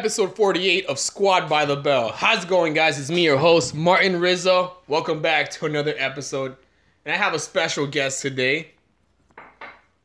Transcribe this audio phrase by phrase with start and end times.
[0.00, 2.08] episode 48 of Squad by the Bell.
[2.08, 2.98] How's it going, guys?
[2.98, 4.78] It's me, your host, Martin Rizzo.
[4.88, 6.56] Welcome back to another episode.
[7.04, 8.70] And I have a special guest today.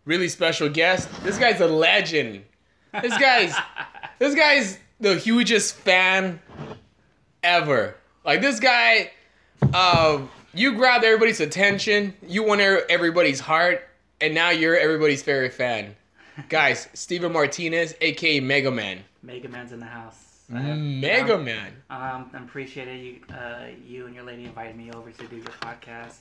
[0.03, 1.07] Really special guest.
[1.23, 2.43] This guy's a legend.
[3.01, 3.55] This guy's
[4.19, 6.41] this guy's the hugest fan
[7.41, 7.95] ever.
[8.25, 9.11] Like this guy,
[9.73, 10.23] uh,
[10.53, 13.87] you grabbed everybody's attention, you won er- everybody's heart,
[14.19, 15.95] and now you're everybody's favorite fan.
[16.49, 19.05] Guys, Steven Martinez, aka Mega Man.
[19.25, 20.43] Mega Man's in the house.
[20.47, 21.73] Mega Um, Man.
[21.89, 22.87] Um, I'm it.
[22.87, 26.17] You, uh, you and your lady invited me over to do your podcast.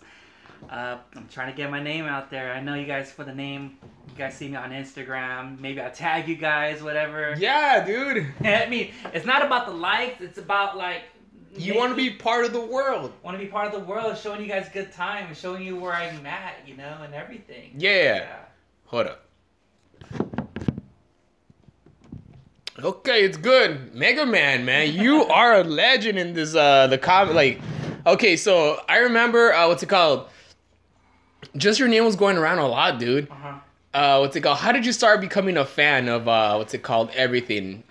[0.70, 2.52] Uh, I'm trying to get my name out there.
[2.54, 3.76] I know you guys for the name.
[4.08, 5.60] You guys see me on Instagram.
[5.60, 7.34] Maybe I'll tag you guys, whatever.
[7.38, 8.26] Yeah, dude.
[8.44, 10.20] I mean, it's not about the likes.
[10.22, 11.02] It's about like.
[11.56, 13.12] You want to be part of the world.
[13.22, 15.76] Want to be part of the world, showing you guys good time, and showing you
[15.76, 17.74] where I'm at, you know, and everything.
[17.76, 18.26] Yeah.
[18.86, 19.23] Hold up.
[22.82, 23.94] Okay, it's good.
[23.94, 24.92] Mega Man, man.
[24.92, 27.60] You are a legend in this uh the comic like
[28.06, 30.28] okay, so I remember uh what's it called?
[31.56, 33.30] Just your name was going around a lot, dude.
[33.30, 33.58] Uh-huh.
[33.92, 34.58] Uh what's it called?
[34.58, 37.10] How did you start becoming a fan of uh what's it called?
[37.14, 37.84] Everything.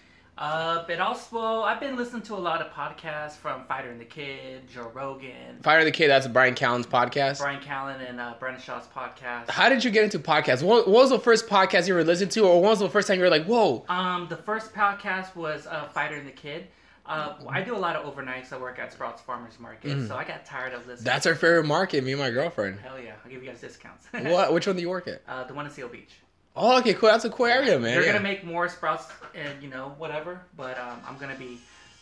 [0.43, 4.03] Uh, but also, I've been listening to a lot of podcasts from Fighter and the
[4.03, 7.39] Kid, Joe Rogan, Fire the Kid, that's Brian Callen's podcast.
[7.39, 9.49] Brian Callen, and uh, Brendan Schaub's podcast.
[9.49, 10.61] How did you get into podcasts?
[10.61, 13.07] What, what was the first podcast you were listening to, or what was the first
[13.07, 13.85] time you were like, whoa?
[13.87, 16.67] Um, the first podcast was uh, Fighter and the Kid.
[17.05, 18.51] Uh, I do a lot of overnights.
[18.51, 21.05] I work at Sprouts Farmers Market, so I got tired of listening.
[21.05, 22.81] That's our favorite market, me and my girlfriend.
[22.81, 23.13] Hell yeah!
[23.23, 24.07] I'll give you guys discounts.
[24.11, 24.53] what?
[24.53, 25.21] Which one do you work at?
[25.25, 26.11] Uh, the one in Seal Beach.
[26.55, 27.09] Oh, okay, cool.
[27.09, 27.95] That's a cool area, man.
[27.95, 28.11] They're yeah.
[28.13, 31.57] gonna make more Sprouts and you know whatever, but um, I'm gonna be,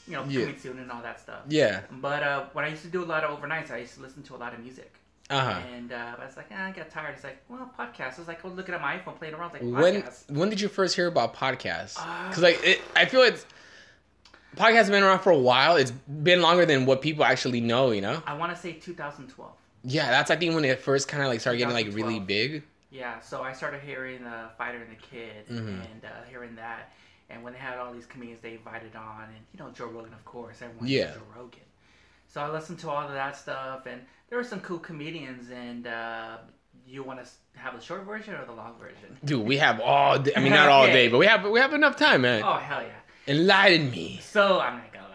[0.07, 0.41] you know, Yeah.
[0.41, 1.39] coming soon and all that stuff.
[1.47, 1.81] Yeah.
[1.89, 4.23] But uh, when I used to do a lot of overnights, I used to listen
[4.23, 4.93] to a lot of music.
[5.29, 5.61] Uh huh.
[5.73, 7.13] And uh, I was like, eh, I got tired.
[7.15, 8.15] It's like, well, podcast.
[8.15, 10.29] I was like, oh, looking at my iPhone, playing around, like When podcast.
[10.29, 11.97] when did you first hear about podcasts?
[11.97, 13.45] Uh, Because like it, I feel it's
[14.57, 15.77] podcasts have been around for a while.
[15.77, 17.91] It's been longer than what people actually know.
[17.91, 18.21] You know.
[18.27, 19.51] I want to say 2012.
[19.85, 22.63] Yeah, that's I think when it first kind of like started getting like really big.
[22.91, 25.85] Yeah, so I started hearing uh, Fighter and the Kid Mhm.
[25.91, 26.91] and uh, hearing that.
[27.29, 30.13] And when they had all these comedians they invited on, and you know, Joe Rogan,
[30.13, 31.05] of course, everyone Yeah.
[31.05, 31.59] knows Joe Rogan.
[32.27, 35.49] So I listened to all of that stuff, and there were some cool comedians.
[35.49, 36.37] And uh,
[36.85, 39.17] you want to have the short version or the long version?
[39.23, 40.19] Dude, we have all.
[40.19, 40.93] Day, I mean, not all Yeah.
[40.93, 42.43] day, but we have we have enough time, man.
[42.43, 42.89] Oh hell yeah!
[43.33, 44.19] Enlighten me.
[44.21, 45.07] So I'm not gonna.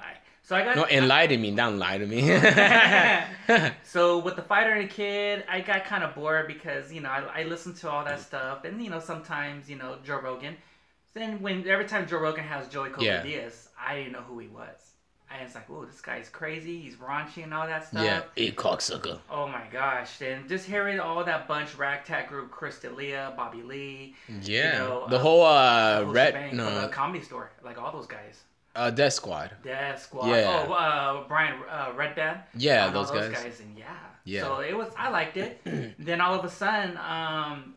[0.47, 1.51] So I got No, enlighten me.
[1.51, 2.21] Don't lie to me.
[3.83, 7.11] So with the fighter and the kid, I got kind of bored because you know
[7.11, 10.57] I, I listened to all that stuff, and you know sometimes you know Joe Rogan.
[11.15, 13.23] Then when every time Joe Rogan has Joey Coco Yeah.
[13.23, 14.93] Diaz, I didn't know who he was.
[15.29, 16.81] I was like, "Oh, this guy's crazy.
[16.81, 19.19] He's raunchy and all that stuff." yeah, a cocksucker.
[19.29, 20.23] Oh my gosh!
[20.23, 25.17] And just hearing all that bunch, ragtag group, Chris D'Elia, Bobby Lee, Yeah, know, the
[25.17, 28.45] uh, whole the uh whole red the no comedy store, like all those guys.
[28.77, 29.51] Uh Death Squad.
[29.65, 30.29] Death Squad.
[30.29, 30.67] Yeah.
[30.69, 32.43] Oh, uh, Brian uh, Redban.
[32.57, 33.61] Yeah, and all those guys.
[33.61, 33.85] And yeah.
[34.25, 34.43] Yeah.
[34.43, 34.89] So it was.
[34.97, 35.61] I liked it.
[35.99, 37.75] then all of a sudden, um,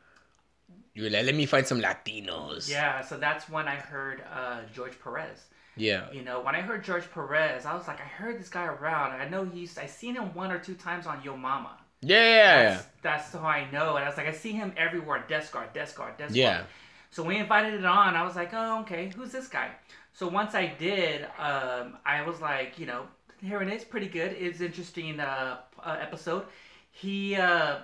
[0.96, 2.70] You were like, let me find some Latinos.
[2.70, 3.02] yeah.
[3.02, 5.46] So that's when I heard uh, George Perez.
[5.78, 6.12] Yeah.
[6.12, 9.12] You know, when I heard George Perez, I was like, I heard this guy around.
[9.22, 9.78] I know he's.
[9.78, 11.78] I seen him one or two times on Yo Mama.
[12.02, 12.18] Yeah.
[12.24, 12.64] Yeah.
[12.72, 13.96] That's, that's how I know.
[13.96, 15.24] And I was like, I see him everywhere.
[15.28, 16.40] Desk guard, desk guard, desk squad.
[16.42, 16.64] Yeah.
[17.12, 18.16] So we invited it on.
[18.16, 19.70] I was like, oh, okay, who's this guy?
[20.14, 23.04] So once I did, um, I was like, you know,
[23.42, 24.34] here it is, pretty good.
[24.34, 26.46] It's interesting uh, uh, episode.
[26.92, 27.78] He, uh,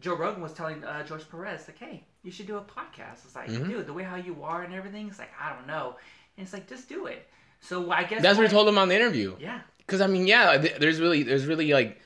[0.00, 3.24] Joe Rogan was telling uh, George Perez, like, hey, you should do a podcast.
[3.24, 3.68] It's like, Mhm.
[3.68, 5.96] dude, the way how you are and everything, it's like, I don't know.
[6.36, 7.26] And it's like, just do it.
[7.60, 9.36] So I guess That's what we told him on the interview.
[9.38, 9.60] Yeah.
[9.86, 12.00] Cause I mean, yeah, there's really, there's really like,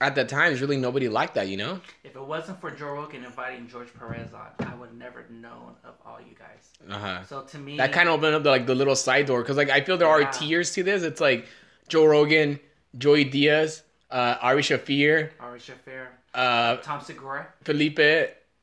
[0.00, 1.80] at that time, there's really nobody like that, you know.
[2.04, 5.94] If it wasn't for Joe Rogan inviting George Perez on, I would never known of
[6.04, 6.70] all you guys.
[6.90, 7.22] Uh huh.
[7.24, 9.56] So to me, That kind of opened up the, like the little side door, cause
[9.56, 10.30] like I feel there are Yeah.
[10.30, 11.02] tiers to this.
[11.02, 11.46] It's like
[11.88, 12.60] Joe Rogan,
[12.98, 17.46] Joey Diaz, uh, Ari Shaffir, Ari Shaffir, uh, Tom Segura.
[17.64, 17.98] Felipe,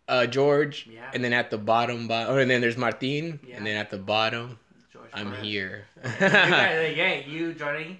[0.07, 1.09] uh, George, Yeah.
[1.13, 3.57] and then at the bottom, bo- oh, and then there's Martin, Yeah.
[3.57, 4.59] and then at the bottom,
[4.91, 5.43] George I'm Perez.
[5.43, 5.85] here.
[6.21, 7.99] yeah, you joining.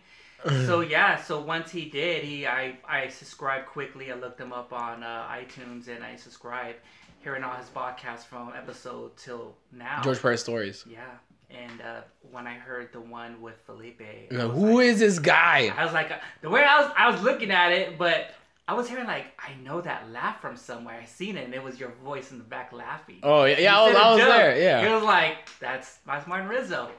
[0.66, 4.12] So yeah, so once he did, he I I subscribed quickly.
[4.12, 6.80] I looked him up on uh, iTunes and I subscribed,
[7.24, 10.01] hearing all his podcasts from episode till now.
[10.04, 10.86] George Perez stories.
[10.90, 11.01] Yeah,
[11.50, 12.01] and uh,
[12.31, 14.01] when I heard the one with Felipe,
[14.31, 15.74] Like, Who like- is this guy?
[15.78, 18.31] I was like, uh, the way I was, I was looking at it, but
[18.68, 20.98] I was hearing like, I know that laugh from somewhere.
[21.01, 23.19] I seen it, and it was your voice in the back laughing.
[23.24, 24.57] Oh yeah, yeah, I was, I was there.
[24.62, 24.90] Yeah.
[24.90, 26.90] It was like, that's that's Martin Rizzo.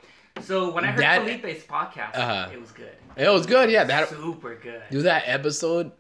[0.42, 2.48] So when I heard That- Felipe's podcast, Uh-huh.
[2.52, 2.90] it was good.
[3.16, 3.70] It was good.
[3.70, 4.82] Yeah, that super good.
[4.90, 5.92] do that episode.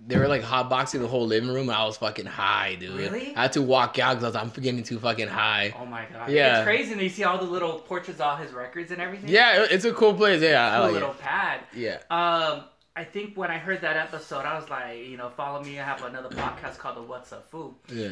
[0.00, 1.68] they were like hotboxing the whole living room.
[1.68, 2.94] And I was fucking high, dude.
[2.96, 3.34] Really?
[3.34, 5.74] I had to walk out because I was I'm getting too fucking high.
[5.76, 6.30] Oh my god.
[6.30, 6.58] Yeah.
[6.58, 9.28] It's crazy and you see all the little portraits of all his records and everything.
[9.28, 10.40] Yeah, it's a cool place.
[10.40, 11.18] Yeah, I Cool like little it.
[11.18, 11.60] pad.
[11.74, 11.96] Yeah.
[12.12, 12.62] Um,
[12.94, 15.80] I think when I heard that episode, I was like, you know, follow me.
[15.80, 17.74] I have another podcast called the What's Up Foo.
[17.92, 18.10] Yeah.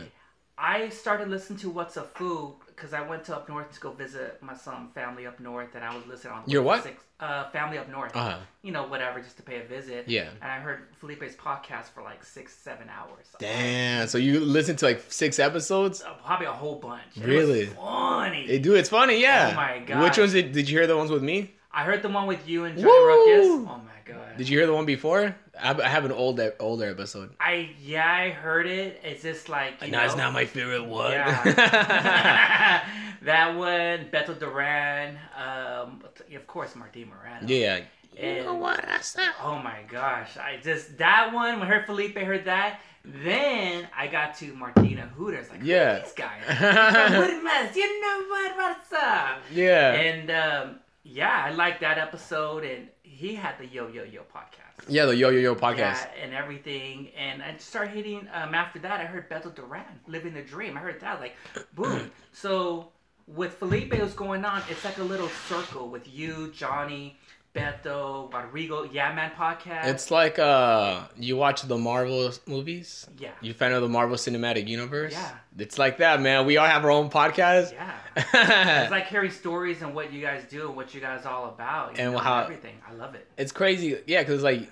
[0.59, 3.91] I started listening to What's Up Foo because I went to up north to go
[3.91, 6.83] visit my son family up north, and I was listening on Your what?
[6.83, 8.15] six, uh, family up north.
[8.15, 8.39] Uh huh.
[8.63, 10.05] You know, whatever, just to pay a visit.
[10.07, 10.29] Yeah.
[10.43, 13.27] And I heard Felipe's podcast for like six, seven hours.
[13.39, 14.07] Damn.
[14.09, 16.03] So you listened to like six episodes?
[16.03, 17.03] Uh, Probably a whole bunch.
[17.17, 17.67] It Really?
[17.67, 18.47] funny.
[18.47, 19.21] Hey, dude, it's funny.
[19.23, 19.51] Yeah.
[19.53, 20.03] Oh my God.
[20.03, 20.87] Which ones did, did you hear?
[20.87, 21.53] The ones with me?
[21.73, 22.87] I heard the one with you and Johnny!
[22.89, 23.69] Ruckus.
[23.69, 24.37] Oh my god.
[24.39, 25.35] Did you hear the one before?
[25.61, 27.31] I, I have an old older episode.
[27.41, 29.01] I yeah, I heard it.
[29.05, 31.13] It's just like you No, it's not my favorite one.
[31.13, 31.43] Yeah.
[33.23, 36.03] that one, Beto Duran, um,
[36.35, 37.47] of course, Martin Moreno.
[37.47, 37.81] yeah.
[38.19, 39.29] And- You know what I said?
[39.43, 40.37] Oh my gosh!
[40.39, 42.81] I just that one when I heard Felipe heard that.
[43.05, 45.49] Then I got to Martina Hooters.
[45.51, 46.01] Like, Yeah.
[46.01, 46.43] these guys?
[46.47, 48.57] Hoodmans, you know what?
[48.57, 49.39] What's up?
[49.53, 49.93] Yeah.
[49.93, 54.85] And um, yeah, I like that episode, and he had the Yo Yo Yo podcast.
[54.89, 55.79] yeah, the Yo Yo Yo podcast.
[55.79, 57.09] Yeah, and everything.
[57.17, 60.77] And I started hitting, um, after that, I heard Beto Duran, Living the Dream.
[60.77, 61.35] I heard that, like,
[61.75, 62.11] boom.
[62.33, 62.89] so
[63.27, 67.17] with Felipe, what's going on, it's like a little circle with you, Johnny,
[67.57, 69.87] Beto, Rodrigo, Yeah Man podcast.
[69.87, 73.07] It's like uh, you watch the Marvel movies.
[73.19, 73.31] yeah.
[73.41, 75.13] You fan of the Marvel Cinematic Universe?
[75.13, 75.31] Yeah.
[75.59, 76.45] It's like that, man.
[76.47, 77.73] We all have our own podcast.
[77.73, 77.93] Yeah.
[78.83, 81.99] It's like hearing stories and what you guys do and what you guys all about.
[81.99, 82.77] And know, how- everything.
[82.89, 83.27] I love it.
[83.39, 83.99] it's crazy.
[84.07, 84.69] Yeah, because like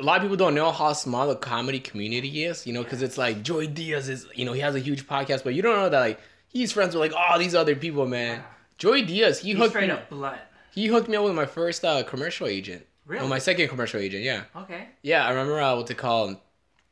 [0.00, 2.66] a lot of people don't know how small the comedy community is.
[2.66, 4.26] You know, because it's like Joey Diaz is.
[4.34, 6.94] You know, he has a huge podcast, but you don't know that like he's friends
[6.94, 8.36] with like all these other people, man.
[8.38, 8.44] Yeah.
[8.78, 9.92] Joey Diaz, he He's hooked straight me.
[9.92, 10.40] up blunt.
[10.72, 12.86] He hooked me up with my first uh, commercial agent.
[13.06, 13.26] Really?
[13.26, 14.22] My second commercial agent.
[14.22, 14.44] Yeah.
[14.56, 14.88] Okay.
[15.02, 16.40] Yeah, I remember uh, what they call.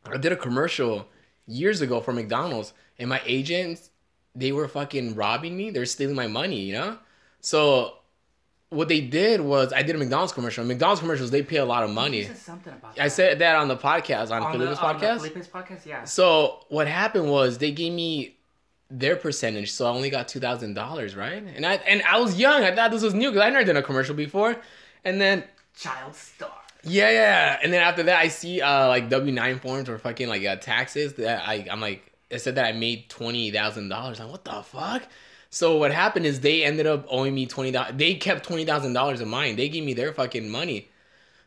[0.06, 1.08] I did a commercial
[1.46, 3.90] years ago for McDonald's, and my agents
[4.34, 5.70] they were fucking robbing me.
[5.70, 6.98] They're stealing my money, you know.
[7.40, 7.94] So
[8.70, 10.64] what they did was I did a McDonald's commercial.
[10.64, 12.24] McDonald's commercials they pay a lot of money.
[12.24, 15.18] said something about I said that on the podcast on, on on the podcast.
[15.18, 16.04] Felipe's podcast, yeah.
[16.04, 18.37] So what happened was they gave me
[18.90, 21.42] their percentage, so I only got two thousand dollars, right?
[21.42, 22.62] And I and I was young.
[22.64, 24.56] I thought this was new because I never done a commercial before.
[25.04, 25.44] And then
[25.76, 26.50] Child star.
[26.82, 27.58] yeah, yeah.
[27.62, 30.56] And then after that, I see uh like W nine forms or fucking like uh,
[30.56, 34.18] taxes that I I'm like it said that I made twenty thousand dollars.
[34.20, 35.02] Like what the fuck?
[35.50, 37.92] So what happened is they ended up owing me twenty dollars.
[37.96, 39.56] They kept twenty thousand dollars of mine.
[39.56, 40.88] They gave me their fucking money.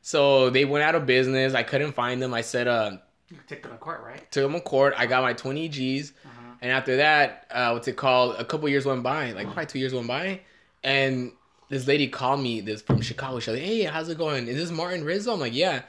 [0.01, 1.53] So they went out of business.
[1.53, 2.33] I couldn't find them.
[2.33, 2.97] I said uh
[3.29, 4.31] You took them to court, right?
[4.31, 4.93] took them to court.
[4.97, 6.13] I got my twenty G's.
[6.61, 8.35] And after that, uh, what's it called?
[8.37, 10.41] A couple years went by, like probably two years went by,
[10.83, 11.31] and
[11.69, 13.39] this lady called me this from Chicago.
[13.39, 14.47] She's like, "Hey, how's it going?
[14.47, 15.81] Is this Martin Rizzo?" I'm like, "Yeah."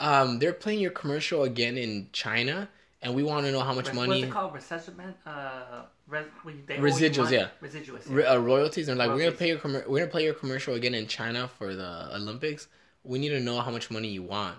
[0.00, 2.68] Um, they're playing your commercial again in China,
[3.02, 4.54] and we want to know how much money What's it called?
[4.54, 5.16] Resettlement?
[5.26, 7.48] Uh, res- when they owe you Residuals, yeah.
[7.62, 8.02] Residuals.
[8.06, 8.88] Re- uh, royalties.
[8.88, 9.38] And like, "We're gonna Royalties.
[9.38, 12.68] pay your commer- we're gonna play your commercial again in China for the Olympics.
[13.02, 14.58] We need to know how much money you want."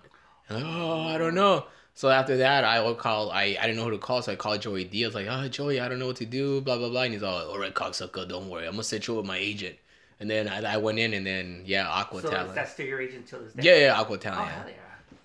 [0.50, 1.66] And like, "Oh, I don't know."
[2.00, 3.30] So after that, I will call.
[3.30, 5.14] I, I didn't know who to call, so I called Joey Diaz.
[5.14, 7.02] Like, "Oh, Joey, I don't know what to do." Blah blah blah.
[7.02, 8.68] And he's all, "All right, cocksucker, don't worry.
[8.68, 9.76] I'm gonna set you with my agent."
[10.22, 12.52] And then I, I went in, and then yeah, Aqua so Talent.
[12.52, 13.64] is that still your agent till this day?
[13.64, 14.44] Yeah, yeah, Aqua Talent.
[14.44, 14.62] Oh, Talent.
[14.62, 14.76] hell yeah.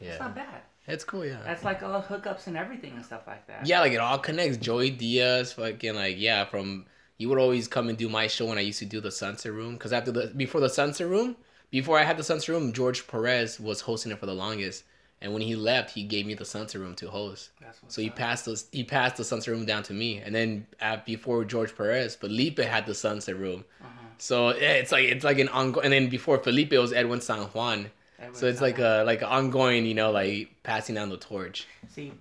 [0.00, 0.06] yeah.
[0.08, 0.10] Yeah.
[0.14, 0.62] It's not bad.
[0.88, 1.24] It's cool.
[1.24, 1.38] Yeah.
[1.44, 3.64] That's like all hookups and everything and stuff like that.
[3.64, 4.56] Yeah, like it all connects.
[4.56, 6.86] Joey Diaz, fucking like yeah, from
[7.18, 9.52] you would always come and do my show when I used to do the Sunset
[9.52, 11.36] Room because after the before the Sunset Room,
[11.70, 14.82] before I had the Sunset Room, George Perez was hosting it for the longest,
[15.24, 17.50] and when he left, he gave me the Sunset Room to host.
[17.60, 18.16] That's So he up.
[18.16, 21.74] passed the he passed the Sunset Room down to me, and then at, before George
[21.74, 23.64] Perez, Felipe had the Sunset Room.
[23.80, 23.90] Uh-huh.
[24.18, 27.22] So yeah, it's like it's like an ongoing, and then before Felipe it was Edwin
[27.22, 27.90] San Juan.
[28.18, 31.16] Edwin So it's San like a like an ongoing, you know, like passing down the
[31.16, 31.66] torch.
[31.88, 32.12] See,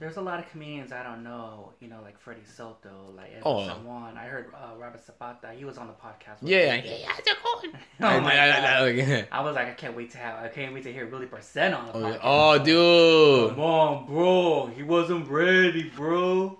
[0.00, 3.42] there's a lot of comedians I don't know, you know, like Freddie Soto, like Edwin
[3.44, 3.66] Oh.
[3.66, 4.16] San Juan.
[4.16, 5.50] I heard uh, Robert Zapata.
[5.56, 6.40] He was on the podcast.
[6.42, 7.06] with Yeah, yeah, yeah.
[7.08, 7.74] how's it going?
[8.00, 9.08] Oh my I- I- God.
[9.10, 10.42] I- I was like, I can't wait to have.
[10.42, 12.12] I can't wait to hear Willie Barcena on the Oh, podcast.
[12.14, 12.20] yeah.
[12.22, 13.50] Oh, dude.
[13.50, 14.66] Come on, bro.
[14.74, 16.58] He wasn't ready, bro.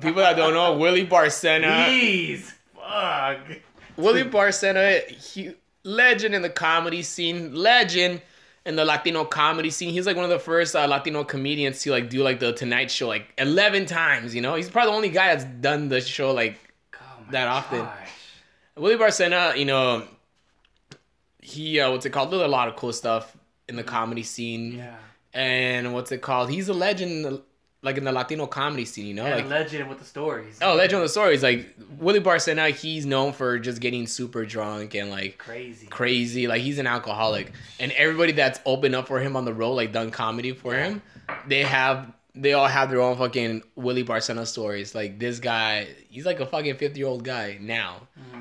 [0.00, 1.86] People that don't know, Willie Barcena.
[1.86, 3.38] Please, fuck.
[3.96, 8.20] Willie Barcena, he, legend in the comedy scene, legend
[8.64, 9.90] in the Latino comedy scene.
[9.92, 12.90] He's like one of the first uh, Latino comedians to like do like the Tonight
[12.90, 14.34] Show like eleven times.
[14.34, 16.58] You know, he's probably the only guy that's done the show like
[16.94, 17.86] Oh That often.
[18.76, 19.56] Willie Barcena.
[19.56, 20.06] You know,
[21.40, 22.30] he uh, what's it called?
[22.30, 23.36] Did a lot of cool stuff
[23.68, 24.74] in the comedy scene.
[24.74, 24.96] Yeah.
[25.34, 26.50] and what's it called?
[26.50, 27.40] He's a legend
[27.82, 30.58] like in the Latino comedy scene, you know, And like legend with the stories.
[30.62, 34.94] oh, Legend of the Stories, like Willie Barcena, he's known for just getting super drunk
[34.94, 35.86] and like crazy.
[35.88, 39.72] crazy, like he's an alcoholic, and everybody that's opened up for him on the road,
[39.72, 40.84] like done comedy for Yeah.
[40.90, 41.02] him,
[41.46, 42.12] they have.
[42.34, 44.94] They all have their own fucking Willie Barcena stories.
[44.94, 48.08] Like this guy, he's like a fucking fifty year old guy now.
[48.18, 48.31] Mhm.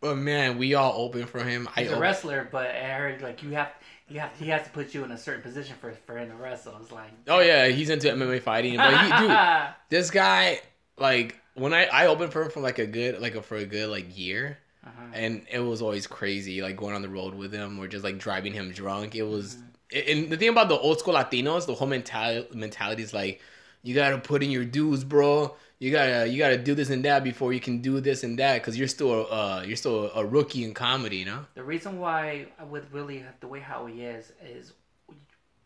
[0.00, 1.68] But man, we all open for him.
[1.76, 3.70] He's a open- wrestler, but I heard like you have
[4.08, 6.34] you have he has to put you in a certain position for for him to
[6.36, 6.74] wrestle.
[6.80, 8.76] It's like Oh yeah, he's into MMA fighting.
[8.76, 10.60] But he, dude, this guy,
[10.96, 13.66] like when I I opened for him for like a good like a for a
[13.66, 15.02] good like year, Uh-huh.
[15.12, 18.18] and it was always crazy like going on the road with him or just like
[18.18, 19.14] driving him drunk.
[19.14, 19.56] It was,
[19.92, 20.22] Mm-hmm.
[20.22, 23.40] and the thing about the old school Latinos, the whole mentality mentality is like,
[23.82, 25.54] you gotta put in your dues, bro.
[25.80, 28.60] You gotta you gotta do this and that before you can do this and that
[28.60, 31.46] because you're still uh you're still a rookie in comedy, you know.
[31.54, 34.74] The reason why with Willie the way how he is is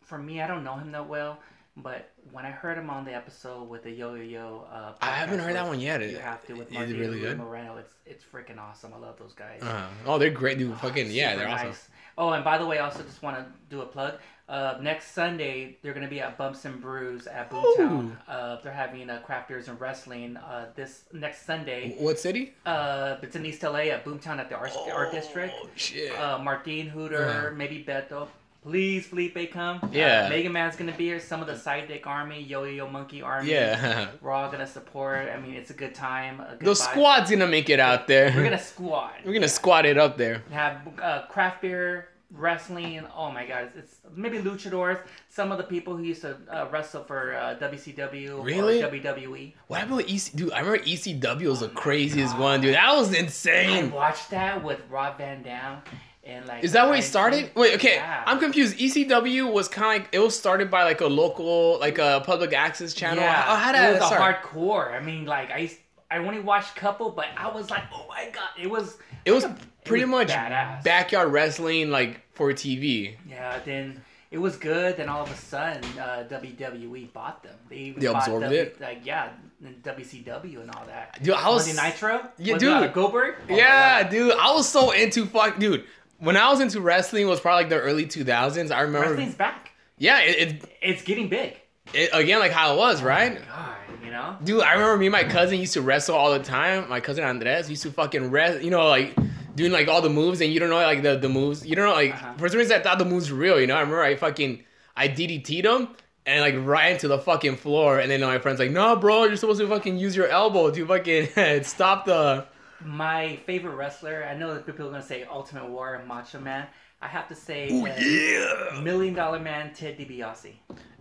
[0.03, 1.41] for me I don't know him that well,
[1.77, 5.11] but when I heard him on the episode with the Yo Yo Yo, uh, I
[5.11, 6.01] haven't heard that one yet.
[6.09, 7.37] You have to with Is it really good?
[7.37, 7.77] Moreno.
[7.79, 8.93] It's it's freaking awesome.
[8.95, 9.63] I love those guys.
[9.63, 10.71] Uh, oh, they're great, dude.
[10.71, 11.69] Oh, Fucking yeah, they're awesome.
[11.71, 11.89] nice.
[12.17, 14.15] Oh, and by the way, I also just want to do a plug.
[14.47, 18.17] Uh, next Sunday, they're going to be at Bumps and Brews at Boomtown.
[18.29, 21.95] Uh, they're having uh, craft beers and wrestling uh, this next Sunday.
[21.99, 22.53] What city?
[22.67, 25.55] Uh, it's in East LA at Boomtown at the Art, Art District.
[25.63, 26.15] Oh shit.
[26.19, 27.57] Uh, Martin Hooter, Uh.
[27.57, 28.29] maybe Beto.
[28.63, 29.91] Please, Felipe, come.
[29.93, 30.25] Yeah.
[30.25, 31.21] Uh, Mega Man's going to be here.
[31.21, 33.51] Some of the Side Dick Army, Yo Yo Monkey Army.
[33.51, 34.09] yeah.
[34.23, 35.29] We're all going to support.
[35.29, 36.41] I mean, it's a good time.
[36.41, 36.77] A good The vibe.
[36.91, 38.27] squad's gonna make it out there.
[38.35, 39.13] We're going to squad.
[39.25, 40.43] We're gonna squat it up there.
[40.51, 43.03] have uh, craft beer, wrestling.
[43.17, 45.01] Oh my god, it's, it's maybe luchadors.
[45.29, 48.83] Some of the people who used to uh, wrestle for uh, WCW Really?
[48.83, 49.53] or WWE.
[49.69, 50.33] What happened with EC?
[50.35, 52.75] Dude, I remember ECW was the craziest one, dude.
[52.75, 53.85] That was insane.
[53.93, 55.79] I watched that with Rob Van Dam,
[56.25, 57.51] and like Is that where he started?
[57.55, 57.97] Wait, okay.
[57.97, 58.25] Yeah.
[58.27, 58.79] I'm confused.
[58.79, 62.53] ECW was kind of like it was started by like a local, like a public
[62.53, 63.23] access channel.
[63.23, 64.93] Yeah, How, how did it was a hardcore.
[64.93, 65.59] I mean, like I.
[65.59, 65.79] used-
[66.11, 69.33] I only watched a couple, but I was like, "Oh my god!" It was, It
[69.33, 69.51] was it
[69.85, 70.83] pretty was much badass.
[70.85, 73.17] backyard wrestling, like for TV.
[73.29, 73.59] yeah.
[73.65, 74.97] Then it was good.
[74.97, 77.55] Then all of a sudden, uh, WWE bought them.
[77.69, 78.81] They, even They absorbed W- it?
[78.81, 79.31] Like yeah,
[79.65, 81.23] and WCW and all that.
[81.23, 82.29] Dude, I was Monday Nitro?
[82.39, 82.73] Yeah, With, dude.
[82.73, 83.37] Uh, Goldberg?
[83.49, 85.85] Oh Yeah, dude, I was so into fuck, dude.
[86.19, 88.71] When I was into wrestling, was probably like the early 2000s.
[88.71, 89.09] I remember.
[89.09, 89.71] Wrestling's back.
[89.99, 91.61] Yeah, it, it, It's getting big.
[91.93, 93.39] It again like how it was, right?
[93.41, 94.37] Oh God, you know?
[94.43, 96.89] Dude, I remember me and my cousin used to wrestle all the time.
[96.89, 99.15] My cousin Andres used to fucking wrestle, you know, like
[99.55, 101.67] doing like all the moves, and you don't know like the, the moves.
[101.67, 102.35] You don't know like Uh-huh.
[102.39, 103.61] for some reason I thought the moves were real.
[103.61, 104.65] You know, I remember I fucking
[104.97, 105.89] I DDT'd him
[106.27, 109.37] and like right into the fucking floor, and then my friend's like, "No, bro, you're
[109.37, 112.47] supposed to fucking use your elbow to fucking stop the."
[112.85, 116.39] My favorite wrestler, I know that people are going to say Ultimate Warrior, and Macho
[116.41, 116.67] Man.
[117.05, 118.81] I have to say Ooh, that yeah.
[118.81, 120.53] Million Dollar Man, Ted DiBiase.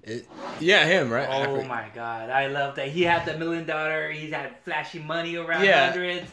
[0.03, 0.27] It-
[0.59, 1.27] yeah, him, right?
[1.29, 2.29] Oh my God.
[2.29, 2.89] I love that.
[2.89, 5.85] He had the million dollar, he had flashy money around Yeah.
[5.91, 6.29] hundreds.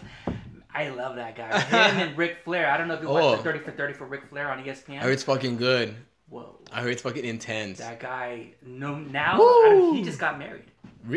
[0.74, 1.60] I love that guy.
[1.60, 2.68] Him and Ric Flair.
[2.68, 3.36] I don't know if you watched Oh.
[3.36, 4.98] the 30 for 30 for Ric Flair on ESPN.
[4.98, 5.94] I heard it's fucking good.
[6.28, 6.56] Whoa.
[6.72, 7.78] I heard it's fucking intense.
[7.78, 10.64] That guy, no, now, I he just got married.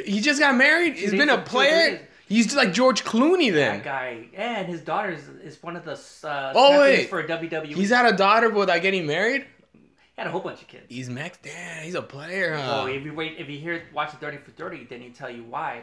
[0.06, 0.96] He just got married.
[0.96, 2.08] He's been a player.
[2.28, 3.78] He's like George Clooney then.
[3.78, 5.94] That guy, Yeah, and his daughter is, is one of the
[6.28, 7.10] uh, Oh, wait.
[7.10, 7.68] for WWE.
[7.68, 9.46] He's had a daughter without getting married.
[9.74, 9.80] he
[10.18, 10.86] had a whole bunch of kids.
[10.90, 11.38] He's Max.
[11.42, 12.56] Damn, he's a player.
[12.56, 12.86] Huh?
[12.90, 15.82] if you wait, if you hear watching Thirty for Thirty, then he tell you why.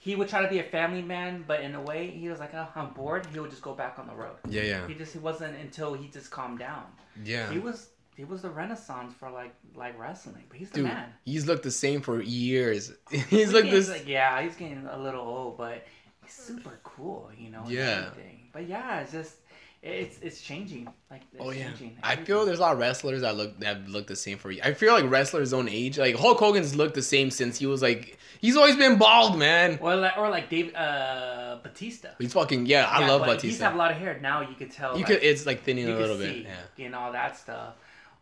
[0.00, 2.54] He would try to be a family man, but in a way, he was like,
[2.54, 4.36] oh, "I'm bored." He would just go back on the road.
[4.48, 6.84] yeah, yeah, He just he wasn't until he just calmed down.
[7.24, 7.50] yeah.
[7.50, 7.88] He was
[8.18, 11.08] he was the renaissance for like like wrestling, but he's the Dude, man.
[11.24, 12.92] he's looked the same for years.
[13.10, 13.88] he's He's looked this.
[13.88, 15.86] like, yeah, he's getting a little old, but
[16.24, 17.62] he's super cool, you know.
[17.68, 18.10] Yeah.
[18.52, 19.36] But yeah, it's just
[19.82, 20.88] it's it's changing.
[21.12, 21.96] Like it's Oh yeah, changing.
[22.02, 24.60] I feel there's a lot of wrestlers that look that look the same for you.
[24.64, 25.96] I feel like wrestlers own age.
[25.96, 29.78] Like Hulk Hogan's looked the same since he was like he's always been bald, man.
[29.80, 32.08] or like or like Dave uh Batista.
[32.18, 32.86] He's fucking yeah.
[32.86, 34.18] I Yeah, love but He used to have a lot of hair.
[34.20, 34.94] Now you could tell.
[34.94, 36.46] You like, could it's like thinning a little bit.
[36.76, 36.84] Yeah.
[36.86, 37.74] and all that stuff.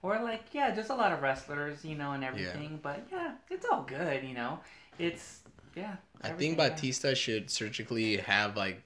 [0.07, 2.79] Or like yeah, just a lot of wrestlers, you know, and everything.
[2.81, 4.61] But yeah, it's all good, you know.
[5.01, 5.41] It's
[5.75, 5.97] yeah.
[6.23, 6.69] I think everything, yeah.
[6.71, 8.83] Batista should surgically have like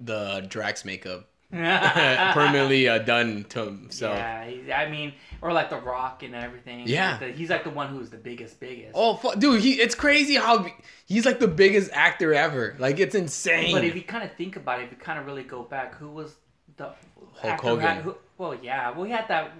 [0.00, 4.16] the Drax makeup permanently uh, done to himself.
[4.48, 6.84] he- I mean, or like The Rock and everything.
[6.86, 7.12] Yeah.
[7.12, 8.92] Like the- he's like the one who's the biggest, biggest.
[8.94, 10.66] Oh, fu- dude, he it's crazy how
[11.06, 12.74] he's like the biggest actor ever.
[12.78, 13.72] Like it's insane.
[13.74, 15.94] But if you kind of think about it, if you kind of really go back,
[15.96, 16.34] who was
[16.78, 16.96] the Hulk
[17.42, 17.96] had- Hogan.
[18.02, 19.52] who- well, yeah, well, he had that,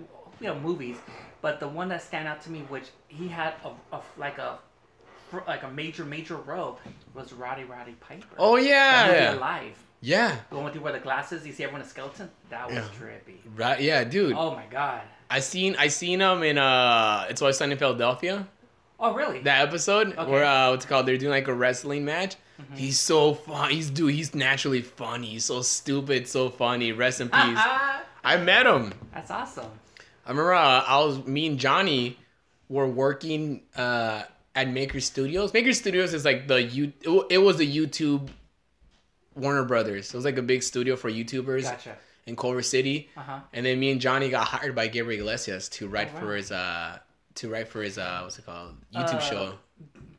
[0.45, 0.97] you know, movies,
[1.41, 4.59] but the one that stand out to me, which he had a, a like a
[5.49, 6.79] like a major major role,
[7.15, 8.27] was Roddy Roddy Piper.
[8.39, 9.77] oh yeah, yeah, Alive.
[10.01, 12.31] yeah, The one with you wear the glasses, you see everyone a skeleton.
[12.51, 12.83] That was Yeah.
[13.01, 13.37] trippy.
[13.57, 14.35] right, yeah, dude.
[14.37, 15.01] Oh my god.
[15.31, 18.47] I seen I seen him in uh, it's always sunny in Philadelphia.
[19.01, 19.41] Oh, really?
[19.41, 20.31] That episode Okay.
[20.31, 21.07] where uh, what's it called?
[21.07, 22.37] They're doing like a wrestling match.
[22.61, 22.77] Mm-hmm.
[22.77, 23.71] He's so fun.
[23.71, 24.15] He's dude.
[24.15, 25.27] He's naturally funny.
[25.31, 26.93] He's so stupid, so funny.
[26.93, 27.59] Rest in peace.
[28.27, 28.93] I met him.
[29.13, 29.71] That's awesome.
[30.27, 32.19] I remember uh, I was me and Johnny
[32.69, 34.23] were working uh,
[34.55, 35.53] at Maker Studios.
[35.53, 36.93] Maker Studios is like the you.
[37.03, 38.29] It, it was the YouTube
[39.35, 40.09] Warner Brothers.
[40.09, 41.97] It was like a big studio for YouTubers Gotcha.
[42.27, 43.11] in Culver City.
[43.17, 43.41] Uh huh.
[43.53, 46.21] And then me and Johnny got hired by Gabriel Iglesias to write Oh, wow.
[46.21, 46.99] for his uh
[47.37, 49.55] to write for his uh what's it called YouTube Uh, show.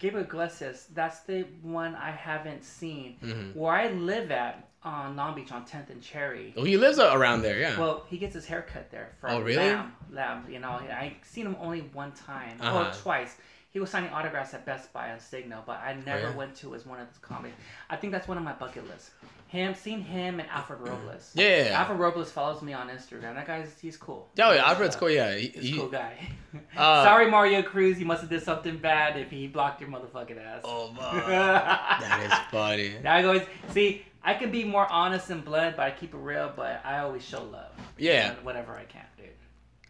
[0.05, 3.17] Gabriel Iglesias, that's the one I haven't seen.
[3.24, 3.55] Mhm.
[3.55, 6.53] Where I live at on Long Beach on 10th and Cherry.
[6.55, 7.79] Oh, he lives around there, yeah.
[7.79, 9.57] Well, he gets his hair cut there from Oh, really?
[9.57, 9.95] Lamb.
[10.12, 12.89] Lamb, you know, I seen him only one time Uh-huh.
[12.89, 13.35] or twice.
[13.75, 16.36] He was signing autographs at Best Buy on Signal, but I never Oh, yeah?
[16.38, 17.53] went to his one of his comedy.
[17.89, 19.12] I think that's one of my bucket lists.
[19.50, 21.32] Him, seen him and Alfred Robles.
[21.34, 21.79] Yeah, yeah, yeah.
[21.82, 23.36] Alfred Robles follows me on Instagram.
[23.36, 24.29] That guy's he's cool.
[24.36, 25.10] yeah, yeah, Alfred's uh, cool.
[25.10, 26.17] Yeah, he, He's a cool guy.
[26.77, 28.00] Uh, Sorry, Mario Cruz.
[28.00, 30.62] You must have did something bad if he blocked your motherfucking ass.
[30.63, 30.98] Oh, man.
[31.27, 32.94] that that is funny.
[33.03, 33.41] Now I always
[33.72, 34.05] see.
[34.24, 36.50] I can be more honest and blunt, but I keep it real.
[36.55, 37.72] But I always show love.
[37.98, 38.36] Yeah.
[38.44, 39.27] Whatever I can, dude.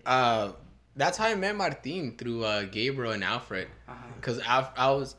[0.07, 0.53] Uh,
[0.95, 3.67] that's how I met Martin through uh, Gabriel and Alfred.
[3.87, 3.95] Uh-huh.
[4.15, 5.15] Because I was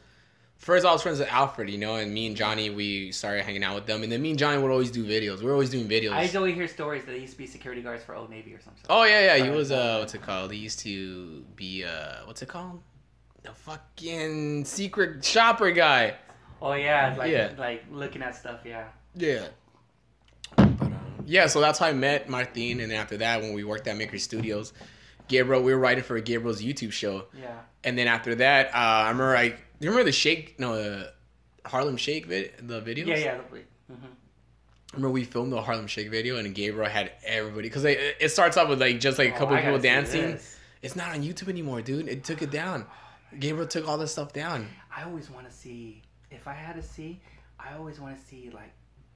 [0.57, 3.63] first I was friends with Alfred, you know, and me and Johnny we started hanging
[3.63, 5.41] out with them, and then me and Johnny would always do videos.
[5.41, 6.13] We are always doing videos.
[6.13, 8.31] I used to always hear stories that he used to be security guards for Old
[8.31, 8.83] Navy or something.
[8.89, 9.45] Oh yeah, yeah.
[9.45, 10.51] He was uh, what's it called?
[10.53, 12.81] He used to be uh, what's it called?
[13.43, 16.15] The fucking secret shopper guy.
[16.61, 17.53] Oh yeah, like Yeah.
[17.59, 18.61] like looking at stuff.
[18.65, 18.85] Yeah.
[19.15, 19.47] Yeah.
[20.57, 20.95] But, um,
[21.27, 24.19] yeah, so that's how I met Martin, and after that, when we worked at Maker
[24.19, 24.73] Studios,
[25.29, 27.59] Gabriel, we were writing for Gabriel's YouTube show, Yeah.
[27.85, 31.11] and then after that, uh, I remember I you remember the Shake no uh,
[31.69, 33.07] Harlem Shake vid the videos.
[33.09, 33.35] Yeah, yeah.
[33.93, 34.05] Mm-hmm.
[34.07, 38.57] I remember we filmed the Harlem Shake video, and Gabriel had everybody because it starts
[38.57, 40.39] off with like just like a couple Oh, people dancing.
[40.83, 42.09] It's not on YouTube anymore, dude.
[42.09, 42.87] It took it down.
[43.39, 44.69] Gabriel took all this stuff down.
[44.95, 46.03] I always want to see.
[46.31, 47.21] If I had to see,
[47.59, 48.73] I always want to see like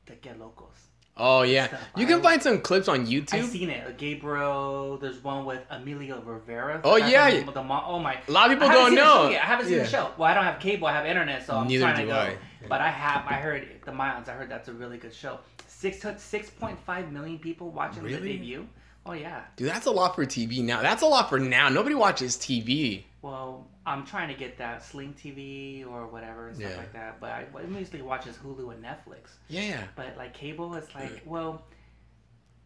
[0.07, 0.90] the Get Locals.
[1.17, 1.81] Oh yeah, Stuff.
[1.97, 3.35] you can find some clips on YouTube.
[3.35, 3.99] I've seen it.
[3.99, 4.97] Gabriel.
[4.97, 6.81] There's one with Emilio Rivera.
[6.83, 7.31] Oh, yeah.
[7.45, 8.19] The, the oh my.
[8.27, 9.25] A lot of people don't know.
[9.29, 9.83] I haven't seen Yeah.
[9.83, 10.11] the show.
[10.17, 10.87] Well, I don't have cable.
[10.87, 12.15] I have internet, so I'm Neither trying do to go.
[12.19, 12.37] I.
[12.69, 13.25] But I have.
[13.27, 14.29] I heard the Mayans.
[14.29, 15.41] I heard that's a really good show.
[15.67, 18.33] Six six point five million people watching the Really?
[18.35, 18.67] debut.
[19.05, 19.43] Oh yeah.
[19.57, 20.81] Dude, that's a lot for TV now.
[20.83, 21.69] That's a lot for now.
[21.69, 23.05] Nobody watches TV.
[23.23, 26.77] Well, I'm trying to get that Sling TV or whatever and stuff Yeah.
[26.79, 27.21] like that.
[27.21, 29.33] But I I mostly watches Hulu and Netflix.
[29.49, 29.83] Yeah.
[29.97, 31.63] But like cable, it's like well.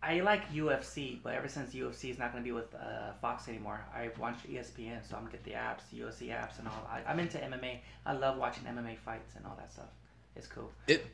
[0.06, 3.48] I like UFC, but ever since UFC is not going to be with uh, Fox
[3.48, 6.86] anymore, I watch ESPN, so I'm get the apps, UFC apps, and all.
[6.92, 7.78] I, I'm into MMA.
[8.04, 9.86] I love watching MMA fights and all that stuff.
[10.36, 10.70] It's cool.
[10.86, 11.06] It.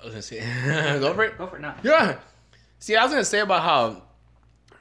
[0.00, 0.38] I was gonna say,
[1.00, 1.36] go for it.
[1.36, 1.74] Go for it now.
[1.82, 2.18] Yeah.
[2.78, 4.02] See, I was gonna say about how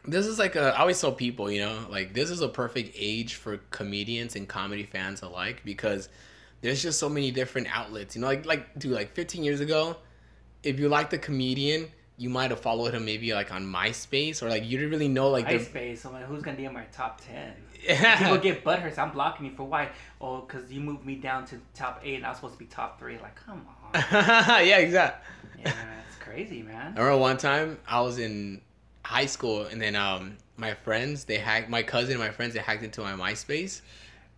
[0.05, 0.75] this is like a.
[0.75, 4.47] I always tell people, you know, like this is a perfect age for comedians and
[4.47, 6.09] comedy fans alike because
[6.61, 8.15] there's just so many different outlets.
[8.15, 9.97] You know, like like dude, like 15 years ago,
[10.63, 11.87] if you liked the comedian,
[12.17, 15.29] you might have followed him maybe like on MySpace or like you didn't really know
[15.29, 15.55] like the.
[15.55, 15.99] MySpace.
[15.99, 17.53] So like, who's gonna be in my top ten?
[17.81, 18.17] Yeah.
[18.23, 18.97] People get butthurt.
[18.97, 19.89] I'm blocking you for why?
[20.19, 22.65] Oh, because you moved me down to top eight, and I was supposed to be
[22.65, 23.17] top three.
[23.19, 24.01] Like, come on.
[24.11, 25.33] yeah, exactly.
[25.59, 25.73] Yeah,
[26.07, 26.93] it's crazy, man.
[26.97, 28.61] I remember one time I was in
[29.03, 32.59] high school and then um my friends they hacked my cousin and my friends they
[32.59, 33.81] hacked into my MySpace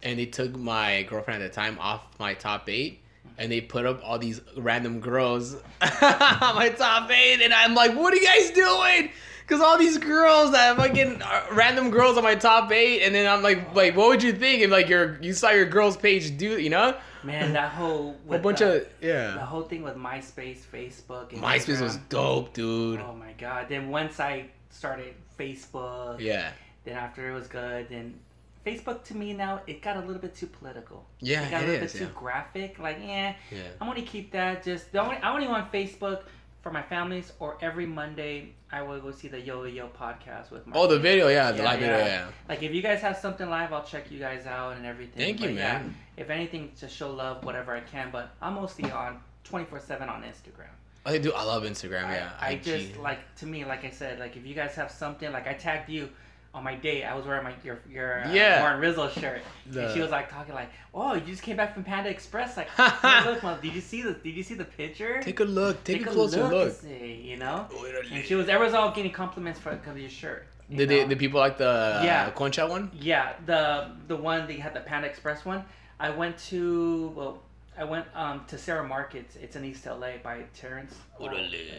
[0.02, 3.00] and they took my girlfriend at the time off my top eight
[3.38, 5.62] and they put up all these random girls on
[6.02, 9.12] my top eight and I'm like, what are you guys doing?
[9.48, 13.32] Cause all these girls that fucking uh, random girls on my top eight, and then
[13.32, 16.36] I'm like, like, what would you think if like your you saw your girls page
[16.36, 19.32] do, you know, Man, that whole a bunch the, of yeah.
[19.34, 23.00] the whole thing with MySpace, Facebook, and MySpace was dope, dude.
[23.00, 23.68] Oh my god!
[23.70, 26.52] Then once I started Facebook, Yeah,
[26.84, 28.20] then after it was good, then
[28.66, 31.06] Facebook to me now it got a little bit too political.
[31.20, 31.94] yeah, it got it a little is.
[31.94, 32.08] bit Yeah.
[32.08, 32.80] too graphic.
[32.80, 33.06] Like, eh.
[33.08, 33.60] yeah, yeah.
[33.80, 34.64] I want to keep that.
[34.64, 36.22] Just the only, I only want Facebook
[36.62, 40.66] for my families, or every Monday I will go see the Yo Yo podcast with
[40.66, 40.76] my.
[40.76, 42.06] Oh, the video, yeah, the Yeah, live video, yeah.
[42.08, 42.28] yeah.
[42.50, 45.20] Like if you guys have something live, I'll check you guys out and everything.
[45.26, 45.96] Thank you, But yeah, man.
[46.18, 48.10] if anything, to show love, whatever I can.
[48.12, 50.74] But I'm mostly on 24 seven on Instagram.
[51.06, 51.32] I do.
[51.34, 52.10] I love Instagram.
[52.12, 52.64] Yeah, I, I IG.
[52.64, 55.54] just like to me, like I said, like if you guys have something, like I
[55.54, 56.10] tagged you
[56.54, 57.04] on my date.
[57.04, 58.62] I was wearing my your your uh, Yeah.
[58.62, 61.74] Martin Rizzo shirt, The- and she was like talking like, "Oh, you just came back
[61.74, 64.66] from Panda Express." Like, "Hey, look, mom, did you see the Did you see the
[64.66, 65.22] picture?
[65.22, 65.84] Take a look.
[65.84, 66.70] Take, a closer look.
[66.70, 67.68] and see, you know.
[68.12, 70.48] And she was, everyone's all getting compliments for because of your shirt.
[70.70, 72.30] you Did they, the people like the Yeah.
[72.32, 72.90] Concha one?
[72.94, 75.64] Yeah, the the one they had the Panda Express one.
[76.00, 77.44] I went to well,
[77.78, 79.36] I went um to Sarah Markets.
[79.36, 81.26] It's in East LA by Terrence uh,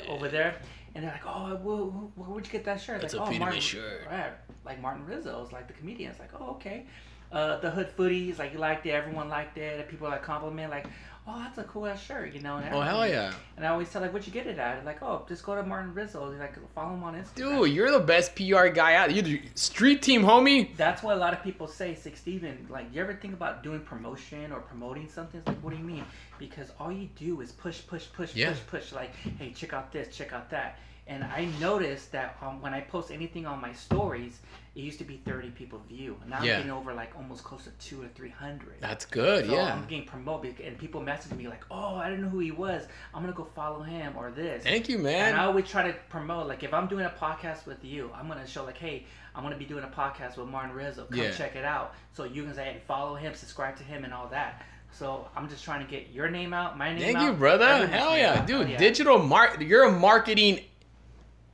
[0.09, 0.57] over there,
[0.95, 1.77] and they're like, "Oh, where,
[2.17, 4.33] where, where'd you get that shirt?" That's like, a "Oh, Martin, shirt." Right,
[4.65, 6.11] like Martin Rizzo's, like the comedian.
[6.11, 6.87] It's like, "Oh, okay."
[7.33, 10.87] uh, the hood footies, like you liked it, everyone liked it, people like compliment, like,
[11.29, 12.57] oh, that's a cool ass shirt, you know.
[12.57, 14.85] And Oh hell yeah, And I always tell like, what'd you get it at?
[14.85, 16.33] Like, oh, just go to Martin Rizzo.
[16.39, 17.35] Like, follow him on Instagram.
[17.65, 19.13] dude, you're the best PR guy out.
[19.15, 20.77] You're the street team, homie.
[20.77, 22.67] That's what a lot of people say, Six Steven.
[22.71, 25.39] Like, you ever think about doing promotion or promoting something?
[25.41, 26.05] It's like, what do you mean?
[26.39, 28.51] Because all you do is push, push, push, Yeah.
[28.51, 28.93] push, push.
[28.93, 30.79] Like, hey, check out this, check out that.
[31.09, 34.41] And I noticed that um, when I post anything on my stories,
[34.77, 36.17] it used to be 30 people view.
[36.29, 36.53] Now Yeah.
[36.53, 38.75] I'm getting over like almost close to two or 300.
[38.81, 39.47] That's good.
[39.47, 39.73] So yeah.
[39.75, 42.87] I'm getting promoted, and people message me like, "Oh, I didn't know who he was.
[43.15, 45.31] I'm gonna go follow him or this." Thank you, man.
[45.31, 45.37] And.
[45.41, 48.47] I always try to promote, like, if I'm doing a podcast with you, I'm gonna
[48.47, 51.07] show, like, hey, I'm gonna be doing a podcast with Martin Rizzo.
[51.07, 51.31] Come Yeah.
[51.33, 51.95] check it out.
[52.13, 54.63] So you can say, hey, follow him, subscribe to him, and all that.
[54.93, 57.25] So I'm just trying to get your name out, my name Thank out.
[57.25, 57.87] you, brother.
[57.87, 58.47] Hell yeah, out.
[58.47, 58.67] dude.
[58.67, 58.77] Oh, yeah.
[58.79, 59.61] Digital mark.
[59.61, 60.61] You're a marketing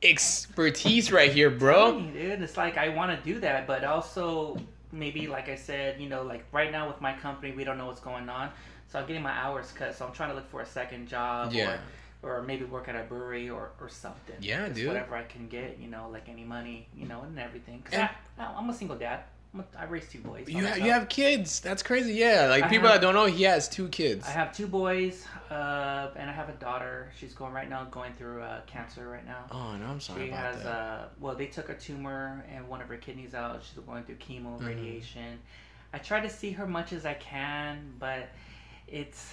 [0.03, 1.97] expertise right here, bro.
[1.97, 4.57] You, dude, it's like I want to do that, but also
[4.91, 7.87] maybe, like I said, you know, like right now with my company, we don't know
[7.87, 8.49] what's going on.
[8.91, 9.95] So I'm getting my hours cut.
[9.95, 11.51] So I'm trying to look for a second job.
[11.53, 11.77] Yeah.
[12.21, 14.35] Or, or maybe work at a brewery or, or something.
[14.39, 14.87] Yeah, Just dude.
[14.87, 17.81] Whatever I can get, you know, like any money, you know, and everything.
[17.81, 19.21] Cause And- I, I'm a single dad.
[19.57, 20.47] A, I raised two boys.
[20.47, 21.59] You have, you have kids.
[21.59, 22.13] That's crazy.
[22.13, 24.25] Yeah, like I people have- that don't know, he has two kids.
[24.27, 27.11] I have two boys, uh, and I have a daughter.
[27.19, 29.45] She's going right now, going through uh, cancer right now.
[29.51, 30.67] Oh no, I'm sorry She has, that.
[30.67, 33.61] uh, well, they took a tumor and one of her kidneys out.
[33.63, 34.65] She's going through chemo, Mhm.
[34.67, 35.39] radiation.
[35.93, 38.29] I try to see her much as I can, but
[38.87, 39.29] it's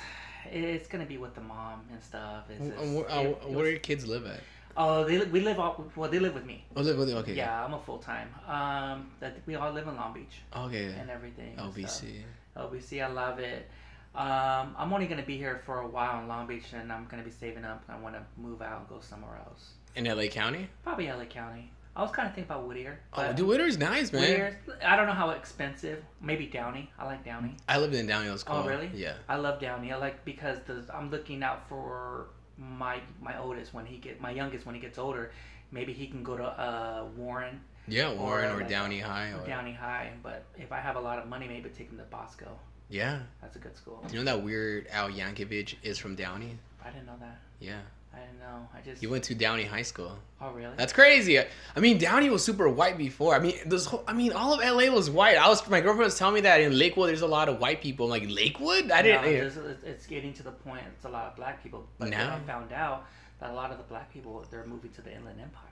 [0.50, 2.44] it's gonna be with the mom and stuff.
[2.50, 4.40] It's And just- wh- uh, it- it where do your kids live at?
[4.76, 6.11] Oh, they we live all well.
[6.11, 6.64] They live with me.
[6.76, 7.16] Oh, live with you.
[7.16, 7.35] Okay.
[7.35, 8.28] Yeah, I'm a full time.
[8.46, 10.87] Um, that we all live in Long Beach Okay.
[10.98, 11.54] and everything.
[11.59, 12.02] and stuff.
[12.02, 12.22] LBC.
[12.56, 13.68] LBC, I love it.
[14.14, 17.22] Um, I'm only gonna be here for a while in Long Beach, and I'm gonna
[17.22, 17.85] be saving up.
[17.88, 19.70] I want to move out and go somewhere else.
[19.94, 20.68] In LA County.
[20.83, 21.70] Probably LA County.
[21.96, 23.00] I was kind of thinking about Whittier.
[23.14, 24.22] Oh, dude, Whittier's nice, man.
[24.22, 26.02] Whittier, I don't know how expensive.
[26.20, 26.90] Maybe Downey.
[26.98, 27.56] I like Downey.
[27.68, 28.28] I lived in Downey.
[28.28, 28.90] It was Oh, really?
[28.94, 29.14] Yeah.
[29.28, 29.92] I love Downey.
[29.92, 32.28] I like because the, I'm looking out for
[32.60, 35.32] my my oldest when he get my youngest when he gets older.
[35.72, 39.30] Maybe he can go to uh, Warren Yeah, Warren or, like- Downey High.
[39.30, 40.12] or Or, Downey High.
[40.22, 42.48] But if I have a lot of money, maybe take him to Bosco.
[42.88, 43.20] Yeah.
[43.40, 44.04] That's a good school.
[44.10, 46.58] You know that weird Al Yankovic is from Downey?
[46.84, 47.38] I didn't know that.
[47.60, 47.80] Yeah.
[48.12, 48.68] I didn't know.
[48.74, 49.00] I just.
[49.00, 50.18] He went to Downey High School.
[50.40, 50.74] oh really?
[50.76, 51.38] That's crazy.
[51.38, 53.34] I mean, Downey was super white before.
[53.34, 55.36] I mean, this whole, I mean, all of LA was white.
[55.36, 57.80] I was my girlfriend was telling me that in Lakewood there's a lot of white
[57.80, 58.06] people.
[58.12, 58.90] I'm like Lakewood?
[58.90, 59.22] I didn't.
[59.22, 60.82] No, it's, it's- it's getting to the point.
[60.96, 61.86] It's a lot of black people.
[61.98, 62.34] But Now?
[62.34, 63.06] I found out
[63.40, 65.64] that a lot of the black people they're moving to the Inland Empire.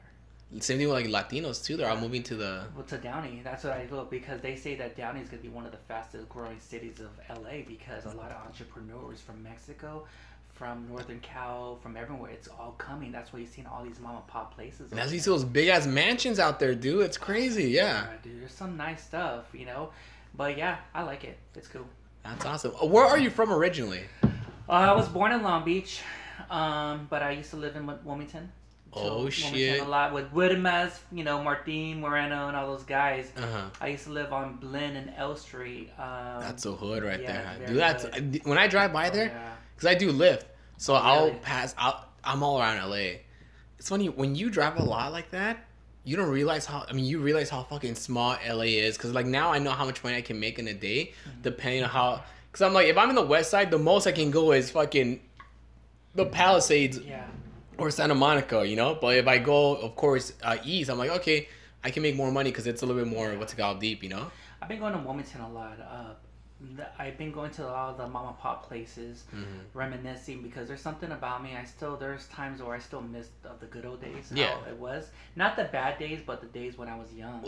[0.61, 1.77] Same thing with like Latinos too.
[1.77, 2.65] They're all moving to the.
[2.75, 5.47] Well, to Downey, that's what I look because they say that Downey is going to
[5.49, 7.11] be one of the fastest growing cities of
[7.43, 10.07] LA because a lot of entrepreneurs from Mexico,
[10.59, 13.13] from Northern Cal, from everywhere, it's all coming.
[13.13, 14.91] That's why you're seeing all these mom and pop places.
[14.91, 17.03] And that's over these those big ass mansions out there, dude.
[17.03, 17.71] It's crazy.
[17.71, 18.03] Yeah.
[18.03, 19.91] Yeah, dude, there's some nice stuff, you know.
[20.35, 21.39] But yeah, I like it.
[21.55, 21.87] It's cool.
[22.25, 22.73] That's awesome.
[22.83, 24.03] Uh, Where are you from originally?
[24.23, 24.29] Uh,
[24.69, 26.01] I was born in Long Beach,
[26.51, 28.51] um, but I used to live in Wi- Wilmington.
[28.93, 29.81] Oh, Wilmington shit.
[29.81, 33.31] A lot with Widemez, you know, Martin Moreno, and all those guys.
[33.37, 33.71] Uh huh.
[33.81, 35.91] I used to live on Blinn and L Street.
[35.99, 37.77] Um, That's a hood right yeah, there, dude.
[37.77, 38.41] That's hood.
[38.43, 39.29] when I drive by oh, there.
[39.29, 39.53] yeah.
[39.79, 40.43] Because I do Lyft.
[40.77, 41.39] So I'll Really?
[41.39, 42.09] pass out.
[42.25, 43.21] I'm all around LA.
[43.79, 45.65] It's funny when you drive a lot like that.
[46.03, 46.85] You don't realize how.
[46.89, 48.97] I mean, you realize how fucking small LA is.
[48.97, 51.43] Because like now I know how much money I can make in a day, Mm-hmm.
[51.43, 52.23] depending on how.
[52.51, 54.71] Because I'm like, if I'm in the West Side, the most I can go is
[54.71, 55.21] fucking
[56.17, 57.25] the Palisades Yeah.
[57.77, 58.97] or Santa Monica, you know.
[59.01, 61.49] But if I go, of course, uh, East, I'm like, okay,
[61.85, 64.03] I can make more money because it's a little bit more what's it called deep,
[64.03, 64.31] you know.
[64.61, 65.79] I've been going to Wilmington a lot.
[65.81, 66.15] Uh,
[66.77, 69.45] the- I've been going to a lot of the mom and pop places, Mm-hmm.
[69.79, 71.55] reminiscing because there's something about me.
[71.57, 74.33] I still there's times where I still miss of the good old days.
[74.35, 74.57] Yeah.
[74.69, 77.45] It was not the bad days, but the days when I was young.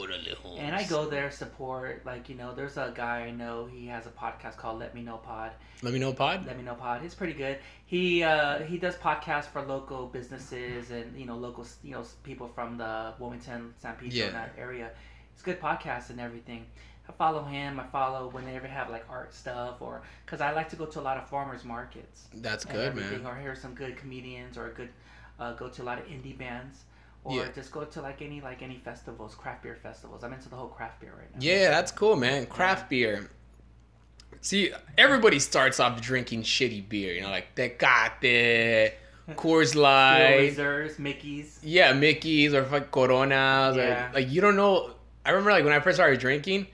[0.59, 2.55] And I go there support like you know.
[2.55, 3.67] There's a guy I know.
[3.67, 5.53] He has a podcast called Let Me Know Pod.
[5.83, 6.47] Let me know, Pod.
[6.47, 7.03] Let Me Know Pod.
[7.03, 7.59] He's pretty good.
[7.87, 12.49] He uh, he does podcasts for local businesses and you know local you know people
[12.49, 14.31] from the Wilmington, San Pedro Yeah.
[14.31, 14.91] that area.
[15.33, 16.67] It's good podcasts and everything.
[17.09, 17.81] I follow him.
[17.81, 20.87] I follow when they ever have like art stuff or because I like to go
[20.87, 22.29] to a lot of farmers markets.
[22.35, 23.27] That's good, man.
[23.27, 24.91] Or hear some good comedians or a good
[25.39, 26.85] uh, go to a lot of indie bands.
[27.25, 27.49] Or Yeah.
[27.55, 30.25] just go to like any like any festivals, craft beer festivals.
[30.25, 31.39] I'm into the whole craft beer right now.
[31.41, 32.47] Yeah, that's cool, man.
[32.47, 33.29] Craft beer.
[34.43, 38.93] See, everybody starts off drinking shitty beer, you know, like Tecate,
[39.33, 41.59] Coors Light, Reserves, Mickey's.
[41.63, 44.11] yeah, Mickey's or fuck Coronas, Yeah.
[44.11, 44.93] or like you don't know.
[45.27, 46.69] I remember like when I first started drinking,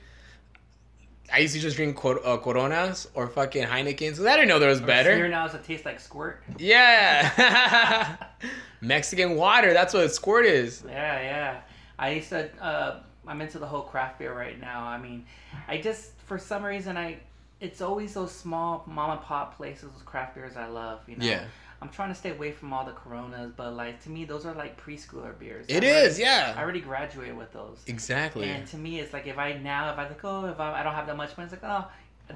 [1.32, 4.24] I used to just drink Cor- uh, Coronas or fucking Heinekens.
[4.24, 5.10] I didn't know there was better.
[5.10, 6.42] Smirnoffs that taste like squirt.
[6.58, 8.16] Yeah,
[8.80, 9.72] Mexican water.
[9.72, 10.84] That's what squirt is.
[10.86, 11.60] Yeah, yeah.
[11.98, 14.84] I used to uh, I'm into the whole craft beer right now.
[14.84, 15.26] I mean,
[15.68, 17.18] I just for some reason I
[17.60, 21.00] it's always those small mom and pop places, those craft beers I love.
[21.08, 21.26] You know.
[21.26, 21.44] Yeah.
[21.82, 24.54] I'm trying to stay away from all the Coronas, but like to me, those are
[24.54, 25.66] like preschooler beers.
[25.68, 26.54] It I is, already- yeah.
[26.56, 27.82] I already graduated with those.
[27.86, 28.48] Exactly.
[28.48, 30.82] And to me, it's like if I now, if I like, oh, if I, I
[30.82, 31.86] don't have that much money, it's like, oh,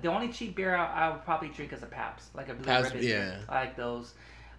[0.03, 2.65] the only cheap beer I, I would probably drink is a Pabst, like a blue
[2.65, 3.09] Pabst, ribbon.
[3.09, 3.37] yeah.
[3.49, 4.13] I like those.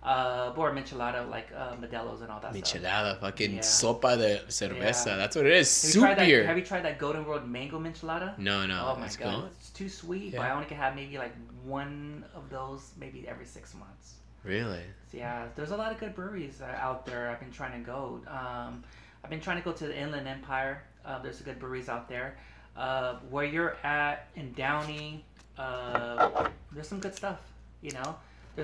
[0.03, 2.81] Uh, or Michelada, like uh, Modelo's and all that stuff.
[2.81, 3.59] Michelada, fucking Yeah.
[3.59, 5.05] sopa de cerveza.
[5.05, 5.15] Yeah.
[5.17, 5.69] That's what it is.
[5.83, 6.43] Have you, Soup tried that, beer.
[6.43, 8.35] have you tried that Golden Road Mango Michelada?
[8.39, 8.93] no, no.
[8.95, 9.45] oh my god, cool.
[9.45, 10.33] it's too sweet.
[10.33, 10.39] Yeah.
[10.39, 14.15] But I only can have maybe like one of those, maybe every six months.
[14.43, 14.83] Really?
[15.11, 17.29] Yeah, there's a lot of good breweries out there.
[17.29, 18.21] I've been trying to go.
[18.27, 18.83] Um,
[19.23, 20.83] I've been trying to go to the Inland Empire.
[21.05, 22.37] Uh, there's good breweries out there.
[22.75, 25.25] Uh, where you're at in Downey,
[25.57, 27.39] uh, there's some good stuff.
[27.81, 28.15] You know,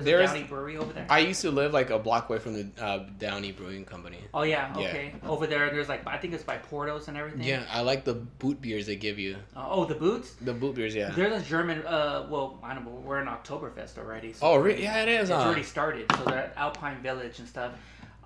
[0.04, 1.06] there's a Downey brewery over there.
[1.08, 4.18] I used to live like a block away from the uh, Downey Brewing Company.
[4.34, 4.88] oh yeah, Yeah.
[4.88, 5.14] okay.
[5.26, 7.42] Over there, there's like I think it's by Portos and everything.
[7.42, 9.36] Yeah, I like the boot beers they give you.
[9.56, 10.32] Uh, oh, the boots.
[10.40, 11.10] The boot beers, yeah.
[11.10, 11.84] There's a German.
[11.86, 12.90] Uh, well, I don't know.
[13.04, 14.32] We're in Oktoberfest already.
[14.32, 15.30] So Oh, re- yeah, it is.
[15.30, 15.44] It's huh?
[15.46, 16.06] already started.
[16.16, 17.72] So they're at Alpine Village and stuff.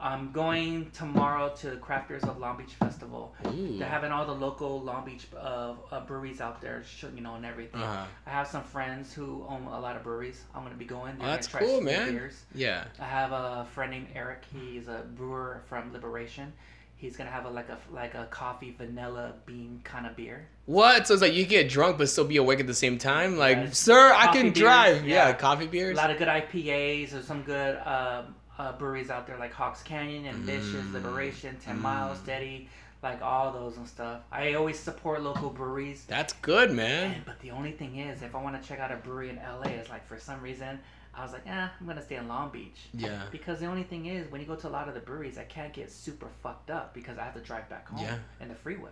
[0.03, 3.35] I'm going tomorrow to Craft Beers of Long Beach Festival.
[3.47, 3.79] Ooh.
[3.79, 6.83] They're having all the local Long Beach uh, uh, breweries out there,
[7.15, 7.81] you know, and everything.
[7.81, 8.05] Uh-huh.
[8.27, 10.43] I have some friends who own a lot of breweries.
[10.55, 11.17] I'm gonna be going.
[11.21, 12.13] Oh, that's cool, man.
[12.13, 12.43] Beers.
[12.53, 12.85] Yeah.
[13.01, 14.43] I have a friend named Eric.
[14.53, 16.53] He's a brewer from Liberation.
[16.97, 20.49] He's gonna have a like a like a coffee vanilla bean kind of beer.
[20.67, 21.07] What?
[21.07, 23.37] So it's like you get drunk but still be awake at the same time?
[23.37, 25.07] Like, Yeah, sir, I can beers, drive.
[25.07, 25.29] Yeah.
[25.29, 25.33] yeah.
[25.33, 25.97] coffee beers.
[25.97, 27.11] A lot of good IPAs.
[27.11, 30.93] There's some good um, uh, breweries out there like Hawks Canyon, Ambitious, Mm.
[30.93, 31.83] Liberation, Ten Mm.
[31.83, 32.69] Miles, Steady,
[33.03, 34.21] like all those and stuff.
[34.31, 36.05] I always support local breweries.
[36.07, 37.13] That's good, man.
[37.15, 39.37] And, but the only thing is, if I want to check out a brewery in
[39.37, 40.79] LA, it's like for some reason
[41.15, 42.89] I was like, eh, I'm gonna stay in Long Beach.
[42.95, 43.23] Yeah.
[43.31, 45.45] Because the only thing is, when you go to a lot of the breweries, I
[45.45, 48.17] can't get super fucked up because I have to drive back home Yeah.
[48.41, 48.91] in the freeway.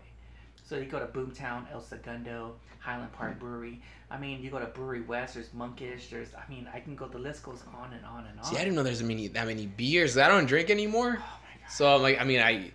[0.71, 3.41] So you go to Boomtown, El Segundo, Highland Park hmm.
[3.41, 3.83] Brewery.
[4.09, 5.35] I mean, you go to Brewery West.
[5.35, 6.11] There's Monkish.
[6.11, 7.09] There's, I mean, I can go.
[7.09, 8.45] The list goes on and on and on.
[8.45, 10.17] See, I didn't know there's that many that many beers.
[10.17, 11.19] I don't drink anymore.
[11.19, 11.73] oh my god.
[11.73, 12.71] So I'm like, I mean, I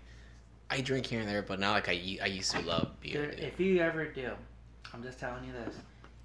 [0.70, 3.32] I drink here and there, but not like I I used to love beer.
[3.32, 4.32] Dude, if you ever do,
[4.94, 5.78] I'm just telling you this.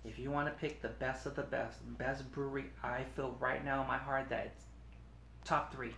[0.05, 3.65] If you want to pick the best of the best, best brewery, I feel right
[3.65, 4.65] now in my heart that it's
[5.45, 5.95] top three.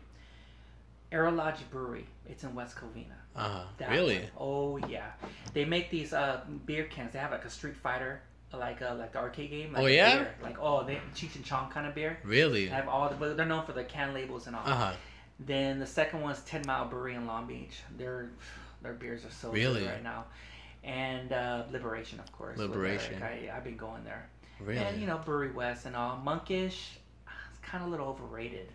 [1.13, 2.07] Arrow Lodge Brewery.
[2.27, 3.13] It's in West Covina.
[3.37, 4.19] Uh, That really?
[4.19, 4.29] one.
[4.39, 5.11] Oh yeah.
[5.55, 7.13] They make these uh beer cans.
[7.13, 8.21] They have like a Street Fighter,
[8.53, 9.73] like uh like the arcade game.
[9.73, 10.17] Like Oh, yeah?
[10.19, 10.35] beer.
[10.43, 12.19] Like oh, they Cheech and Chong kind of beer.
[12.25, 12.65] Really?
[12.67, 14.63] They have all the, but they're known for the can labels and all.
[14.65, 14.93] Uh huh.
[15.41, 17.81] Then the second one is Ten Mile Brewery in Long Beach.
[17.99, 18.31] Their
[18.83, 19.81] their beers are so Really?
[19.81, 20.25] good right now.
[20.85, 22.59] And uh, Liberation, of course.
[22.59, 23.23] Liberation.
[23.23, 24.29] I, I've been going there.
[24.61, 24.79] Really?
[24.79, 26.17] And you know Brewery West and all.
[26.19, 26.99] Monkish,
[27.51, 28.69] it's kind of a little overrated.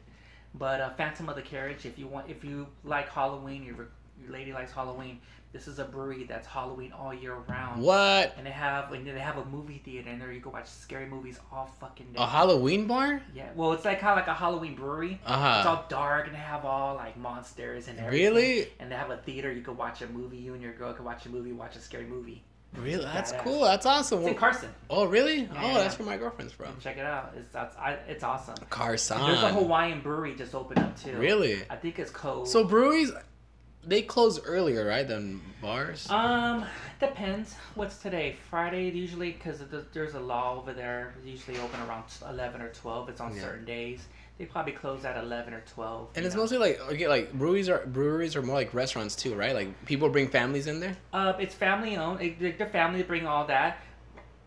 [0.57, 3.75] But uh, Phantom of the Carriage, if you want, if you like Halloween, your
[4.21, 5.19] your lady likes Halloween.
[5.53, 7.81] This is a brewery that's Halloween all year round.
[7.81, 8.33] what?
[8.37, 10.31] And they have and they have a movie theater in there.
[10.31, 12.19] You can watch scary movies all fucking day.
[12.21, 13.21] A Halloween bar?
[13.33, 15.19] Yeah, well, it's like kind of like a Halloween brewery.
[15.25, 15.55] Uh huh.
[15.59, 18.33] It's all dark and they have all like monsters and everything.
[18.33, 18.67] Really?
[18.79, 19.51] And they have a theater.
[19.51, 20.37] You could watch a movie.
[20.37, 22.43] You and your girl could watch a movie, watch a scary movie.
[22.75, 23.05] Really?
[23.05, 23.43] That's Badass.
[23.43, 23.61] cool.
[23.63, 24.19] That's awesome.
[24.19, 24.69] It's in Carson.
[24.89, 25.41] Oh, really?
[25.41, 25.73] Yeah, oh, yeah.
[25.79, 26.77] that's where my girlfriend's from.
[26.79, 27.33] Check it out.
[27.35, 28.55] It's that's I, it's awesome.
[28.69, 29.19] Carson.
[29.19, 31.13] There's a Hawaiian brewery just opened up too.
[31.17, 31.61] Really?
[31.69, 32.47] I think it's called.
[32.47, 33.11] So breweries,
[33.83, 36.09] they close earlier, right, than bars?
[36.11, 36.65] Um,
[36.99, 37.55] depends.
[37.75, 38.35] What's today?
[38.49, 41.15] Friday usually because there's a law over there.
[41.23, 43.09] They usually open around eleven or twelve.
[43.09, 43.41] It's on Yeah.
[43.41, 44.05] certain days.
[44.37, 46.09] They probably close at eleven or twelve.
[46.15, 46.41] and it's know.
[46.41, 49.53] mostly like okay, like breweries are breweries are more like restaurants too, right?
[49.55, 50.95] Like people bring families in there.
[51.11, 52.21] Uh, it's family owned.
[52.21, 53.79] It, their family bring all that.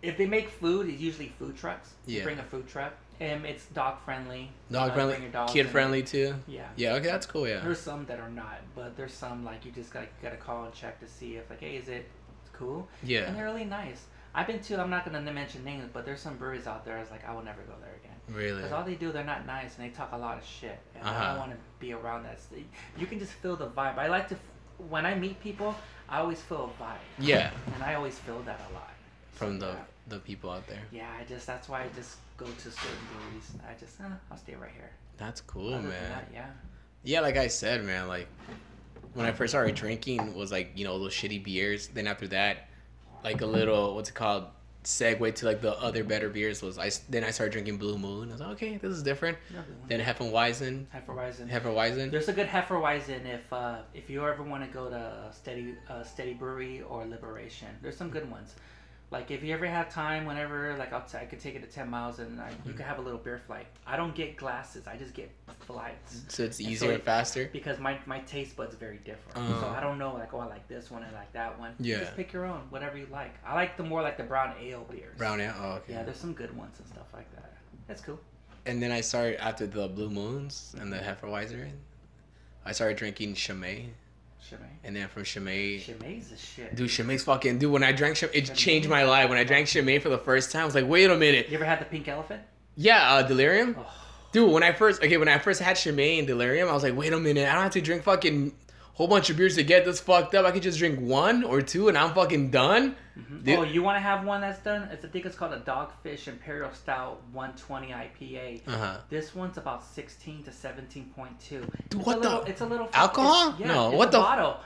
[0.03, 1.91] If they make food, it's usually food trucks.
[2.07, 2.25] You Yeah.
[2.25, 2.95] bring a food truck.
[3.19, 4.51] And it's dog friendly.
[4.73, 6.35] Dog friendly, bring your dogs kid friendly too.
[6.49, 6.69] Yeah.
[6.77, 7.47] Yeah, okay, that's cool.
[7.47, 7.61] Yeah.
[7.61, 10.73] There's some that are not, but there's some like you just gotta gotta call and
[10.73, 12.09] check to see if like, hey, is it
[12.55, 12.89] cool?
[13.03, 13.25] Yeah.
[13.27, 14.07] And they're really nice.
[14.35, 14.81] I've been to.
[14.81, 16.97] I'm not gonna mention names, but there's some breweries out there.
[16.97, 18.10] I was like I will never go there again.
[18.33, 18.57] Really.
[18.59, 20.79] Because all they do, they're not nice and they talk a lot of shit.
[20.95, 21.27] And I Uh-huh.
[21.31, 22.39] don't want to be around that.
[22.99, 23.99] You can just feel the vibe.
[23.99, 24.37] I like to,
[24.89, 25.75] when I meet people,
[26.09, 26.97] I always feel a vibe.
[27.19, 27.51] Yeah.
[27.75, 28.91] And I always feel that a lot.
[29.33, 29.85] From So, the yeah.
[30.09, 30.83] the people out there.
[30.91, 33.53] Yeah, I just, that's why I just go to certain breweries.
[33.69, 34.91] I just, eh, I'll stay right here.
[35.17, 36.11] That's cool, Other man.
[36.11, 36.47] that, yeah.
[37.05, 38.27] Yeah, like I said, man, like
[39.15, 41.89] when I first started drinking was like, you know, those shitty beers.
[41.89, 42.69] Then after that,
[43.25, 44.45] like a little what's it called?
[44.85, 48.31] Segue to like the other better beers was I then I started drinking Blue Moon.
[48.31, 49.37] I was like, okay, this is different.
[49.89, 51.51] Then Hefeweizen, Hefeweizen.
[51.51, 52.11] Hefeweizen.
[52.11, 56.03] There's a good Hefeweizen if uh, if you ever want to go to Steady uh,
[56.03, 57.69] Steady Brewery or Liberation.
[57.83, 58.55] There's some good ones.
[59.11, 61.69] Like if you ever have time, whenever like I'll t- I could take it to
[61.69, 63.67] ten miles and I, you could have a little beer flight.
[63.85, 64.87] I don't get glasses.
[64.87, 65.33] I just get
[65.67, 67.51] flights So it's And so easier it- and faster.
[67.53, 69.37] because my my taste buds very different.
[69.37, 69.61] Uh.
[69.61, 71.75] so I don't know like oh I like this one, I like that one.
[71.81, 71.99] Yeah.
[71.99, 73.35] Just pick your own, whatever you like.
[73.45, 75.19] I like the more like the brown ale beers.
[75.19, 75.55] Brown ale.
[75.61, 75.95] Oh, okay.
[75.95, 77.53] Yeah, there's some good ones and stuff like that.
[77.89, 78.21] That's cool.
[78.67, 81.71] And then I started after the Blue Moons and the Hefeweizen.
[82.65, 83.87] I started drinking Chimay,
[84.49, 84.63] Chimay.
[84.85, 86.75] and then from Chimay, Chimay's a shit.
[86.75, 87.71] dude, Chimay's fucking dude.
[87.73, 89.29] When I drank Chimay, it changed my life.
[89.29, 91.49] When I drank Chimay for the first time, I was like, wait a minute.
[91.49, 92.43] You ever had the pink elephant?
[92.77, 93.77] Yeah, uh, Delirium.
[93.79, 93.87] Oh,
[94.33, 96.97] Dude, when I first okay, when I first had Chimay and Delirium, I was like,
[96.97, 98.53] wait a minute, I don't have to drink fucking
[98.95, 100.45] whole bunch of beers to get this fucked up.
[100.45, 102.97] I could just drink one or two and I'm fucking done.
[103.19, 103.45] mhm.
[103.45, 103.59] Dude.
[103.59, 104.89] oh, you want to have one that's done?
[104.93, 108.69] It's, I think it's called a Dogfish Imperial Stout 120 IPA.
[108.69, 108.97] Uh huh.
[109.09, 111.05] This one's about 16 to 17.2.
[111.49, 113.55] Dude, it's what a the- little, It's a little Alcohol?
[113.59, 114.59] yeah, No, what the- bottle?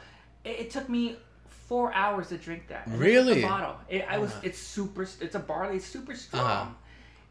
[0.45, 2.87] It, it took me four hours to drink that.
[2.87, 3.43] And Really?
[3.43, 3.77] a bottle.
[3.89, 4.31] It, I was.
[4.33, 4.41] Uh-huh.
[4.45, 5.03] It's super.
[5.21, 5.77] It's a barley.
[5.77, 6.43] It's super strong.
[6.45, 6.71] Uh-huh.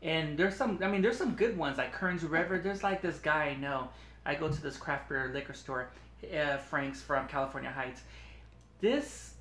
[0.01, 0.79] And there's some.
[0.81, 2.57] I mean, there's some good ones like Kearns River.
[2.57, 3.89] There's like this guy I know.
[4.25, 5.89] I go to this craft beer liquor store,
[6.31, 8.01] uh, Frank's from California Heights.
[8.81, 9.33] This,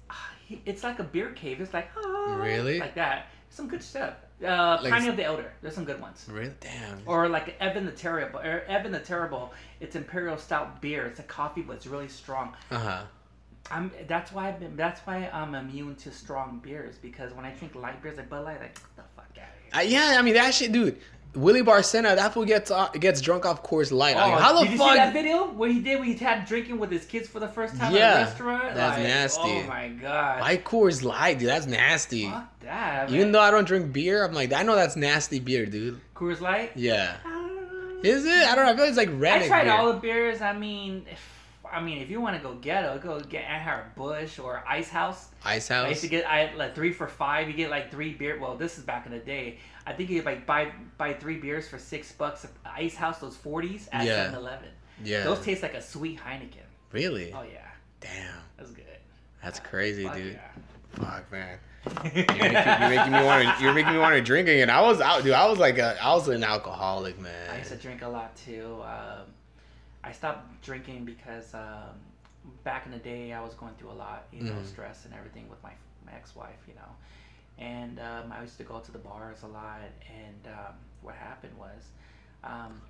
[0.66, 1.60] it's like a beer cave.
[1.60, 2.78] It's like ah, Really?
[2.80, 3.26] like that.
[3.50, 4.14] Some good stuff.
[4.42, 5.52] Uh, Like- of the Elder.
[5.62, 6.26] There's some good ones.
[6.30, 6.52] Really?
[6.60, 7.02] Damn.
[7.06, 8.40] Or like Ivan the Terrible.
[8.40, 9.52] Or Ivan the Terrible.
[9.80, 11.06] It's imperial stout beer.
[11.06, 12.54] It's a coffee, but it's really strong.
[12.70, 13.02] Uh huh.
[13.70, 13.92] I'm.
[14.08, 14.74] That's why I've been.
[14.76, 18.44] That's why I'm immune to strong beers because when I drink light beers like Bud
[18.44, 19.98] Light, like get the fuck out of here.
[20.02, 20.98] Uh, yeah, I mean that shit, dude.
[21.34, 24.16] Willie Barcena, that fool gets uh, gets drunk off Coors Light.
[24.16, 26.14] I mean, how the Oh, did you see that video where he did when he
[26.22, 28.74] had drinking with his kids for the first time Yeah, at a restaurant?
[28.74, 29.40] that's Like, nasty.
[29.42, 30.40] Oh my god.
[30.40, 31.48] Why Coors Light, dude?
[31.48, 32.28] That's nasty.
[32.28, 33.10] Fuck that.
[33.10, 36.00] Even though I don't drink beer, I'm like, I know that's nasty beer, dude.
[36.14, 36.72] Coors Light.
[36.74, 37.16] Yeah.
[37.24, 37.38] Uh,
[38.02, 38.32] Is it?
[38.32, 38.72] I don't know.
[38.72, 39.42] I feel like it's like red.
[39.42, 40.42] I tried all the beers.
[40.42, 41.31] I mean, if
[41.72, 45.28] I mean if you want to go ghetto, go get Anheuser Busch or Ice House.
[45.44, 45.86] Ice House.
[45.86, 47.48] I used to get I like three for five.
[47.48, 48.38] You get like three beer.
[48.40, 49.58] Well, this is back in the day.
[49.86, 52.46] I think you could like buy buy three beers for six bucks.
[52.64, 54.30] Ice House those forties at Yeah.
[54.30, 54.68] 7-Eleven.
[55.02, 55.24] yeah.
[55.24, 56.66] Those taste like a sweet Heineken.
[56.92, 57.32] really?
[57.32, 57.66] Oh yeah,
[58.00, 58.34] Damn.
[58.56, 58.84] that's good.
[59.42, 60.34] That's crazy, Fuck dude.
[60.34, 60.48] yeah.
[60.92, 61.58] Fuck, man.
[62.14, 63.64] You're making, you're making me want to.
[63.64, 64.70] You're making me want to drink again.
[64.70, 65.32] I was out, dude.
[65.32, 65.96] I was like a.
[66.00, 67.50] I was an alcoholic, man.
[67.50, 68.76] I used to drink a lot too.
[68.84, 69.26] Um,
[70.04, 71.94] I stopped drinking because um,
[72.64, 74.66] back in the day I was going through a lot, you know, Mhm.
[74.66, 75.72] stress and everything with my
[76.04, 76.90] my ex-wife, you know,
[77.64, 79.80] and um, I used to go to the bars a lot.
[80.08, 81.90] And um, what happened was,
[82.42, 82.82] um,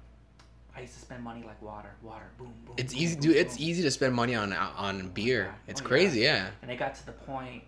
[0.75, 2.75] I used to spend money like water, water, boom, boom.
[2.79, 3.37] It's boom, easy, boom, dude.
[3.37, 5.45] It's easy to spend money on on beer.
[5.45, 5.71] yeah.
[5.71, 6.49] It's Oh, crazy, yeah.
[6.63, 7.63] And it got to the point,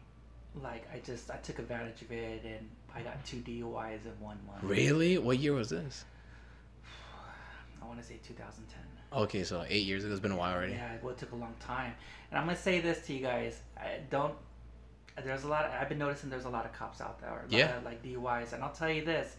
[0.62, 4.38] like I just I took advantage of it, and I got two DUIs in one
[4.46, 4.62] month.
[4.62, 5.18] Really?
[5.18, 6.06] What year was this?
[7.82, 8.80] I want to say 2010.
[9.14, 10.12] Okay, so eight years ago.
[10.12, 10.72] It's been a while already.
[10.72, 11.92] Yeah, well, it took a long time.
[12.30, 14.34] And I'm gonna say this to you guys: I don't.
[15.22, 15.66] There's a lot.
[15.66, 17.76] Of, I've been noticing there's a lot of cops out there, Yeah.
[17.76, 19.36] of, like DUIs, and I'll tell you this: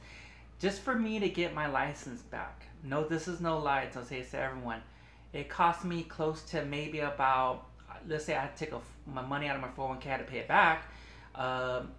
[0.60, 2.64] just for me to get my license back.
[2.84, 3.90] No, this is no lie.
[3.96, 4.82] I'll say it to everyone.
[5.34, 7.66] It cost me close to maybe about.
[8.08, 8.80] Let's say I had to take a,
[9.12, 10.84] my money out of my 401k, I had to pay it back.
[11.34, 11.90] Um,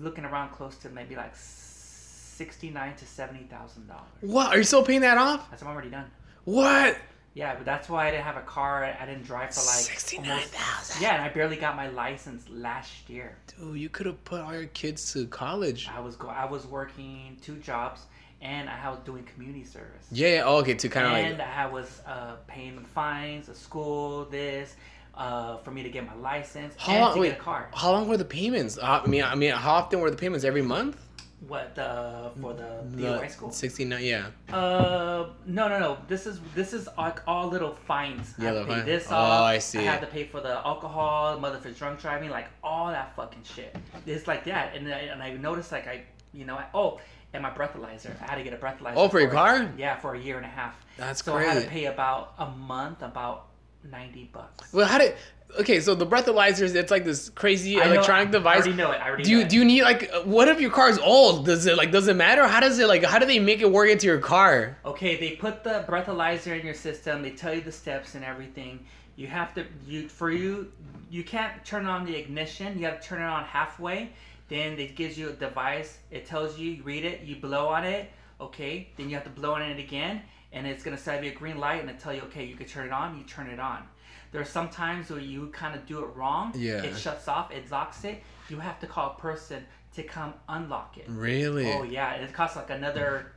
[0.00, 4.04] looking around close to maybe like sixty-nine to seventy thousand dollars.
[4.20, 4.54] What?
[4.54, 5.50] Are you still paying that off?
[5.50, 6.10] That's I'm already done.
[6.44, 6.96] What?
[7.34, 8.84] Yeah, but that's why I didn't have a car.
[8.84, 13.10] I didn't drive for like Sixty-nine almost- Yeah, and I barely got my license last
[13.10, 13.36] year.
[13.58, 15.88] Dude, you could have put all your kids to college.
[15.92, 16.28] I was go.
[16.28, 18.02] I was working two jobs,
[18.40, 20.06] and I was doing community service.
[20.12, 20.28] Yeah.
[20.28, 20.42] yeah.
[20.44, 20.74] Oh, okay.
[20.74, 21.24] To kind of like.
[21.26, 21.42] and.
[21.42, 24.76] I was uh, paying the fines, the school, this,
[25.16, 27.14] uh, for me to get my license How and long?
[27.14, 27.28] to Wait.
[27.30, 27.68] get a car.
[27.74, 28.78] How long were the payments?
[28.78, 30.44] Uh, I mean, I mean, how often were the payments?
[30.44, 31.00] Every month?
[31.48, 33.50] What the for the The DUI school?
[33.50, 34.04] Sixty-nine.
[34.04, 34.26] Yeah.
[34.52, 35.98] Uh, no, no, no.
[36.08, 38.34] This is this is like all little fines.
[38.38, 38.84] I Yeah, to pay fine.
[38.86, 39.42] this Oh, off.
[39.42, 39.80] I see.
[39.80, 43.42] I had to pay for the alcohol, mother for drunk driving, like all that fucking
[43.42, 43.76] shit.
[44.06, 47.00] It's like that, and I, and I noticed like I, you know, I, oh,
[47.32, 48.12] and my breathalyzer.
[48.22, 48.94] I had to get a breathalyzer.
[48.96, 49.70] Oh, for your car?
[49.76, 50.76] Yeah, for a year and a half.
[50.96, 53.46] That's so I had to pay about a month, about
[53.90, 54.72] ninety bucks.
[54.72, 55.14] Well, how did?
[55.60, 58.56] Okay, so the breathalyzers, it's like this crazy I know- electronic I device.
[58.62, 59.00] already know it.
[59.00, 59.48] I already Do know you it.
[59.48, 61.46] do you need like uh, what if your car's old?
[61.46, 62.46] Does it like does it matter?
[62.46, 64.76] How does it like how do they make it work into your car?
[64.84, 67.22] Okay, they put the breathalyzer in your system.
[67.22, 68.84] They tell you the steps and everything.
[69.16, 70.72] You have to you for you
[71.10, 72.76] you can't turn on the ignition.
[72.78, 74.10] You have to turn it on halfway.
[74.48, 75.98] Then it gives you a device.
[76.10, 78.10] It tells you, you read it, you blow on it.
[78.40, 80.20] Okay, then you have to blow on it again,
[80.52, 82.66] and it's gonna set you a green light and it tell you, okay, you can
[82.66, 83.16] turn it on.
[83.16, 83.84] You turn it on.
[84.34, 86.52] There are some times where you kind of do it wrong.
[86.56, 86.82] Yeah.
[86.82, 87.52] It shuts off.
[87.52, 88.20] It locks it.
[88.48, 89.64] You have to call a person
[89.94, 91.04] to come unlock it.
[91.08, 91.72] Really?
[91.72, 93.30] Oh yeah, it costs like another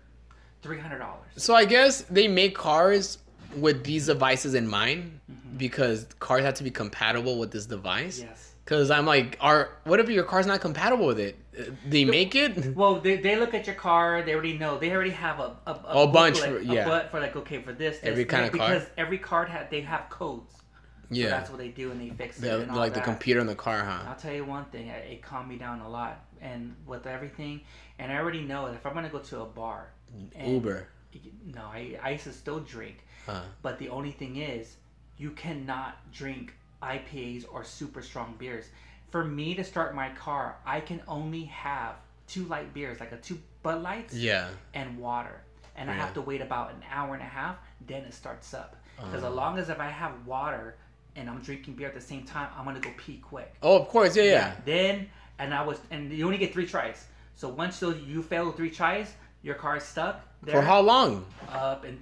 [0.64, 1.30] three hundred dollars.
[1.36, 3.20] So I guess they make cars
[3.56, 5.58] with these devices in mind mm-hmm.
[5.58, 8.20] because cars have to be compatible with this device.
[8.20, 8.56] Yes.
[8.66, 11.38] Cause I'm like, are what if your car's not compatible with it?
[11.88, 12.76] They make it.
[12.76, 14.24] Well, they, they look at your car.
[14.24, 14.80] They already know.
[14.80, 17.02] They already have a a, A bunch booklet, for- yeah.
[17.06, 18.00] a for like okay for this.
[18.00, 18.70] this Every kind of car?
[18.70, 20.57] because every card had they have codes.
[21.10, 22.41] So Yeah, that's what they do and they fix it.
[22.41, 24.10] The- and all like the computer in the car, huh?
[24.10, 24.88] I'll tell you one thing.
[24.88, 27.62] It, it calmed me down a lot, and with everything,
[27.99, 29.88] and I already know that if I'm gonna go to a bar,
[30.36, 30.88] and- Uber.
[31.45, 33.41] No, I I used to still drink, Huh.
[33.62, 34.76] but the only thing is,
[35.18, 36.53] you cannot drink
[36.84, 38.66] IPAs or super strong beers.
[39.10, 41.95] For me to start my car, I can only have
[42.28, 44.49] two light beers, like a two Bud Lights Yeah.
[44.74, 45.41] and water.
[45.76, 47.55] And I have to wait about an hour and a half,
[47.88, 48.76] then it starts up.
[48.97, 49.28] Because Uh.
[49.30, 50.76] as long as if I have water
[51.18, 53.53] and I'm drinking beer at the same time, I'm gonna go pee quick.
[53.61, 54.15] Oh, of course.
[54.15, 54.55] Yeah, yeah.
[54.63, 55.09] Then
[55.39, 57.05] and I was and you only get three tries.
[57.36, 61.26] So once those you fail three tries, your car is stuck there For how long?
[61.51, 62.01] up and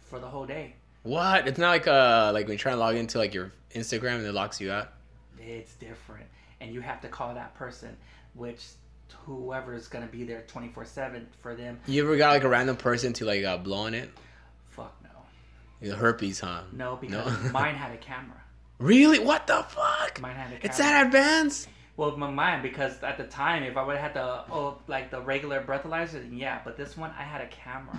[0.00, 0.74] for the whole day.
[1.04, 1.46] What?
[1.46, 4.26] It's not like uh like when you try to log into like your Instagram and
[4.26, 4.88] it locks you out.
[5.38, 6.26] It's different,
[6.60, 7.94] and you have to call that person,
[8.34, 8.64] which
[9.26, 11.78] whoever is gonna be there twenty four seven for them.
[11.86, 14.08] You ever got like a random person to like uh, blow on it?
[14.70, 15.10] Fuck no,
[15.86, 16.62] You herpes, huh?
[16.72, 17.50] no, because No.
[17.50, 18.40] mine had a camera.
[18.84, 19.18] Really?
[19.18, 20.20] What the fuck?
[20.20, 20.60] Mine had a camera.
[20.62, 21.68] It's that advanced?
[21.96, 25.10] Well, my mine because at the time, if I would have had the oh like
[25.10, 26.60] the regular breathalyzer, then yeah.
[26.64, 27.98] But this one, I had a camera,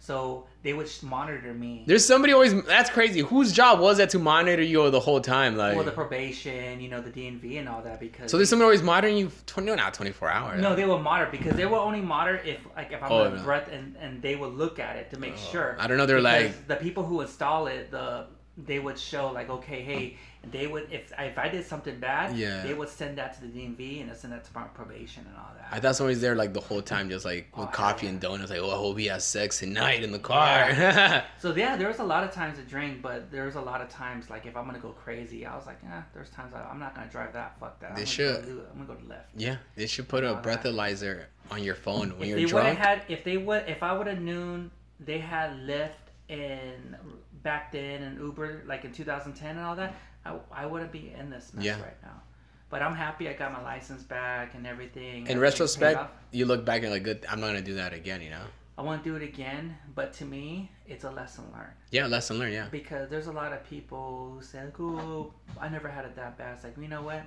[0.00, 1.84] so they would monitor me.
[1.86, 2.60] There's somebody always.
[2.64, 3.20] That's crazy.
[3.20, 5.56] Whose job was that to monitor you the whole time?
[5.56, 8.30] Like, Well, the probation, you know, the DMV and all that because.
[8.32, 9.30] so there's somebody always monitoring you.
[9.46, 10.60] Twenty, no, not 24 hours.
[10.60, 13.42] no, they will monitor because they will only monitor if like if I'm Oh, no.
[13.42, 15.76] breath and and they will look at it to make oh, sure.
[15.78, 16.04] I don't know.
[16.04, 18.26] They're Because like, the people who install it, the
[18.66, 20.16] they would show like okay, hey,
[20.50, 22.62] they would if if I did something bad, Yeah.
[22.62, 25.50] they would send that to the DMV and send that to my probation and all
[25.56, 25.68] that.
[25.72, 28.12] I thought somebody's there like the whole time, just like with Oh, coffee yeah.
[28.12, 28.50] and donuts.
[28.50, 30.70] Like, oh, I hope he has sex tonight in the car.
[31.38, 33.80] So yeah, there was a lot of times to drink, but there was a lot
[33.80, 36.60] of times like if I'm gonna go crazy, I was like, yeah, there's times I,
[36.62, 37.58] I'm not gonna drive that.
[37.60, 37.94] Fuck that.
[37.96, 38.42] They I'm should.
[38.42, 39.28] Gonna go, I'm gonna go to left.
[39.36, 40.44] yeah, they should put a All that.
[40.62, 42.78] breathalyzer on your phone when if you're they drunk.
[42.78, 46.94] had, if they would, if I would have known they had Lyft and
[47.42, 51.30] back then and Uber like in 2010 and all that, I, I wouldn't be in
[51.30, 51.80] this mess Yeah.
[51.80, 52.22] right now.
[52.68, 55.26] But I'm happy I got my license back and everything.
[55.26, 57.24] in retrospect, you look back and like, good.
[57.28, 58.22] I'm not gonna do that again.
[58.22, 58.44] You know?
[58.78, 61.72] I want to do it again, but to me, it's a lesson learned.
[61.90, 62.54] Yeah, lesson learned.
[62.54, 62.68] Yeah.
[62.70, 66.38] because there's a lot of people who say like, "Oh, I never had it that
[66.38, 67.22] bad." It's like, you know what?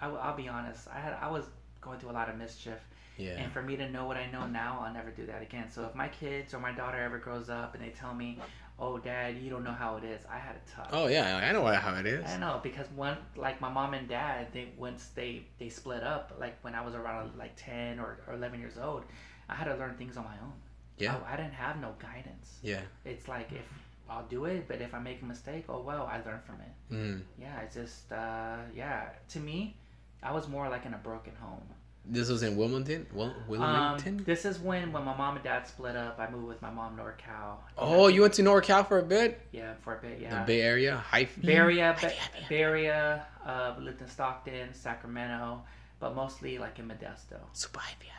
[0.00, 0.86] I, will be honest.
[0.94, 1.44] I had I was
[1.80, 2.78] going through a lot of mischief,
[3.16, 3.30] Yeah.
[3.30, 5.70] and for me to know what I know now, I'll never do that again.
[5.70, 8.38] So if my kids or my daughter ever grows up and they tell me,
[8.78, 10.88] "Oh, Dad, you don't know how it is," I had a tough.
[10.92, 12.24] Oh yeah, I know how it is.
[12.26, 16.36] I know because one like my mom and dad, they once they they split up,
[16.38, 19.04] like when I was around like ten or, or eleven years old,
[19.48, 20.52] I had to learn things on my own.
[20.98, 21.16] Yeah.
[21.26, 22.58] I, I didn't have no guidance.
[22.62, 22.80] Yeah.
[23.04, 23.66] It's like if
[24.08, 26.94] I'll do it, but if I make a mistake, oh well, I learn from it.
[26.94, 27.22] Mm.
[27.40, 29.08] Yeah, it's just uh, yeah.
[29.30, 29.76] To me,
[30.22, 31.66] I was more like in a broken home.
[32.08, 33.06] This was in Wilmington.
[33.12, 34.22] Wil- Um, Wilmington.
[34.24, 36.18] this is when when my mom and dad split up.
[36.20, 37.56] I moved with my mom NorCal.
[37.76, 39.40] oh, you went to NorCal for a bit.
[39.50, 40.20] Yeah, for a bit.
[40.20, 40.40] Yeah.
[40.40, 40.46] The.
[40.46, 41.28] Bay Area, High.
[41.42, 45.62] Bay Area, High- Ba- High- High- Bay Area, uh, lived in Stockton, Sacramento,
[45.98, 47.38] but mostly like in Modesto.
[47.52, 48.12] Super yeah,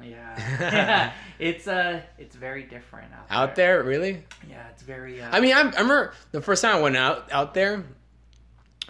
[0.00, 0.04] yeah.
[0.04, 3.38] Yeah, it's uh, it's very different out there.
[3.38, 4.24] Out there, really?
[4.48, 5.20] Yeah, it's very.
[5.22, 7.84] Uh, I mean, I, I remember the first time I went out out there.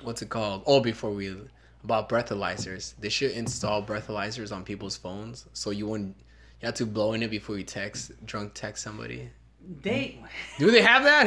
[0.02, 0.64] What's it called?
[0.66, 1.34] Oh, before we
[1.84, 6.16] about breathalyzers, they should install breathalyzers on people's phones, so you wouldn't.
[6.60, 9.28] You have to blow in it before you text, drunk text somebody.
[9.82, 10.18] they.
[10.58, 11.26] Do they have that?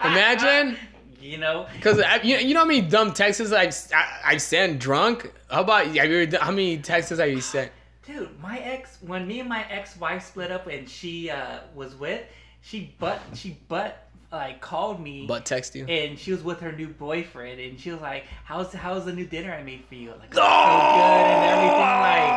[0.04, 0.76] Imagine,
[1.20, 5.32] You know, because you you know how many dumb texts I've I, I've sent drunk.
[5.50, 7.70] How about have you, how many texts have you sent?
[8.10, 12.22] dude, my ex, when me and my ex-wife split up and she uh, was with,
[12.62, 15.26] she but she but like called me.
[15.26, 15.84] but text you?
[15.86, 19.26] and she was with her new boyfriend, and she was like, "How's how's the new
[19.26, 21.80] dinner I made for you?" Like, "Oh, so good and everything.
[21.80, 22.32] Like,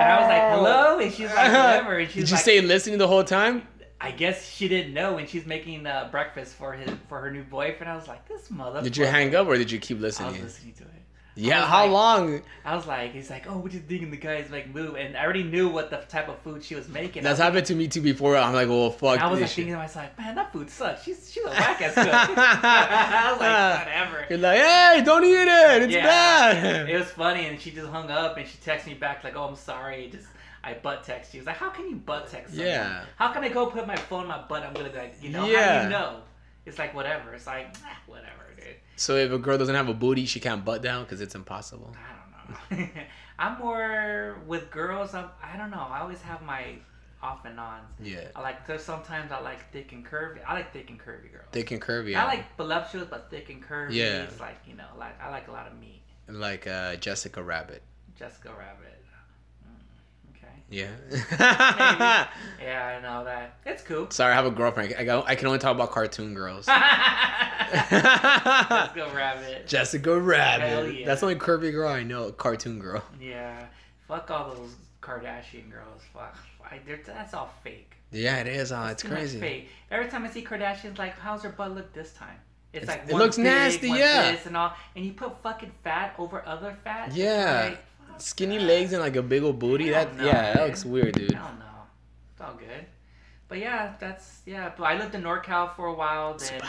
[0.00, 2.60] and I was like, "Hello," and she's like, "Whatever." And she's Did you like, stay
[2.60, 3.66] listening the whole time?
[4.00, 7.42] I guess she didn't know when she's making uh, breakfast for his for her new
[7.42, 7.90] boyfriend.
[7.90, 10.20] I was like, "This mother." Did you hang up or did you keep I was
[10.20, 10.42] listening?
[10.42, 10.90] listening to it.
[11.38, 12.42] Yeah, how like- long?
[12.64, 14.96] I was like, he's like, oh, what just thinking the guys like move?
[14.96, 17.22] And I already knew what the type of food she was making.
[17.22, 18.36] That's was, happened to me too before.
[18.36, 19.78] I'm like, well, fuck I was like this thinking shit.
[19.78, 21.02] to myself, man, that food sucks.
[21.04, 22.08] She's she's a whack ass cook.
[22.12, 24.26] I was like, whatever.
[24.28, 25.82] You're like, hey, don't eat it.
[25.82, 26.04] It's Yeah.
[26.04, 26.88] bad.
[26.90, 29.44] It was funny, and she just hung up, and she texted me back like, "Oh,
[29.44, 30.26] I'm sorry." Just
[30.64, 31.32] I butt text.
[31.32, 32.66] She was like, "How can you butt text?" Someone?
[32.68, 33.04] Yeah.
[33.16, 34.62] How can I go put my phone in my butt?
[34.64, 36.20] I'm gonna be like, you know, how do you know?
[36.66, 37.32] It's like whatever.
[37.34, 38.47] It's like ah, whatever.
[38.98, 41.94] So if a girl doesn't have a booty, she can't butt down because it's impossible.
[41.94, 42.88] I don't know.
[43.38, 45.14] I'm more with girls.
[45.14, 45.86] I'm, I don't know.
[45.88, 46.74] I always have my
[47.22, 47.84] off and ons.
[48.02, 48.28] Yeah.
[48.34, 48.66] I like.
[48.66, 50.38] There's sometimes I like thick and curvy.
[50.44, 51.46] I like thick and curvy girls.
[51.52, 52.16] Thick and curvy.
[52.16, 53.94] I like voluptuous but thick and curvy.
[53.94, 54.24] Yeah.
[54.24, 56.02] It's like you know, like I like a lot of meat.
[56.28, 57.82] Like uh, Jessica Rabbit.
[58.18, 58.97] Jessica Rabbit.
[60.70, 60.88] Yeah.
[62.60, 63.56] Yeah, I know that.
[63.64, 64.10] It's cool.
[64.10, 64.94] Sorry, I have a girlfriend.
[64.98, 66.66] I, go, I can only talk about cartoon girls.
[67.90, 69.66] Jessica Rabbit.
[69.66, 70.68] Jessica Rabbit.
[70.68, 71.06] Hell yeah.
[71.06, 72.30] That's the only curvy girl I know.
[72.32, 73.02] Cartoon girl.
[73.20, 73.66] Yeah.
[74.06, 76.02] Fuck all those Kardashian girls.
[76.12, 76.36] Fuck.
[76.70, 77.94] I, that's all fake.
[78.10, 78.72] Yeah, it is.
[78.72, 79.40] Oh, it's much crazy.
[79.40, 79.68] Fake.
[79.90, 82.36] Every time I see Kardashians, like, how's her butt look this time?
[82.72, 84.32] It's, It's- like it one looks big, nasty, one yeah.
[84.32, 87.14] This and all, and you put fucking fat over other fat.
[87.14, 87.68] Yeah.
[87.70, 87.84] like,
[88.22, 88.64] Skinny that.
[88.64, 89.90] legs and like a big old booty.
[89.90, 91.34] That no, yeah, that looks weird, dude.
[91.34, 91.64] I don't know.
[92.32, 92.86] It's all good.
[93.48, 94.72] But yeah, that's yeah.
[94.76, 96.36] But I lived in NorCal for a while.
[96.36, 96.68] Then um,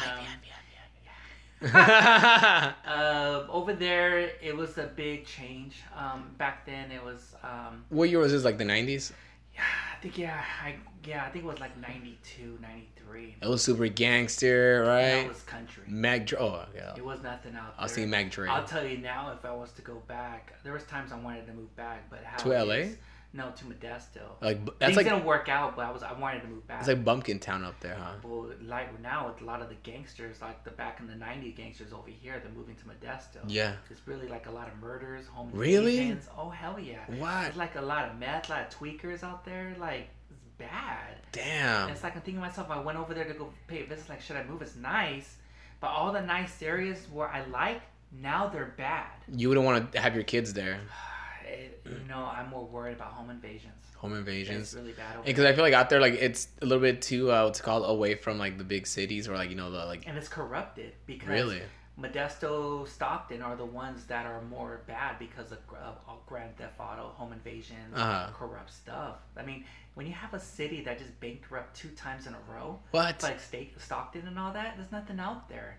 [1.73, 5.81] uh, over there, it was a big change.
[5.95, 8.45] Um, back then, it was um, what year was this?
[8.45, 9.11] Like the nineties?
[9.53, 10.75] yeah, I think yeah, I
[11.05, 13.35] yeah, I think it was like 92, 93.
[13.41, 15.21] It was super gangster, right?
[15.23, 15.83] That was country.
[15.87, 16.25] Mac.
[16.27, 16.93] Dre- Oh, yeah.
[16.95, 17.95] It was nothing out I'll there.
[17.95, 18.47] thinking Mac Dre.
[18.49, 21.47] I'll tell you now, if I was to go back, there was times I wanted
[21.47, 22.73] to move back, but how To LA?
[22.75, 22.97] is-
[23.31, 24.21] no, to Modesto.
[24.41, 26.65] Like b- Things that's like didn't work out, but I was I wanted to move
[26.67, 26.79] back.
[26.79, 28.13] it's like Bumpkin Town up there, huh?
[28.23, 31.55] Well, like now with a lot of the gangsters, like the back in the '90s
[31.55, 33.37] gangsters over here, they're moving to Modesto.
[33.47, 33.73] Yeah.
[33.91, 35.97] It's really like a lot of murders, home Really?
[35.99, 36.27] invasions.
[36.35, 36.99] Oh hell yeah!
[37.19, 37.47] What?
[37.49, 39.75] It's like a lot of meth, a lot of tweakers out there.
[39.79, 41.17] Like it's bad.
[41.31, 41.83] Damn.
[41.83, 43.85] And it's like I'm thinking to myself, I went over there to go pay a
[43.85, 44.09] visit.
[44.09, 44.63] Like, should I move?
[44.63, 45.35] It's nice,
[45.79, 49.05] but all the nice areas where I like now they're bad.
[49.35, 50.79] You wouldn't want to have your kids there.
[51.49, 53.73] It, you know, I'm more worried about home invasions.
[53.97, 54.73] Home It's invasions.
[54.75, 55.45] really bad Because.
[55.45, 57.83] I feel like out there, like it's a little bit too uh, what's it called
[57.85, 60.93] away from like the big cities or like you know the like and it's corrupted
[61.05, 61.61] because really.
[61.99, 65.91] Modesto, Stockton are the ones that are more bad because of uh,
[66.25, 68.29] Grand Theft Auto, home invasions, Uh-huh.
[68.33, 69.17] corrupt stuff.
[69.35, 72.79] I mean, when you have a city that just bankrupt two times in a row,
[72.91, 73.21] What?
[73.21, 75.77] like State, Stockton and all that, there's nothing out there.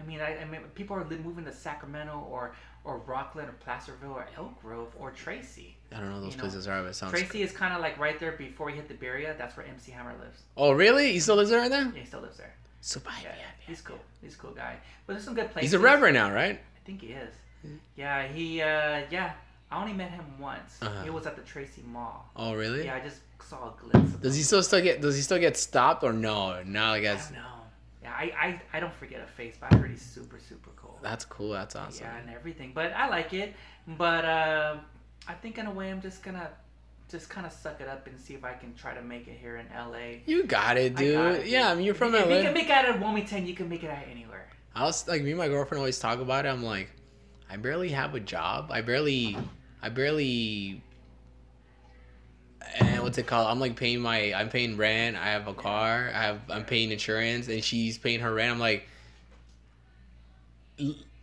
[0.00, 2.54] I mean, I, I mean, people are moving to Sacramento or
[2.84, 5.76] or Rocklin or Placerville or Elk Grove or Tracy.
[5.92, 6.82] I don't know those you know, places are.
[6.82, 7.12] But it sounds.
[7.12, 9.34] Tracy is kind of like right there before we hit the Bay Area.
[9.36, 10.42] That's where MC Hammer lives.
[10.56, 11.12] Oh really?
[11.12, 11.92] He still lives there right now?
[11.94, 12.54] Yeah, he still lives there.
[12.80, 13.10] Super.
[13.22, 13.32] Yeah,
[13.66, 13.98] he's cool.
[14.22, 14.76] He's a cool guy.
[15.06, 15.72] But there's some good places.
[15.72, 16.58] He's a reverend now, right?
[16.58, 17.34] I think he is.
[17.96, 18.62] Yeah, he.
[18.62, 19.32] uh Yeah,
[19.70, 20.78] I only met him once.
[20.80, 21.04] Uh-huh.
[21.06, 22.30] It was at the Tracy Mall.
[22.36, 22.84] Oh really?
[22.84, 24.14] Yeah, I just saw a glimpse.
[24.14, 25.00] Of Does he still still get?
[25.00, 26.62] Does he still get stopped or no?
[26.62, 27.44] No, I I guess don't know.
[28.02, 28.32] Yeah, I,
[28.72, 30.70] I I don't forget a face, but I heard he's super super.
[31.02, 31.50] That's cool.
[31.50, 32.06] That's awesome.
[32.06, 32.72] Yeah, and everything.
[32.74, 33.54] But I like it.
[33.86, 34.76] But uh,
[35.26, 36.50] I think in a way I'm just gonna
[37.08, 39.38] just kind of suck it up and see if I can try to make it
[39.40, 40.20] here in LA.
[40.26, 41.14] You got it, dude.
[41.14, 43.00] got it, yeah, I mean you're from if, If you can make it out of
[43.00, 44.48] Wilmington, you can make it out anywhere.
[44.74, 46.48] I was like, me and my girlfriend always talk about it.
[46.48, 46.90] I'm like,
[47.50, 48.70] I barely have a job.
[48.70, 49.36] I barely,
[49.82, 50.82] I barely.
[52.78, 53.48] And what's it called?
[53.48, 55.16] I'm like paying my, I'm paying rent.
[55.16, 56.10] I have a car.
[56.14, 58.52] I have, I'm paying insurance, and she's paying her rent.
[58.52, 58.86] I'm like,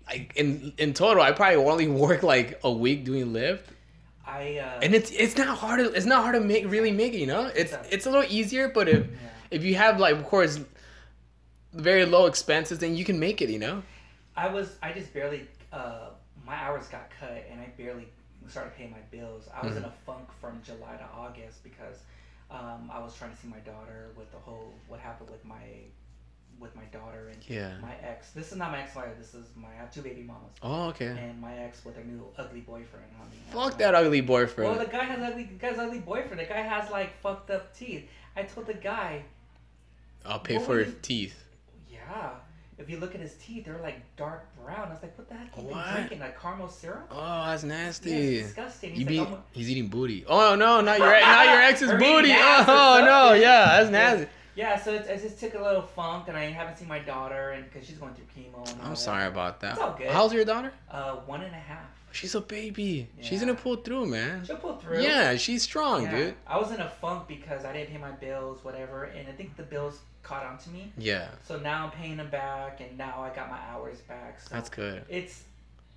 [0.08, 3.62] like in in total, I probably only work like a week doing Lyft,
[4.26, 5.80] I uh, and it's it's not hard.
[5.80, 7.20] To, it's not hard to make really make it.
[7.20, 7.84] You know, it's Yeah.
[7.90, 9.18] it's a little easier, but if yeah.
[9.52, 10.60] if you have like, of course,
[11.74, 13.50] very low expenses, then you can make it.
[13.50, 13.84] You know.
[14.36, 16.10] I was I just barely uh,
[16.46, 18.08] my hours got cut and I barely
[18.48, 19.48] started paying my bills.
[19.54, 19.86] I was Mm-hmm.
[19.86, 21.98] in a funk from July to August because
[22.52, 25.64] um, I was trying to see my daughter with the whole what happened with my
[26.60, 27.74] with my daughter and Yeah.
[27.82, 28.32] my ex.
[28.32, 29.10] This is not my ex-wife.
[29.18, 31.08] This is my uh, two baby mamas Oh, okay.
[31.08, 33.06] and my ex with a new ugly boyfriend.
[33.20, 34.72] I mean, Fuck uh, that ugly boyfriend.
[34.76, 35.44] Well, the guy has ugly.
[35.46, 36.40] The guy's ugly boyfriend.
[36.40, 38.08] The guy has like fucked up teeth.
[38.36, 39.24] I told the guy,
[40.26, 41.44] I'll pay for his teeth.
[41.90, 42.32] yeah.
[42.78, 44.90] If you look at his teeth, they're like dark brown.
[44.90, 46.20] I was like, what the heck Are you drinking?
[46.20, 47.08] Like caramel syrup?
[47.10, 48.36] Oh, that's Yeah, nasty.
[48.40, 48.92] it's disgusting.
[48.96, 50.26] He's You like, be, he's eating booty.
[50.28, 52.34] Oh no, not your not your ex's booty.
[52.34, 54.28] Oh no, yeah, that's nasty.
[54.56, 57.52] Yeah, so it's, I just took a little funk, and I haven't seen my daughter,
[57.52, 58.70] and because she's going through chemo.
[58.72, 58.98] And I'm that.
[58.98, 59.74] sorry about that.
[59.74, 60.08] It's all good.
[60.08, 60.72] How's your daughter?
[60.90, 61.86] Uh, one and a half.
[62.14, 63.10] She's a baby.
[63.20, 63.48] She's Yeah.
[63.48, 64.46] gonna pull through, man.
[64.46, 65.02] She'll pull through.
[65.02, 66.12] Yeah, she's strong, Yeah.
[66.16, 66.36] dude.
[66.48, 69.58] I was in a funk because I didn't pay my bills, whatever, and I think
[69.58, 70.94] the bills caught on to me.
[70.98, 74.40] Yeah, So now I'm paying them back, and now I got my hours back.
[74.40, 75.04] So that's good.
[75.10, 75.44] it's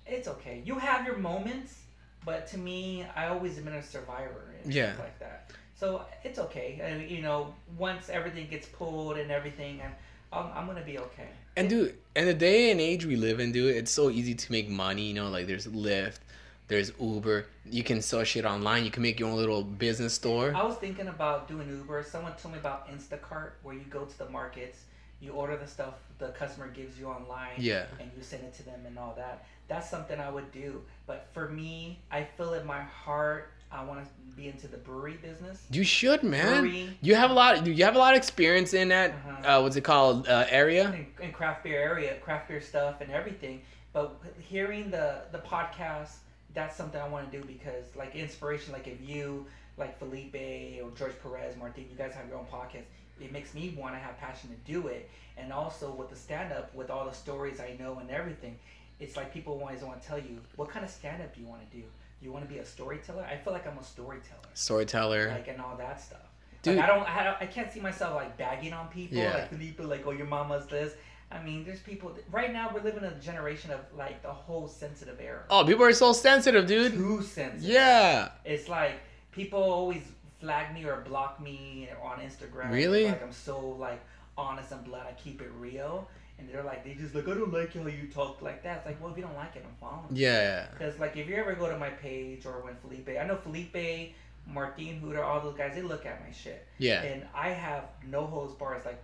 [0.05, 0.61] it's okay.
[0.65, 1.77] You have your moments,
[2.25, 4.87] but to me, I always have been a survivor and Yeah.
[4.93, 5.51] stuff like that.
[5.79, 6.79] So it's okay.
[6.81, 9.93] And you know, once everything gets pulled and everything, and
[10.33, 11.29] I'm, I'm gonna be okay.
[11.55, 14.51] And dude, in the day and age we live in, dude, it's so easy to
[14.51, 15.03] make money.
[15.03, 16.19] You know, like there's Lyft,
[16.67, 17.45] there's Uber.
[17.65, 18.83] You can sell shit online.
[18.83, 20.53] You can make your own little business store.
[20.53, 22.03] I was thinking about doing Uber.
[22.03, 24.79] Someone told me about Instacart, where you go to the markets,
[25.21, 27.85] you order the stuff the customer gives you online, Yeah.
[28.01, 29.45] and you send it to them and all that.
[29.69, 30.81] That's something I would do.
[31.07, 35.17] But for me, I feel in my heart I want to be into the brewery
[35.21, 35.63] business.
[35.71, 36.61] You should, man.
[36.61, 36.97] Brewery.
[37.01, 37.65] You have a lot.
[37.67, 39.11] You have a lot of experience in that.
[39.11, 39.57] Uh-huh.
[39.57, 40.27] Uh, what's it called?
[40.27, 40.87] Uh, area.
[41.19, 43.61] in, in craft beer area, craft beer stuff and everything.
[43.93, 46.17] But hearing the the podcast,
[46.53, 49.45] that's something I want to do because like inspiration, like if you
[49.77, 52.83] like Felipe or George Perez, Martin, you guys have your own podcast.
[53.19, 56.53] It makes me want to have passion to do it, and also with the stand
[56.53, 58.57] up, with all the stories I know and everything,
[58.99, 61.47] it's like people always want to tell you what kind of stand up do you
[61.47, 61.83] want to do.
[62.21, 63.23] You want to be a storyteller?
[63.31, 65.29] I feel like I'm a storyteller, Storyteller.
[65.29, 66.19] like and all that stuff.
[66.61, 66.75] Dude.
[66.77, 69.33] Like I don't, I don't, I can't see myself like bagging on people, Yeah.
[69.33, 70.93] like Felipe, like oh your mama's this.
[71.31, 72.71] I mean, there's people right now.
[72.73, 75.43] We're living in a generation of like the whole sensitive era.
[75.49, 76.93] oh, people are so sensitive, dude.
[76.93, 77.69] Too sensitive.
[77.69, 78.29] Yeah.
[78.43, 78.95] It's like
[79.31, 80.01] people always
[80.41, 82.71] flag me or block me on Instagram.
[82.71, 83.05] Really?
[83.07, 84.01] Like I'm so like
[84.37, 85.05] honest and blunt.
[85.07, 86.07] I keep it real,
[86.39, 88.77] and they're like they just like I don't like how you talk like that.
[88.77, 90.07] It's like well if you don't like it, I'm following.
[90.11, 90.67] Yeah.
[90.71, 94.13] Because like if you ever go to my page or when Felipe, I know Felipe,
[94.47, 97.01] Martin Hooter, all those guys, they look at my shit, Yeah.
[97.03, 98.83] and I have no holds bars.
[98.85, 99.01] Like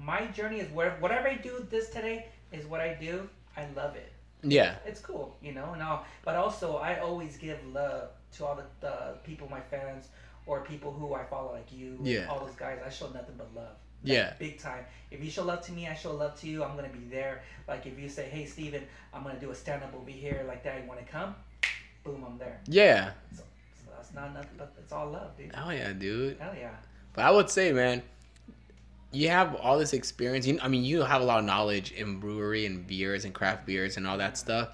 [0.00, 3.28] my journey is whatever whatever I do this today is what I do.
[3.56, 4.10] I love it
[4.42, 4.76] Yeah.
[4.86, 5.72] it's cool, you know.
[5.74, 10.08] And all, but also, I always give love to all the, the people, my fans,
[10.46, 11.98] or people who I follow, like you.
[12.02, 12.26] Yeah.
[12.28, 13.76] All those guys, I show nothing but love.
[14.02, 14.34] Yeah.
[14.38, 14.84] Big time.
[15.10, 16.64] If you show love to me, I show love to you.
[16.64, 17.42] I'm gonna be there.
[17.68, 18.82] Like if you say, "Hey, Steven,
[19.12, 21.34] I'm gonna do a stand up over here," like that, you want to come?
[22.04, 22.60] Boom, I'm there.
[22.66, 23.12] Yeah.
[23.32, 23.42] So,
[23.74, 25.54] so that's not nothing, but it's all love, dude.
[25.54, 26.38] Hell yeah, dude.
[26.40, 26.70] Hell yeah.
[27.12, 28.02] But I would say, man,
[29.12, 30.46] you have all this experience.
[30.46, 33.66] You, I mean, you have a lot of knowledge in brewery and beers and craft
[33.66, 34.70] beers and all that stuff.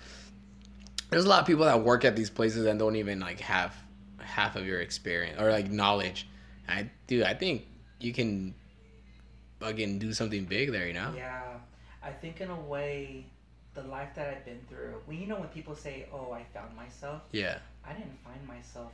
[1.10, 3.74] There's a lot of people that work at these places and don't even like have
[4.18, 6.28] half of your experience or like knowledge.
[6.68, 7.66] I dude, I think
[7.98, 8.54] you can
[9.60, 10.86] fucking do something big there.
[10.86, 11.12] You know?
[11.16, 11.42] Yeah,
[12.02, 13.26] I think in a way,
[13.74, 14.94] the life that I've been through.
[15.06, 17.58] When you know when people say, "Oh, I found myself," Yeah.
[17.84, 18.92] I didn't find myself.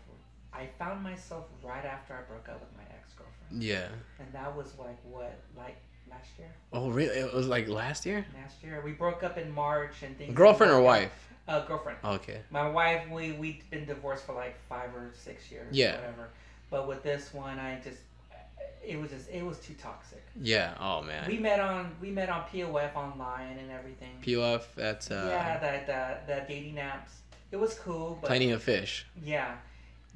[0.53, 3.89] I found myself right after I broke up with my ex girlfriend, Yeah.
[4.21, 5.77] and that was like what, like
[6.09, 6.49] last year.
[6.73, 7.17] Oh, really?
[7.19, 8.25] It was like last year.
[8.41, 10.35] Last year we broke up in March, and things.
[10.35, 11.11] Girlfriend or wife?
[11.49, 11.99] Uh, girlfriend.
[12.05, 12.41] Okay.
[12.51, 15.69] My wife, we we'd been divorced for like five or six years.
[15.75, 15.97] Yeah.
[15.97, 16.29] Whatever.
[16.71, 17.99] But with this one, I just,
[18.87, 20.23] it was just, it was too toxic.
[20.41, 20.75] Yeah.
[20.81, 21.27] Oh man.
[21.29, 24.11] We met on, we met on POF online and everything.
[24.23, 24.63] POF.
[24.77, 27.11] That's uh, yeah, that that that dating apps.
[27.51, 29.07] It was cool, but plenty of fish.
[29.23, 29.55] yeah,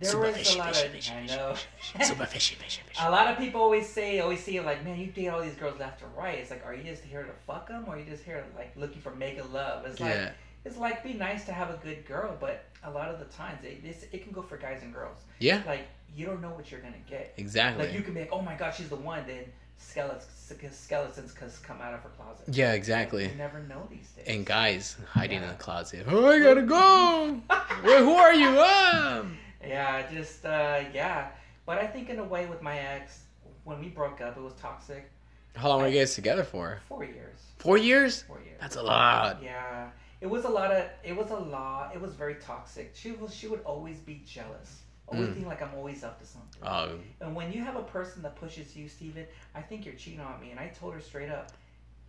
[0.00, 0.92] there Super was fishy, a lot fishy, of.
[0.92, 1.54] fishy, I know.
[2.02, 3.00] Super fishy, fishy, fishy.
[3.04, 5.54] A lot of people always say, always see it like, man, you date all these
[5.54, 6.38] girls left and right.
[6.38, 8.72] It's like, are you just here to fuck them, or are you just here like
[8.76, 9.86] looking for mega love?
[9.86, 10.30] It's like, Yeah.
[10.68, 13.64] It's like be nice to have a good girl, but a lot of the times
[13.64, 15.18] it it can go for guys and girls.
[15.38, 15.62] Yeah.
[15.66, 17.32] Like you don't know what you're gonna get.
[17.36, 17.86] Exactly.
[17.86, 19.24] Like you can be like, oh my god, she's the one.
[19.26, 19.44] Then
[19.78, 20.26] skeletons
[20.72, 22.44] skeletons cause come out of her closet.
[22.48, 23.28] Yeah, exactly.
[23.28, 24.26] You never know these days.
[24.26, 26.06] And guys hiding in the closet.
[26.08, 27.40] Oh, I gotta go.
[27.84, 28.54] Wait, who are you?
[28.58, 29.24] Ah.
[29.66, 31.28] Yeah, just uh, yeah.
[31.64, 33.22] But I think in a way with my ex,
[33.64, 35.10] when we broke up, it was toxic.
[35.56, 36.80] How long were you guys together for?
[36.88, 37.40] Four years.
[37.58, 38.22] Four years?
[38.22, 38.58] Four years.
[38.60, 39.42] That's a lot.
[39.42, 39.88] Yeah,
[40.20, 40.84] it was a lot of.
[41.04, 41.92] It was a lot.
[41.94, 42.92] It was very toxic.
[42.94, 43.34] She was.
[43.34, 44.80] She would always be jealous.
[45.06, 45.34] Always Mm.
[45.34, 46.60] think like I'm always up to something.
[46.62, 50.20] Oh, And when you have a person that pushes you, Steven, I think you're cheating
[50.20, 50.50] on me.
[50.50, 51.50] And I told her straight up,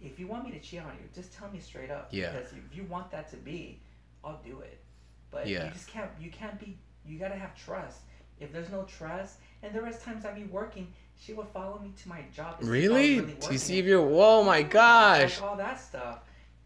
[0.01, 2.09] if you want me to cheat on you, just tell me straight up.
[2.11, 2.31] Yeah.
[2.31, 3.79] Because if you want that to be,
[4.23, 4.79] I'll do it.
[5.31, 5.65] But Yeah.
[5.65, 6.11] you just can't.
[6.19, 6.77] You can't be.
[7.05, 8.01] You gotta have trust.
[8.41, 11.93] If there's no trust, and there was times I'd be working, she would follow me
[12.03, 12.59] to my job.
[12.59, 13.19] to see if I was really?
[13.21, 14.05] really To see if you're.
[14.05, 15.39] Whoa, my gosh.
[15.39, 16.19] Like all that stuff.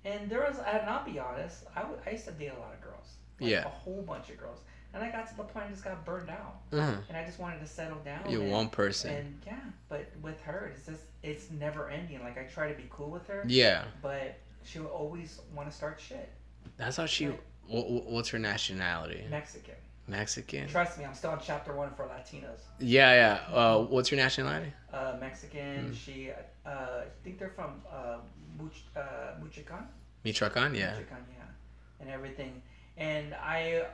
[0.06, 3.08] And there was, and I'll be honest, I, used to date a lot of girls.
[3.39, 3.66] Like Yeah.
[3.66, 4.60] A whole bunch of girls.
[4.93, 6.70] And I got to the point I just got burned out.
[6.72, 6.99] Mhm.
[7.10, 8.30] And I just wanted to settle down.
[8.30, 9.12] You're and, one person.
[9.12, 12.22] And yeah, but with her, it's just, it's never ending.
[12.22, 13.86] Like I try to be cool with her, Yeah.
[14.01, 16.30] but she will always want to start shit.
[16.78, 17.26] That's how she.
[17.68, 19.26] wh- What's her nationality?
[19.30, 19.76] Mexican.
[20.08, 20.68] Mexican.
[20.68, 22.60] Trust me, I'm still on chapter one for Latinos.
[22.80, 23.56] Yeah, yeah.
[23.56, 24.74] Uh, what's your nationality?
[24.91, 25.91] Uh, Mexican.
[25.91, 25.95] Mm.
[25.95, 26.30] She,
[26.66, 28.18] uh, I think they're from uh,
[28.62, 29.88] Much, uh, Michoacan.
[30.24, 30.76] Michoacan.
[30.76, 30.91] Yeah.
[30.91, 32.62] Michoacan, yeah, and everything.
[32.97, 33.86] And I,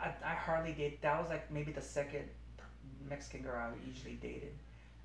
[0.00, 1.02] I, I hardly date.
[1.02, 2.24] That was like maybe the second
[3.08, 4.54] Mexican girl I usually dated.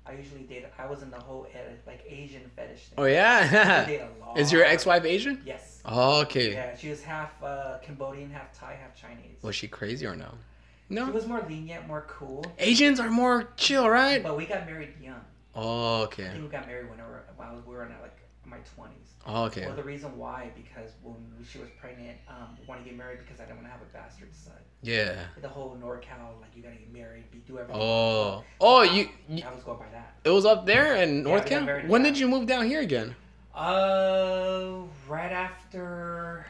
[0.06, 0.68] I usually dated.
[0.78, 2.98] I was in the whole uh, like Asian fetish thing.
[2.98, 3.84] Oh I yeah.
[3.86, 4.02] date.
[4.36, 5.40] Is your ex-wife Asian?
[5.46, 5.80] Yes.
[5.84, 6.52] Oh, okay.
[6.52, 9.42] Yeah, she was half uh, Cambodian, half Thai, half Chinese.
[9.42, 10.28] Was she crazy or no?
[10.90, 11.06] No.
[11.06, 12.44] She was more lenient, more cool.
[12.58, 14.22] Asians are more chill, right?
[14.22, 15.20] But we got married young.
[15.54, 16.28] Oh, I okay.
[16.28, 19.14] think we got married when we were while we were in like my twenties.
[19.26, 19.66] Oh, okay.
[19.66, 21.16] Well, the reason why because when
[21.50, 23.82] she was pregnant, um, we wanted to get married because I didn't want to have
[23.82, 24.54] a bastard son.
[24.82, 25.24] Yeah.
[25.40, 27.80] the whole NorCal, like you gotta get married, be do everything.
[27.82, 28.44] Oh.
[28.60, 29.42] Oh, you, you.
[29.46, 30.14] I was going by that.
[30.24, 31.88] It was up there in North got Carolina.
[31.88, 33.16] When did you move down here again?
[33.54, 36.44] Uh, right after,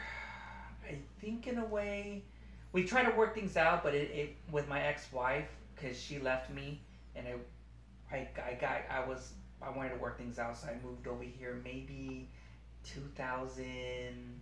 [0.88, 2.24] I think in a way,
[2.72, 6.50] we tried to work things out, but it, it with my ex-wife because she left
[6.50, 6.80] me,
[7.14, 7.38] and it,
[8.10, 9.34] I, I got, I was,
[9.66, 12.28] I wanted to work things out, so I moved over here maybe,
[12.84, 14.40] two thousand.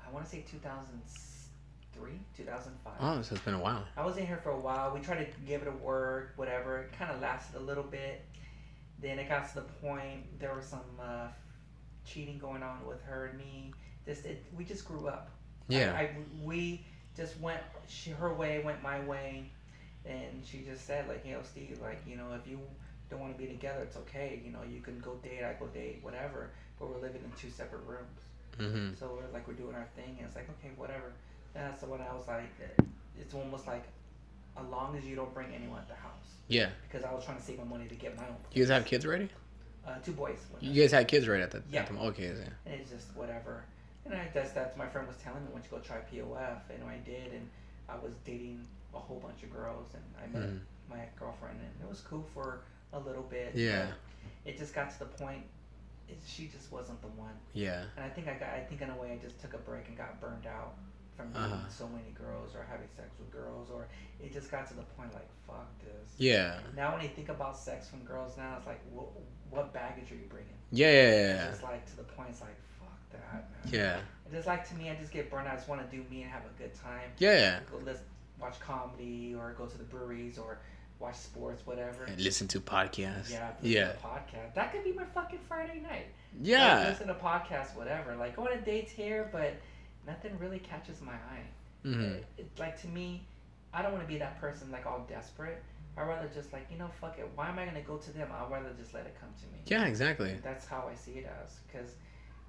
[0.00, 2.92] Uh, I want to say 2003, 2005.
[3.00, 3.84] Oh, so it's been a while.
[3.96, 4.92] I was in here for a while.
[4.94, 6.78] We tried to give it a word, whatever.
[6.82, 8.24] It kind of lasted a little bit.
[9.00, 11.28] Then it got to the point there was some uh,
[12.06, 13.72] cheating going on with her and me.
[14.06, 15.30] Just it, we just grew up.
[15.68, 15.92] Yeah.
[15.94, 16.10] I, I
[16.42, 16.84] we
[17.16, 19.50] just went she her way, went my way,
[20.06, 22.58] and she just said like, you know, Steve, like you know, if you
[23.10, 24.40] don't want to be together, it's okay.
[24.44, 26.50] You know, you can go date, I go date, whatever.
[26.78, 28.20] But we're living in two separate rooms.
[28.58, 28.94] mm-hmm.
[28.98, 31.12] So we're like we're doing our thing, and it's like okay, whatever.
[31.54, 32.50] And that's when I was like,
[33.18, 33.84] it's almost like,
[34.56, 36.68] as long as you don't bring anyone at the house, Yeah.
[36.86, 38.36] because I was trying to save my money to get my own.
[38.52, 39.28] You guys have kids already?
[39.86, 40.38] Uh, two boys.
[40.60, 41.80] You guys had kids right at the, Yeah.
[41.80, 42.44] at the Okay, yeah.
[42.66, 43.64] And it's just whatever.
[44.04, 46.84] And I guess that's my friend was telling me when you go try POF, and
[46.84, 47.48] I did, and
[47.88, 50.60] I was dating a whole bunch of girls, and I met Mhm.
[50.90, 52.60] my girlfriend, and it was cool for
[52.92, 53.52] a little bit.
[53.54, 53.88] Yeah.
[54.44, 55.42] It just got to the point.
[56.26, 57.34] She just wasn't the one.
[57.52, 57.82] Yeah.
[57.96, 58.48] And I think I got.
[58.48, 60.74] I think in a way I just took a break and got burned out
[61.16, 61.68] from Uh-huh.
[61.68, 63.88] so many girls or having sex with girls, or
[64.22, 66.14] it just got to the point like fuck this.
[66.16, 66.60] Yeah.
[66.76, 69.08] Now when I think about sex from girls now, it's like what
[69.50, 70.48] what baggage are you bringing?
[70.70, 72.30] Yeah, yeah, It's just like to the point.
[72.30, 73.72] It's like fuck that, man.
[73.72, 74.00] Yeah.
[74.26, 75.54] It's just like to me, I just get burned out.
[75.54, 77.10] I just want to do me and have a good time.
[77.18, 77.60] Yeah, yeah.
[77.70, 78.00] Go let's
[78.40, 80.58] watch comedy or go to the breweries or
[81.00, 82.04] watch sports, whatever.
[82.04, 83.30] And listen to podcasts.
[83.30, 83.90] Yeah, Yeah.
[83.92, 84.54] a podcast.
[84.54, 86.06] That could be my fucking Friday night.
[86.34, 86.88] Like, Yeah.
[86.88, 88.16] listen to podcasts, whatever.
[88.16, 89.54] Like go on dates here, but
[90.06, 91.44] nothing really catches my eye.
[91.84, 92.00] Mm-hmm.
[92.02, 93.26] It, it- like to me,
[93.72, 95.62] I don't want to be that person like all desperate.
[95.96, 97.28] I'd rather just like you know fuck it.
[97.34, 98.28] Why am I gonna go to them?
[98.32, 99.58] I'd rather just let it come to me.
[99.66, 100.36] Yeah, exactly.
[100.42, 101.56] That's how I see it as.
[101.66, 101.94] Because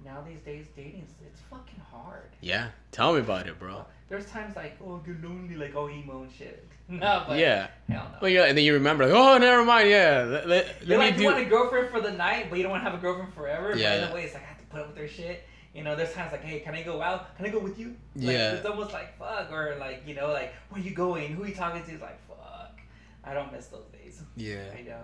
[0.04, 2.30] now these days dating it's fucking hard.
[2.40, 2.68] Yeah.
[2.92, 3.84] Tell me about it, bro.
[4.08, 6.66] There's times like oh get lonely like oh emo and shit.
[6.88, 7.68] no, but yeah.
[7.88, 8.18] hell no.
[8.22, 9.88] Well, yeah, and then you remember, like, oh, never mind.
[9.88, 10.24] Yeah.
[10.28, 12.64] Let, let, You're let like me you want a girlfriend for the night, but you
[12.64, 13.76] don't want to have a girlfriend forever.
[13.76, 13.90] Yeah.
[14.00, 15.44] But in a way, it's like I have to put up with their shit.
[15.72, 17.36] You know, there's times like, hey, can I go out?
[17.36, 17.94] Can I go with you?
[18.16, 18.52] Like, Yeah.
[18.54, 21.32] It's almost like fuck, or like you know, like where you going?
[21.34, 21.92] Who you talking to?
[21.92, 22.80] It's like fuck.
[23.22, 24.22] I don't miss those days.
[24.36, 24.64] yeah.
[24.76, 25.02] I know.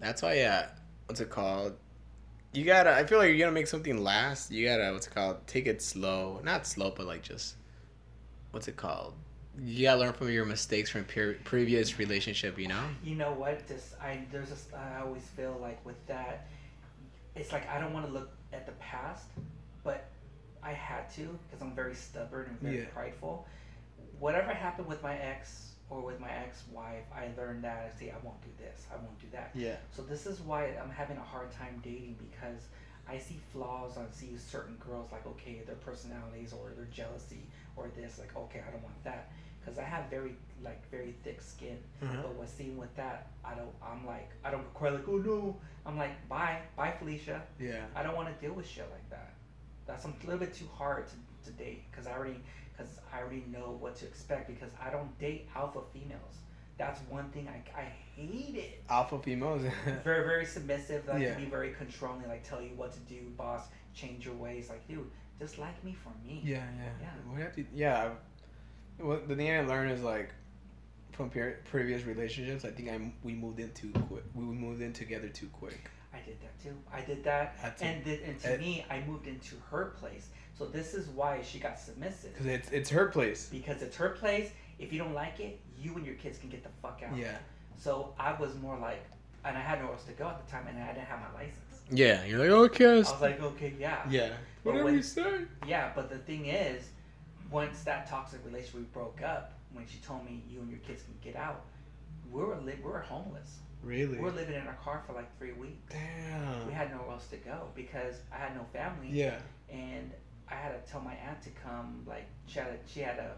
[0.00, 0.66] That's why, yeah.
[1.06, 1.76] What's it called?
[2.54, 2.94] You gotta.
[2.94, 4.50] I feel like you're gonna make something last.
[4.52, 4.92] You gotta.
[4.92, 5.46] What's it called?
[5.46, 6.40] Take it slow.
[6.44, 7.56] Not slow, but like just.
[8.52, 9.14] What's it called?
[9.60, 12.58] You gotta learn from your mistakes from per- previous relationship.
[12.58, 12.84] You know.
[13.02, 13.66] You know what?
[13.66, 16.46] Just I there's just I always feel like with that,
[17.34, 19.26] it's like I don't want to look at the past,
[19.82, 20.06] but
[20.62, 22.84] I had to because I'm very stubborn and very Yeah.
[22.94, 23.46] prideful.
[24.20, 28.24] Whatever happened with my ex or with my ex-wife, I learned that I say I
[28.24, 29.50] won't do this, I won't do that.
[29.54, 29.76] Yeah.
[29.92, 32.62] So this is why I'm having a hard time dating because
[33.08, 33.98] I see flaws.
[33.98, 37.42] I see certain girls like okay, their personalities or their jealousy
[37.76, 39.30] or this like okay, I don't want that
[39.60, 41.78] because I have very like very thick skin.
[42.02, 42.22] Mhm.
[42.22, 43.74] But what's seen with that, I don't.
[43.82, 45.56] I'm like I don't cry like oh no.
[45.84, 47.42] I'm like bye bye Felicia.
[47.60, 47.84] Yeah.
[47.94, 49.34] I don't want to deal with shit like that.
[49.86, 52.40] That's a little bit too hard to, to date because I already
[52.76, 56.34] because I already know what to expect because I don't date alpha females.
[56.76, 57.84] That's one thing I, I
[58.16, 58.82] hate it.
[58.90, 59.62] Alpha females.
[60.04, 61.06] Very very submissive.
[61.06, 61.34] Like Yeah.
[61.34, 62.26] be very controlling.
[62.28, 63.62] Like tell you what to do, boss.
[63.94, 64.68] Change your ways.
[64.68, 65.08] Like dude,
[65.38, 66.40] just like me for me.
[66.44, 66.88] Yeah, yeah.
[67.00, 67.34] Yeah.
[67.34, 68.10] We have to, yeah.
[68.98, 70.30] Well, the thing I learned is like
[71.12, 72.64] from per- previous relationships.
[72.64, 74.24] I think I we moved in too quick.
[74.34, 75.90] We moved in together too quick.
[76.12, 76.76] I did that too.
[76.92, 79.94] I did that, That's a- and did, and to it- me, I moved into her
[79.98, 80.28] place.
[80.58, 83.48] So this is why she got submissive Cause it's it's her place.
[83.50, 84.50] because it's her place.
[84.78, 87.16] If you don't like it, you and your kids can get the fuck out.
[87.16, 87.36] Yeah.
[87.76, 89.02] So I was more like,
[89.44, 91.38] and I had nowhere else to go at the time, and I didn't have my
[91.40, 91.58] license.
[91.90, 92.24] Yeah.
[92.24, 92.92] You're like okay.
[92.92, 94.30] I was like, okay, yeah, yeah.
[94.62, 95.42] But Whatever when- you say.
[95.66, 95.90] yeah.
[95.94, 96.88] But the thing is,
[97.50, 101.14] once that toxic relationship broke up, when she told me you and your kids can
[101.22, 101.62] get out,
[102.30, 103.58] we were li- we were homeless.
[103.82, 104.16] Really.
[104.16, 105.92] We were living in our car for like three weeks.
[105.92, 106.66] Damn.
[106.66, 109.08] We had nowhere else to go because I had no family.
[109.10, 109.38] Yeah.
[109.68, 110.10] and
[110.50, 112.04] I had to tell my aunt to come.
[112.06, 113.32] Like she had, a, she had a.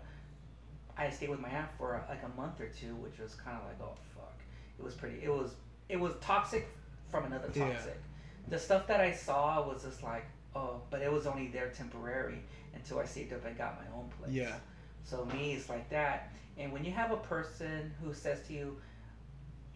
[0.99, 3.57] I had stayed with my aunt for like a month or two, which was kind
[3.57, 4.35] of like, oh fuck.
[4.79, 5.21] It was pretty.
[5.23, 5.53] It was
[5.89, 6.69] it was toxic
[7.11, 7.71] from another Yeah.
[7.73, 7.97] toxic.
[8.49, 12.39] The stuff that I saw was just like, oh, but it was only there temporary
[12.75, 14.33] until I saved up and got my own place.
[14.33, 14.57] Yeah.
[15.05, 16.33] So me, it's like that.
[16.59, 18.77] And when you have a person who says to you,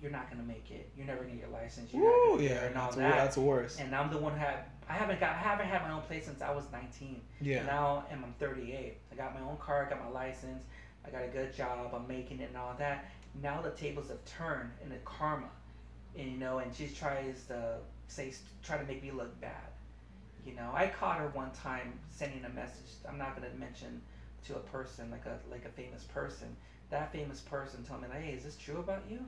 [0.01, 0.89] "You're not gonna make it.
[0.97, 1.93] You're never gonna get your license.
[1.93, 2.64] You're not gonna yeah.
[2.64, 3.16] and all That's, that.
[3.16, 3.78] that's worse.
[3.78, 6.24] and I'm the one who had I haven't got I haven't had my own place
[6.24, 7.20] since I was 19.
[7.41, 7.59] Yeah.
[7.59, 8.97] And now and I'm 38.
[9.12, 10.64] I got my own car, I got my license,
[11.07, 13.05] I got a good job, I'm making it and all that.
[13.41, 15.51] Now the tables have turned in the karma,
[16.18, 17.76] and you know, and she tries to
[18.09, 18.34] say
[18.64, 19.70] try to make me look bad.
[20.45, 22.91] You know, I caught her one time sending a message.
[23.09, 24.03] I'm not gonna mention
[24.47, 26.49] to a person like a like a famous person.
[26.91, 29.20] That famous person told me like, hey, is this true about you?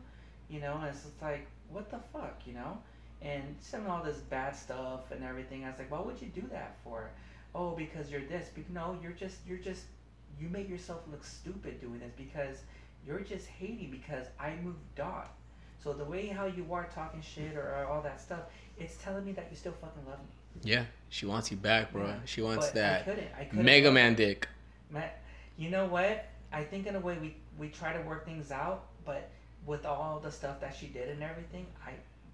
[0.50, 2.78] You know, and it's just like, what the fuck, you know?
[3.22, 5.64] And sending all this bad stuff and everything.
[5.64, 7.10] I was like, why would you do that for?
[7.54, 8.48] oh, because you're this.
[8.48, 9.84] Be- No, you're just you're just
[10.40, 12.58] you make yourself look stupid doing this because
[13.06, 15.26] you're just hating because I moved on.
[15.82, 18.40] So the way how you are talking shit or, or all that stuff,
[18.78, 20.62] it's telling me that you still fucking love me.
[20.62, 22.06] Yeah, she wants you back, bro.
[22.06, 23.28] Yeah, She wants But I couldn't.
[23.38, 23.64] I couldn't.
[23.64, 24.48] Mega Man dick.
[25.58, 26.26] You know what?
[26.52, 29.30] I think in a way we we try to work things out, but
[29.66, 31.92] with all the stuff that she did and everything, I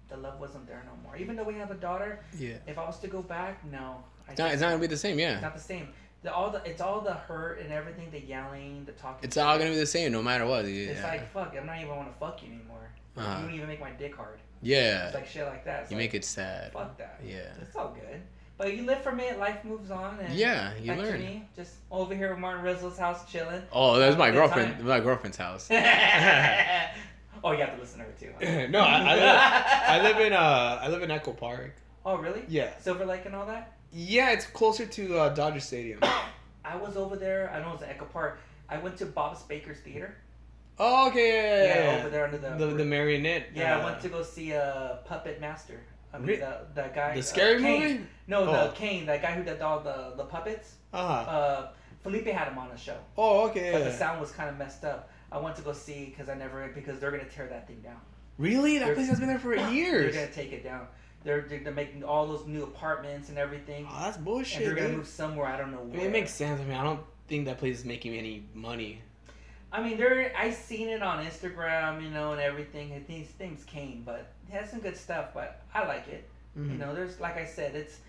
[0.09, 1.15] the love wasn't there no more.
[1.17, 2.55] Even though we have a daughter, Yeah.
[2.67, 4.03] if I was to go back, no.
[4.27, 5.39] I It's not, it's not gonna be the same, it's yeah.
[5.39, 5.89] not the same.
[6.21, 9.23] The all the it's all the hurt and everything, the yelling, the talking.
[9.23, 10.65] It's all gonna be the same no matter what.
[10.65, 10.89] Yeah.
[10.91, 11.55] It's like fuck.
[11.57, 12.89] I'm not even want to fuck you anymore.
[13.17, 13.37] Uh-huh.
[13.39, 14.39] You don't even make my dick hard.
[14.61, 15.05] yeah.
[15.05, 15.83] It's like shit like that.
[15.83, 16.73] It's You like, make it sad.
[16.73, 17.19] Fuck that.
[17.25, 17.51] Yeah.
[17.61, 18.21] It's all good.
[18.57, 19.39] But you live from it.
[19.39, 20.19] Life moves on.
[20.19, 21.19] And Yeah, you learn.
[21.21, 23.61] me, just over here at Martin Rizzo's house chilling.
[23.71, 24.75] Oh, that's my Have a good girlfriend.
[24.75, 24.85] time.
[24.87, 25.69] My girlfriend's house.
[27.43, 28.31] oh, you have to listen to her too.
[28.39, 28.67] huh?
[28.69, 29.39] no, I, I, live,
[29.87, 31.75] I live in uh, I live in Echo Park.
[32.05, 32.43] Oh, really?
[32.47, 32.71] Yeah.
[32.79, 33.73] Silver Lake and all that.
[33.91, 35.99] Yeah, it's closer to uh, Dodger Stadium.
[36.65, 37.51] I was over there.
[37.53, 38.39] I know it was at Echo Park.
[38.69, 40.15] I went to Bob's Baker's Theater.
[40.77, 41.99] Oh, okay, yeah, yeah, yeah.
[41.99, 42.65] over there under the.
[42.67, 43.47] The, the marionette.
[43.53, 45.79] yeah, uh, I went to go see uh, Puppet Master.
[46.13, 47.13] I mean, Re- the, the guy.
[47.13, 47.81] the uh, scary Kane.
[47.81, 48.05] movie.
[48.27, 48.67] No, Oh.
[48.67, 50.75] the Kane, that guy who did all the, the puppets.
[50.93, 51.29] Uh-huh.
[51.29, 51.67] Uh,
[52.01, 52.95] Felipe had him on the show.
[53.17, 53.71] Oh, okay.
[53.73, 53.89] But yeah.
[53.89, 55.09] the sound was kind of messed up.
[55.31, 57.99] I went to go see because I never because they're gonna tear that thing down.
[58.37, 58.77] Really?
[58.79, 60.13] That They're- place has been there for years.
[60.15, 60.87] They're gonna take it down.
[61.23, 63.85] They're they're, making all those new apartments and everything.
[63.89, 64.63] Oh, that's and bullshit.
[64.63, 65.47] they're gonna move somewhere.
[65.47, 66.61] I don't know I mean, it makes sense.
[66.61, 69.01] I mean, I don't think that place is making any money.
[69.71, 70.31] I mean, there.
[70.35, 72.93] I seen it on Instagram, you know, and everything.
[72.93, 75.29] And these things came, but it has some good stuff.
[75.33, 76.27] But I like it.
[76.57, 76.71] Mhm.
[76.71, 77.99] You know, there's like I said, it's.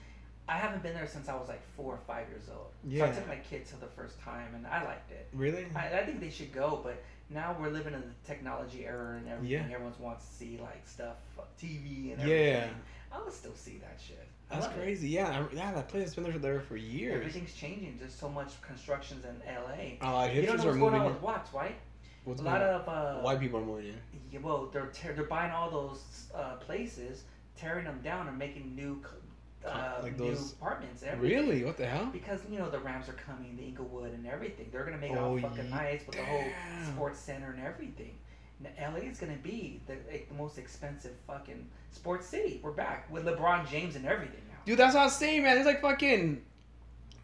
[0.50, 2.68] I haven't been there since I was like four or five years old.
[2.82, 3.04] So Yeah.
[3.06, 5.28] I took my kids for the first time, and I liked it.
[5.32, 5.66] Really?
[5.76, 9.28] I, I think they should go, but now we're living in the technology era and
[9.28, 9.50] everything.
[9.68, 9.74] Yeah.
[9.74, 12.66] Everyone wants to see like stuff, uh, TV and Yeah.
[13.12, 14.26] I would still see that shit.
[14.50, 14.80] I That's love it.
[14.82, 15.08] crazy.
[15.10, 17.14] Yeah, I, yeah, that place has been there for, there for years.
[17.20, 17.96] Everything's changing.
[18.00, 20.04] There's so much constructions in LA.
[20.04, 21.12] Lot of You don't know what's going moving on in.
[21.14, 21.76] with Watts, right?
[22.24, 23.94] What's a lot of uh, White people are moving in.
[24.32, 26.02] yeah, well, they're tear they're buying all those
[26.34, 27.22] uh, places,
[27.56, 29.00] tearing them down, and making new,
[29.66, 31.02] uh, Like new those- apartments.
[31.02, 31.38] everything.
[31.46, 31.64] Really?
[31.64, 32.06] What the hell?
[32.12, 34.68] Because you know the Rams are coming, the Inglewood and everything.
[34.72, 36.44] They're gonna make it Oh, all fucking ye- nice with the whole
[36.92, 38.16] sports center and everything.
[38.60, 42.60] Now, LA is gonna be the, like, the most expensive fucking sports city.
[42.62, 44.58] We're back with LeBron James and everything now.
[44.66, 45.54] Dude, that's what I was saying, man.
[45.54, 46.42] There's like fucking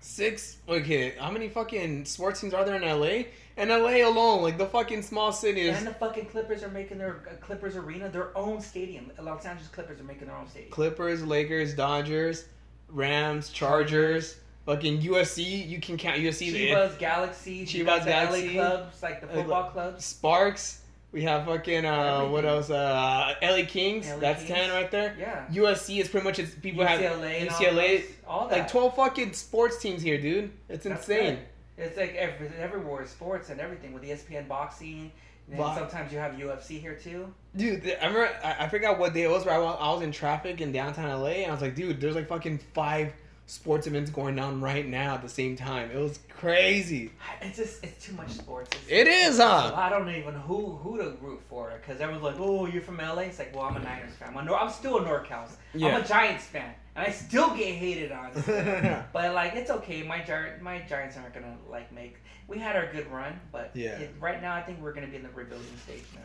[0.01, 0.59] six.
[0.69, 3.25] Okay, how many fucking sports teams are there in LA?
[3.59, 5.75] And LA alone, like the fucking small cities.
[5.77, 9.11] And the fucking Clippers are making their uh, Clippers arena their own stadium.
[9.21, 10.71] Los Angeles Clippers are making their own stadium.
[10.73, 12.45] Clippers, Lakers, Dodgers,
[12.91, 14.37] Rams, Chargers,
[14.67, 15.67] fucking USC.
[15.67, 16.53] You can count USC.
[16.53, 18.59] Chivas, Galaxy, you Chivas, Galaxy.
[18.59, 20.05] LA clubs, like the football clubs.
[20.05, 20.83] Sparks.
[21.13, 22.69] We have fucking uh, what else?
[22.69, 24.07] Uh, LA Kings.
[24.07, 24.55] LA That's Kings.
[24.55, 25.17] ten right there.
[25.19, 25.47] Yeah.
[25.51, 28.59] USC is pretty much it's people have UCLA, and all UCLA, those- all that.
[28.59, 30.51] like twelve fucking sports teams here, dude.
[30.69, 31.37] It's That's insane.
[31.37, 31.39] good.
[31.79, 35.13] It's like every, everywhere, sports and everything with ESPN boxing.
[35.51, 37.33] And sometimes you have UFC here too.
[37.55, 40.03] Dude, I remember I, I forgot what day it was, but I was, I was
[40.03, 43.13] in traffic in downtown LA, and I was like, dude, there's like fucking five
[43.47, 45.91] sports events going on right now at the same time.
[45.91, 47.13] It was crazy.
[47.41, 48.71] It's just it's too much sports.
[48.83, 49.73] It's, It is, huh?
[49.75, 53.21] I don't even who who to root for because everyone's like, oh, you're from LA.
[53.23, 54.29] It's like, well, I'm a Niners fan.
[54.31, 55.49] I'm, a Nor- I'm still a NorCal.
[55.75, 55.89] Yeah.
[55.97, 58.33] I'm a Giants fan, and I still get hated on.
[59.13, 60.03] but like, it's okay.
[60.03, 62.17] My Gi- my Giants aren't gonna like make.
[62.49, 63.99] We had our good run, but Yeah.
[63.99, 66.21] it, right now I think we're gonna be in the rebuilding stage now.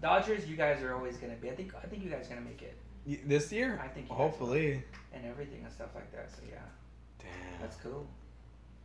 [0.00, 1.48] Dodgers, you guys are always gonna be.
[1.50, 2.76] I think I think you guys are gonna make it
[3.06, 4.82] this year, I think hopefully.
[5.12, 6.30] and everything and stuff like that.
[6.30, 6.58] So yeah,
[7.18, 8.06] Damn, that's cool.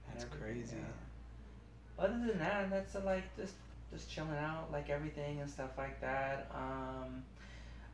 [0.09, 0.75] That's crazy.
[0.77, 2.03] yeah.
[2.03, 3.53] Other than that, that's uh, like just
[3.91, 6.49] just chilling out, like everything and stuff like that.
[6.53, 7.23] Um,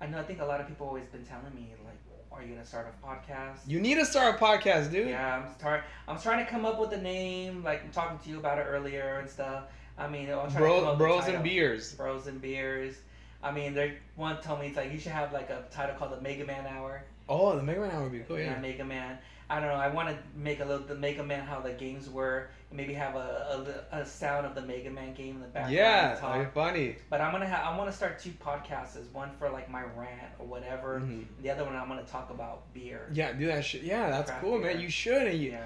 [0.01, 0.19] I know.
[0.19, 1.97] I think a lot of people always been telling me like,
[2.31, 5.09] "Are you gonna start a podcast?" You need to start a podcast, dude.
[5.09, 5.83] Yeah, I'm start.
[6.07, 7.63] I'm trying to come up with a name.
[7.63, 9.65] Like I'm talking to you about it earlier and stuff.
[9.97, 11.35] I mean, I'm trying to come Bro, up with a bros title.
[11.35, 11.93] and beers.
[11.93, 12.95] Bros and beers.
[13.43, 16.11] I mean, they one told me it's like you should have like a title called
[16.13, 17.03] the Mega Man Hour.
[17.29, 18.39] Oh, the Mega Man Hour would be cool.
[18.39, 18.59] yeah, Yeah.
[18.59, 19.17] Mega Man.
[19.49, 19.75] I don't know.
[19.75, 22.93] I want to make a little the Mega Man how the games were, and maybe
[22.93, 25.73] have a, a, a sound of the Mega Man game in the background.
[25.73, 26.95] Yeah, that'd be funny.
[27.09, 28.97] But I'm gonna have I want to start two podcasts.
[29.11, 31.01] One for like my rant or whatever.
[31.01, 31.25] Mhm.
[31.41, 33.09] The other one I'm gonna talk about beer.
[33.13, 33.83] Yeah, do that shit.
[33.83, 34.73] Yeah, that's Craft cool, beer.
[34.73, 34.81] man.
[34.81, 35.27] You should.
[35.27, 35.65] And you, Yeah.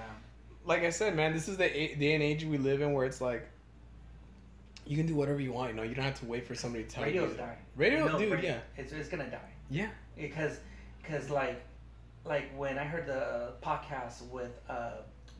[0.65, 3.05] like I said, man, this is the a- day and age we live in where
[3.05, 3.47] it's like
[4.89, 5.69] you can do whatever you want.
[5.71, 7.29] You know, you don't have to wait for somebody to tell Radio's you.
[7.29, 7.57] Radio's dying.
[7.75, 8.31] Radio, No, dude.
[8.31, 9.39] radio- Yeah, It's it's gonna die.
[9.69, 9.89] yeah.
[10.15, 10.59] because
[11.01, 11.61] because like
[12.25, 14.91] like when I heard the podcast with uh,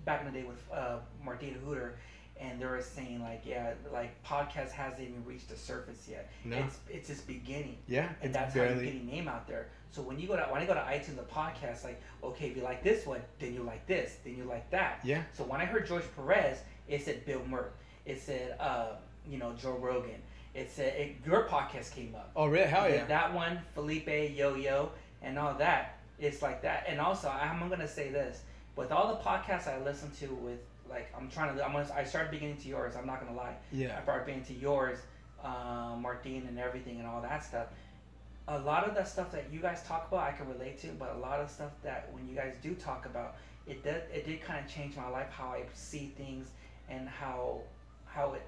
[0.05, 1.97] back in the day with uh, Martina Hooter,
[2.39, 6.29] and they were saying like, yeah, like podcast hasn't even reached the surface yet.
[6.45, 6.57] No.
[6.57, 8.85] It's it's just beginning, Yeah, and that's how you barely.
[8.85, 9.67] get your name out there.
[9.91, 12.55] So when you go to when I go to iTunes, the podcast, like, okay, if
[12.57, 14.99] you like this one, then you like this, then you like that.
[15.03, 15.23] Yeah.
[15.33, 17.71] So when I heard George Perez, it said Bill Murray,
[18.05, 18.91] it said uh,
[19.29, 20.21] you know Joe Rogan,
[20.53, 22.31] it said it, your podcast came up.
[22.35, 22.67] Oh, really?
[22.67, 23.05] Hell Yeah.
[23.05, 25.99] That one, Felipe, Yo Yo, and all that.
[26.19, 26.85] It's like that.
[26.87, 28.41] And also, I'm gonna say this:
[28.75, 30.59] with all the podcasts I listen to, with
[30.89, 32.95] like I'm trying to, I'm gonna, I started beginning to yours.
[32.95, 33.55] I'm not gonna lie.
[33.71, 33.97] Yeah.
[33.99, 34.99] I started beginning to yours,
[35.43, 37.67] um, Martin, and everything, and all that stuff.
[38.47, 41.13] A lot of the stuff that you guys talk about, I can relate to, but
[41.15, 43.35] a lot of stuff that when you guys do talk about,
[43.67, 46.47] it did, it did kind of change my life, how I see things,
[46.89, 47.59] and how,
[48.05, 48.43] how it,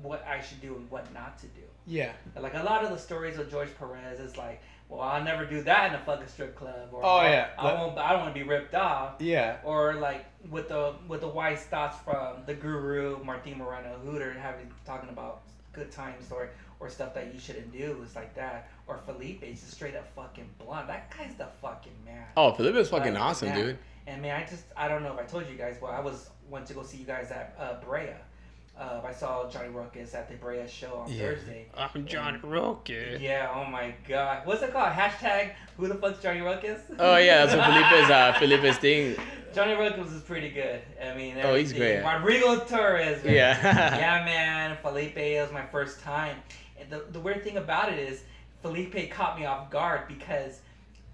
[0.00, 1.60] what I should do and what not to do.
[1.86, 2.12] Yeah.
[2.38, 5.62] Like a lot of the stories of George Perez is like, well, I'll never do
[5.62, 7.48] that in a fucking strip club, or Oh, yeah.
[7.58, 9.56] I won't, I don't want to be ripped off, Yeah.
[9.64, 14.70] or like with the with the wise thoughts from the guru Martin Moreno Hooter having
[14.84, 18.98] talking about good times or or stuff that you shouldn't do is like that, or
[19.06, 20.88] Felipe is just straight up fucking blunt.
[20.88, 22.26] That guy's the fucking man.
[22.36, 23.54] Oh, Felipe is fucking Like, awesome, yeah.
[23.54, 23.78] dude.
[24.08, 26.28] And man, I just I don't know if I told you guys, but I was
[26.50, 28.10] went to go see you guys at uh, Brea.
[28.78, 31.18] Uh, I saw Johnny Ruckus at the Brea show on Yeah.
[31.18, 31.66] Thursday.
[31.76, 33.20] I'm John Rocket.
[33.20, 34.46] Yeah, oh my god.
[34.46, 34.92] What's it called?
[34.92, 36.80] Hashtag who the fuck's Johnny Ruckus?
[36.98, 39.16] Oh yeah, that's what Felipe's uh Felipe's thing.
[39.54, 40.80] Johnny Ruckus is pretty good.
[41.04, 42.00] I mean, Oh, he's great.
[42.02, 43.22] Rodrigo Torres.
[43.22, 43.34] man.
[43.34, 43.62] Yeah.
[43.98, 44.78] yeah, man.
[44.80, 46.36] Felipe it was my first time.
[46.80, 48.22] And the, the weird thing about it is
[48.62, 50.60] Felipe caught me off guard because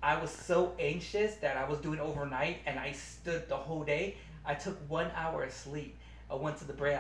[0.01, 4.17] I was so anxious that I was doing overnight and I stood the whole day.
[4.47, 5.99] I took one hour of sleep.
[6.31, 6.95] I went to the Brea.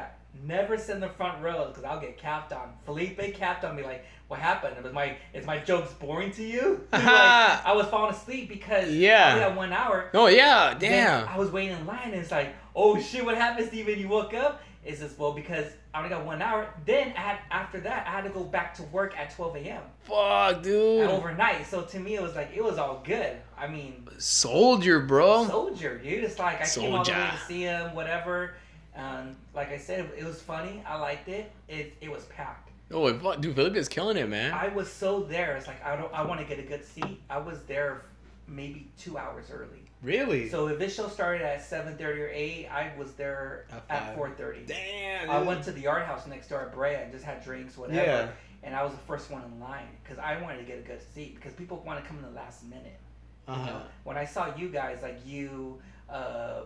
[0.44, 2.72] Never sit in the front row because I'll get capped on.
[2.84, 4.76] Felipe capped on me like, "What happened?
[4.76, 8.90] It Was my is my jokes boring to you?" like, I was falling asleep because
[8.94, 9.26] Yeah.
[9.26, 10.10] I only had one hour.
[10.14, 11.28] Oh yeah, Then damn.
[11.28, 13.98] I was waiting in line and it's like, oh shit, what happened, Steven?
[13.98, 14.62] You woke up?
[14.84, 16.72] It's just, well, because I only got one hour.
[16.86, 19.82] Then I had, after that, I had to go back to work at 12 a.m.
[20.04, 21.10] Fuck, dude.
[21.10, 21.66] overnight.
[21.66, 23.36] So to me, it was like, it was all good.
[23.58, 25.46] I mean, Soldier, bro.
[25.46, 26.24] soldier, dude.
[26.24, 28.54] It's like, I came all the way to see him, whatever.
[28.98, 30.82] Um, like I said, it was funny.
[30.86, 31.50] I liked it.
[31.68, 32.70] It, it was packed.
[32.90, 34.52] Oh, dude, Felipe's killing it, man.
[34.52, 35.56] I was so there.
[35.56, 37.20] It's like, I don't, I want to get a good seat.
[37.30, 38.02] I was there
[38.48, 39.84] maybe two hours early.
[40.02, 40.48] really?
[40.48, 44.30] So if this show started at seven thirty or eight, I was there At four
[44.30, 44.64] thirty.
[44.66, 45.30] Damn.
[45.30, 48.02] I went to the art house next door at Brea and just had drinks, whatever.
[48.02, 48.28] Yeah.
[48.62, 51.00] And I was the first one in line because I wanted to get a good
[51.14, 52.98] seat because people want to come in the last minute.
[53.46, 53.66] Uh-huh.
[53.66, 53.82] know?
[54.04, 55.78] When I saw you guys, like you,
[56.10, 56.62] uh,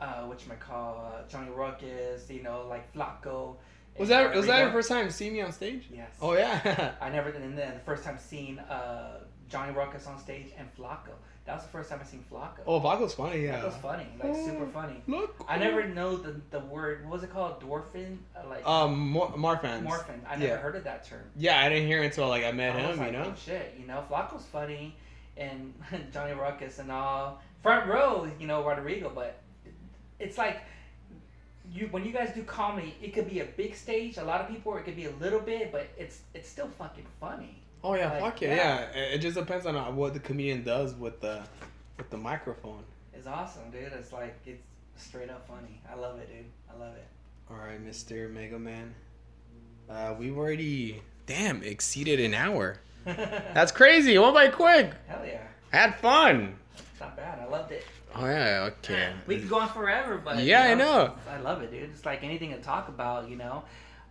[0.00, 3.56] uh, what you call uh, Johnny Ruckus, you know, like Flacco.
[3.98, 5.88] Was that was that your first time seeing me on stage?
[5.92, 6.10] Yes.
[6.22, 6.92] Oh yeah.
[7.00, 11.12] I never, and then the first time seeing uh, Johnny Ruckus on stage and Flacco.
[11.46, 12.60] That was the first time I seen Flacco.
[12.66, 13.64] oh, Paco's funny, That yeah.
[13.64, 15.02] was funny, like super funny.
[15.08, 15.34] Look.
[15.48, 17.02] I never know the, the word.
[17.04, 17.60] What was it called?
[17.60, 18.18] Dwarfin?
[18.36, 19.82] Uh, like Um, Mor- Marfans.
[19.82, 20.20] morphin.
[20.28, 20.56] I never yeah.
[20.58, 21.22] heard of that term.
[21.36, 22.98] Yeah, I didn't hear it until like I met I him.
[22.98, 23.32] like, you know.
[23.32, 24.94] oh shit, you know, Flacco's funny,
[25.36, 25.74] and
[26.12, 29.10] Johnny Ruckus and all front row, you know, Rodrigo.
[29.12, 29.38] But
[30.20, 30.60] it's like
[31.72, 34.48] you when you guys do comedy, it could be a big stage, a lot of
[34.48, 37.56] people, or it could be a little bit, but it's it's still fucking funny.
[37.82, 38.86] Oh yeah, Like, fuck yeah, yeah.
[38.94, 39.00] yeah.
[39.14, 41.42] It just depends on uh, what the comedian does with the
[41.96, 42.82] with the microphone.
[43.14, 43.92] It's awesome, dude.
[43.92, 44.62] It's like it's
[44.96, 45.80] straight up funny.
[45.90, 46.44] I love it, dude.
[46.74, 47.06] I love it.
[47.50, 48.94] All right, Mister Mega Man.
[49.88, 52.78] Uh, we've already damn exceeded an hour.
[53.04, 54.16] That's crazy.
[54.18, 54.92] Went by quick.
[55.08, 55.42] Hell yeah,
[55.72, 56.54] I had fun.
[56.76, 57.38] it's not bad.
[57.40, 57.84] I loved it.
[58.14, 59.12] Oh yeah, okay.
[59.26, 61.14] We could go on forever, but Yeah, you I know.
[61.30, 61.84] I love it, dude.
[61.90, 63.62] It's like anything to talk about, you know.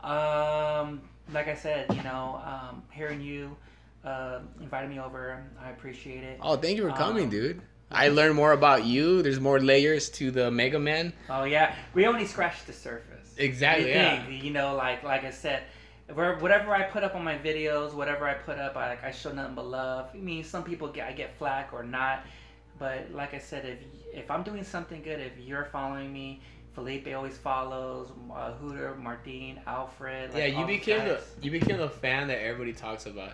[0.04, 1.02] Um,
[1.34, 3.56] like I said, you know, um, hearing you
[4.06, 6.40] uh, invited me over, I appreciate it.
[6.42, 7.62] Oh, thank you for coming, Um, dude.
[7.92, 9.22] I learned more about you.
[9.24, 11.12] There's more layers to the Mega Man.
[11.30, 13.34] Oh yeah, we only scratched the surface.
[13.38, 14.26] Exactly, You yeah.
[14.26, 15.64] think, You know, like like I said,
[16.08, 19.32] whatever I put up on my videos, whatever I put up, I like I show
[19.32, 20.10] nothing but love.
[20.14, 22.26] I mean, some people get I get flack or not,
[22.80, 23.80] but like I said, if
[24.14, 26.42] if I'm doing something good, if you're following me.
[26.76, 28.10] Felipe always follows.
[28.34, 30.34] Uh, Hooter, Martin, Alfred.
[30.34, 33.34] Like yeah, you became the you became the fan that everybody talks about.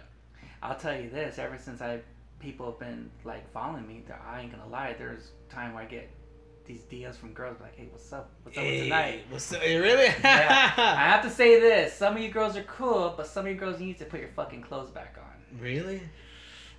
[0.64, 2.00] I'll tell you this: ever since I
[2.39, 4.96] people have been like following me, I ain't gonna lie.
[4.98, 6.10] There's time where I get
[6.66, 8.32] these DMs from girls like, "Hey, what's up?
[8.43, 9.62] What's up with tonight?" What's up?
[9.62, 10.06] Really?
[10.06, 10.74] yeah.
[10.78, 13.58] I have to say this: some of you girls are cool, but some of you
[13.58, 15.60] girls need to put your fucking clothes back on.
[15.62, 16.02] really?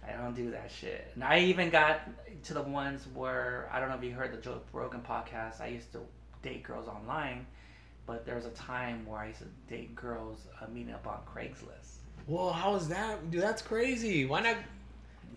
[0.09, 1.11] I don't do that shit.
[1.15, 2.01] And I even got
[2.45, 5.61] to the ones where I don't know if you heard the Joe Rogan podcast.
[5.61, 6.01] I used to
[6.43, 7.47] date girls online,
[8.07, 11.19] but there was a time where I used to date girls uh, meeting up on
[11.33, 11.97] Craigslist.
[12.27, 13.43] Whoa, how is that, dude?
[13.43, 14.25] That's crazy.
[14.25, 14.57] Why not.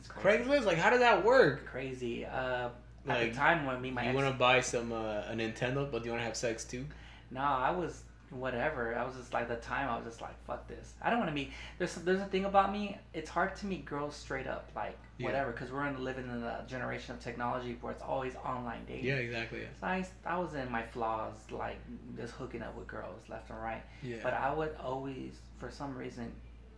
[0.08, 0.66] Craigslist?
[0.66, 1.66] Like, how did that work?
[1.66, 2.26] Crazy.
[2.26, 2.72] Uh, at
[3.06, 5.34] Like, the time when me and my you ex- want to buy some uh, a
[5.36, 6.86] Nintendo, but you want to have sex too?
[7.32, 8.96] No, I was whatever.
[8.96, 10.94] I was just like the time I was just like fuck this.
[11.02, 11.52] I don't want to meet.
[11.78, 12.98] There's there's a thing about me.
[13.14, 15.28] It's hard to meet girls straight up like Yeah.
[15.28, 19.06] whatever because we're in, living in a generation of technology where it's always online dating.
[19.06, 19.62] Yeah, exactly.
[19.80, 21.80] So I, I was in my flaws like
[22.18, 23.84] just hooking up with girls left and right.
[24.04, 24.18] Yeah.
[24.24, 26.32] But I would always, for some reason,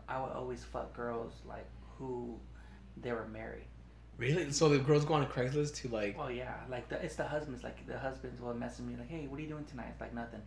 [0.08, 1.66] I would always fuck girls like
[1.98, 2.38] who
[2.98, 3.66] they were married.
[4.18, 4.52] really?
[4.52, 6.18] So the girls go on Craigslist to like.
[6.18, 7.64] Well, yeah, like the it's the husbands.
[7.64, 10.14] Like the husbands will message me like, "Hey, what are you doing tonight?" It's like
[10.14, 10.42] nothing.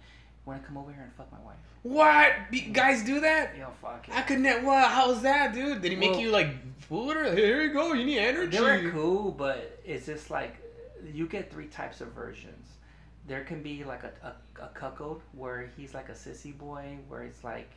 [0.46, 1.56] Want to come over here and fuck my wife?
[1.82, 2.32] What?
[2.50, 3.56] Be- guys do that?
[3.56, 4.14] Yo, fuck it.
[4.14, 4.62] I could net.
[4.62, 4.90] What?
[4.90, 5.80] How's that, dude?
[5.80, 6.48] Did he make Well- you like
[6.82, 7.92] food or here you go?
[7.94, 8.56] You need energy.
[8.58, 10.56] They were cool, but it's just like
[11.12, 12.68] you get three types of versions.
[13.26, 17.22] There can be like a, a, a cuckold where he's like a sissy boy, where
[17.22, 17.70] it's like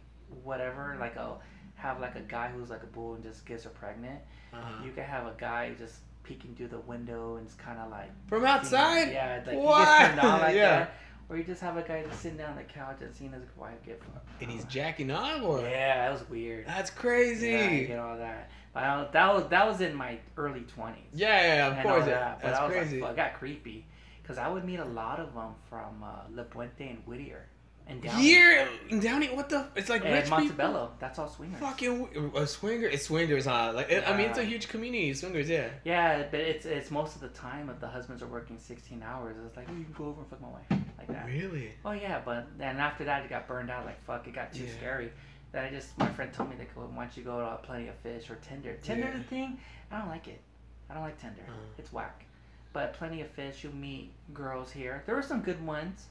[0.44, 1.36] whatever, like a
[1.76, 4.20] have like a guy who's like a bull and just gets her pregnant.
[4.54, 4.84] Uh-huh.
[4.84, 8.10] You can have a guy just peeking through the window and it's kind of like
[8.28, 9.12] From outside?
[9.14, 9.78] Yeah, like What?
[9.78, 10.80] he gets turned on like Yeah.
[10.80, 10.94] that.
[11.30, 13.44] Or you just have a guy just sitting down on the couch and seeing his
[13.58, 14.42] wife get fucked.
[14.42, 16.66] And he's jacking on, or Yeah, that was weird.
[16.68, 17.86] that's Yeah, crazy.
[17.88, 18.50] get all that.
[18.74, 21.04] But I, that was that was in my early twenties.
[21.14, 22.06] Yeah, yeah, yeah, of and course.
[22.08, 22.14] yeah.
[22.14, 22.42] that.
[22.42, 23.02] But That's I was crazy.
[23.02, 23.86] like, fuck, it got creepy.
[24.22, 27.46] Because I would meet a lot of them from uh, La Puente and Whittier.
[27.90, 28.22] And Downey.
[28.22, 28.68] Here,
[29.00, 29.66] Downey, what the?
[29.76, 30.40] It's like And rich people.
[30.40, 30.92] Montebello.
[31.00, 31.60] That's all swingers.
[31.62, 32.88] Fucking a swinger.
[32.88, 33.72] It's swingers, huh?
[33.74, 35.14] Like it, I mean, it's a huge community.
[35.14, 35.70] Swingers, yeah.
[35.86, 39.36] Yeah, but it's it's most of the time if the husbands are working 16 hours,
[39.46, 40.66] it's like, oh, you can go over and fuck my wife.
[40.98, 41.26] Like that.
[41.28, 41.72] Really?
[41.86, 43.86] Oh, yeah, but then after that, it got burned out.
[43.86, 44.72] Like, fuck, it got too Yeah.
[44.78, 45.12] scary.
[45.54, 47.96] That I just, my friend told me that why don't you go to Plenty of
[47.96, 48.76] Fish or Tinder?
[48.84, 49.24] Tinder Yeah.
[49.24, 49.58] thing,
[49.92, 50.42] I don't like it.
[50.90, 51.42] I don't like Tinder.
[51.48, 51.52] Uh.
[51.78, 52.26] It's whack.
[52.74, 55.04] But Plenty of Fish, you'll meet girls here.
[55.06, 56.08] There were some good ones,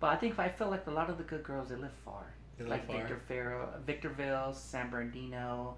[0.00, 2.24] but I think I feel like a lot of the good girls they live far.
[2.56, 2.96] They live like far.
[2.96, 5.76] Victor Farrow, Victorville, San Bernardino,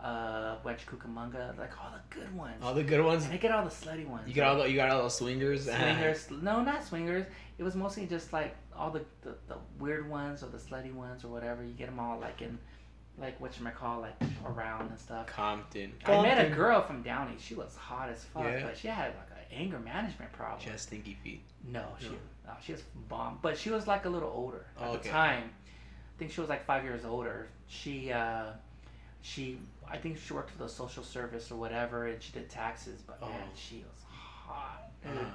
[0.00, 2.56] uh, Wedge Cucamonga, like all the good ones.
[2.62, 3.24] All the good ones.
[3.24, 4.28] and I get all the slutty ones.
[4.28, 5.64] You got all the, you got all those swingers.
[5.70, 6.30] swingers.
[6.30, 7.26] no, not swingers.
[7.58, 11.24] It was mostly just like all the, the, the weird ones or the slutty ones
[11.24, 11.64] or whatever.
[11.64, 12.58] You get them all like in,
[13.18, 15.26] like what you might call like around and stuff.
[15.26, 15.92] Compton.
[16.04, 17.36] I met a girl from Downey.
[17.38, 18.64] She was hot as fuck, Yeah.
[18.66, 20.60] but she had like an anger management problem.
[20.60, 21.42] She has stinky feet.
[21.66, 22.14] No, she No.
[22.46, 23.38] no, she was bomb.
[23.42, 25.44] But she was like a little older at Oh, the time.
[25.44, 27.48] I think she was like five years older.
[27.68, 28.46] She uh,
[29.22, 29.58] she
[29.88, 33.00] I think she worked for the social service or whatever, and she did taxes.
[33.06, 33.50] But man, Oh.
[33.54, 34.90] she was hot.
[35.06, 35.34] Uh,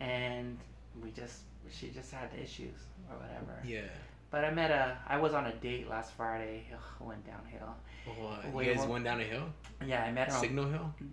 [0.00, 0.58] and
[1.02, 2.74] we just she just had issues
[3.10, 3.60] or whatever.
[3.64, 3.80] yeah.
[4.32, 6.64] But I met a I was on a date last Friday.
[6.72, 7.74] Ugh, went downhill.
[8.08, 9.44] Oh, Wait, you guys went down a hill?
[9.86, 10.34] Yeah, I met her.
[10.34, 10.94] on- Signal Hill?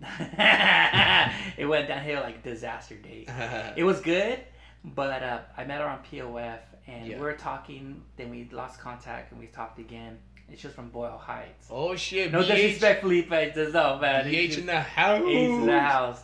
[1.58, 3.28] it went downhill like disaster date.
[3.76, 4.40] It was good,
[4.84, 6.58] but uh, I met her on POF
[6.88, 7.16] and Yeah.
[7.16, 8.02] we were talking.
[8.16, 10.18] Then we lost contact and we talked again.
[10.48, 11.68] And she was from Boyle Heights.
[11.70, 12.32] oh shit.
[12.32, 13.30] No BH, disrespect, Felipe.
[13.54, 14.24] Just no, man.
[14.24, 15.22] BH She- in the house.
[15.26, 16.22] Ace in the house.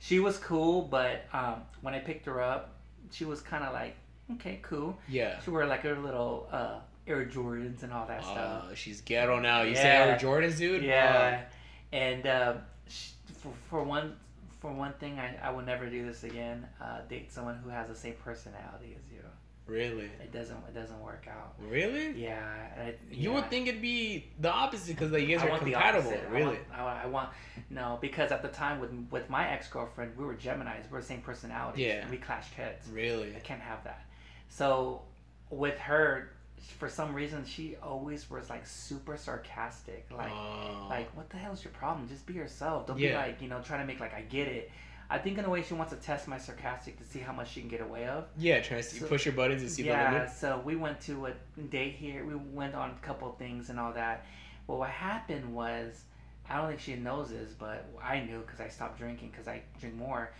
[0.00, 2.74] She was cool, but um, when I picked her up,
[3.10, 3.96] she was kind of like,
[4.34, 4.98] okay, cool.
[5.08, 5.40] Yeah.
[5.40, 8.64] She wore like her little uh, Air Jordans and all that stuff.
[8.70, 9.62] Uh, she's ghetto now.
[9.62, 10.82] You say Air Jordans, dude?
[10.82, 11.42] Yeah,
[11.92, 12.54] and uh,
[12.88, 13.10] sh-
[13.40, 14.16] for, for one
[14.60, 16.66] for one thing, I, I will never do this again.
[16.80, 19.18] Uh, date someone who has the same personality as you.
[19.68, 20.10] Really?
[20.22, 21.54] It doesn't it doesn't work out.
[21.70, 22.12] Really?
[22.12, 22.42] Yeah,
[22.78, 23.34] I, You yeah.
[23.34, 26.14] would think it'd be the opposite because like, you guys I are compatible.
[26.30, 26.58] Really?
[26.74, 27.28] I want, I want
[27.68, 30.86] no because at the time with with my ex girlfriend, we were Gemini's.
[30.86, 31.84] We were the same personalities.
[31.84, 32.00] Yeah.
[32.00, 32.88] and we clashed heads.
[32.90, 33.36] Really?
[33.36, 34.06] I can't have that.
[34.48, 35.02] So
[35.50, 36.30] with her,
[36.78, 40.06] for some reason, she always was like super sarcastic.
[40.14, 40.86] Like, Oh.
[40.88, 42.08] like what the hell is your problem?
[42.08, 42.86] Just be yourself.
[42.86, 44.70] Don't be like you know trying to make like I get it.
[45.10, 47.52] I think in a way she wants to test my sarcastic to see how much
[47.52, 48.26] she can get away of.
[48.36, 50.12] yeah, trying to see, So- push your buttons and see the yeah.
[50.12, 50.30] limit.
[50.30, 51.32] So we went to a
[51.70, 52.26] date here.
[52.26, 54.26] We went on a couple of things and all that.
[54.66, 56.02] Well, what happened was,
[56.50, 59.62] I don't think she knows this, but I knew because I stopped drinking because I
[59.80, 60.30] drink more.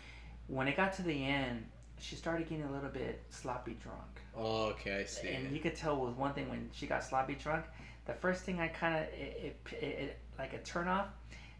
[0.48, 1.64] When it got to the end,
[2.00, 4.20] she started getting a little bit sloppy drunk.
[4.36, 5.28] Oh, okay, I see.
[5.28, 7.64] And you could tell with one thing when she got sloppy drunk.
[8.06, 11.06] The first thing I kind of it, it, it, like a turn off.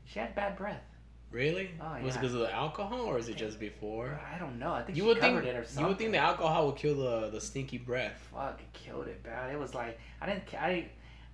[0.05, 0.83] She had bad breath.
[1.31, 1.71] really?
[1.81, 4.19] Oh, Was it because of the alcohol or is it just before?
[4.35, 4.73] I don't know.
[4.73, 5.83] I think You she would covered think it or something.
[5.83, 8.29] you would think the alcohol would kill the the stinky breath.
[8.33, 9.53] Fuck, it killed it bad.
[9.53, 10.89] It was like I didn't I,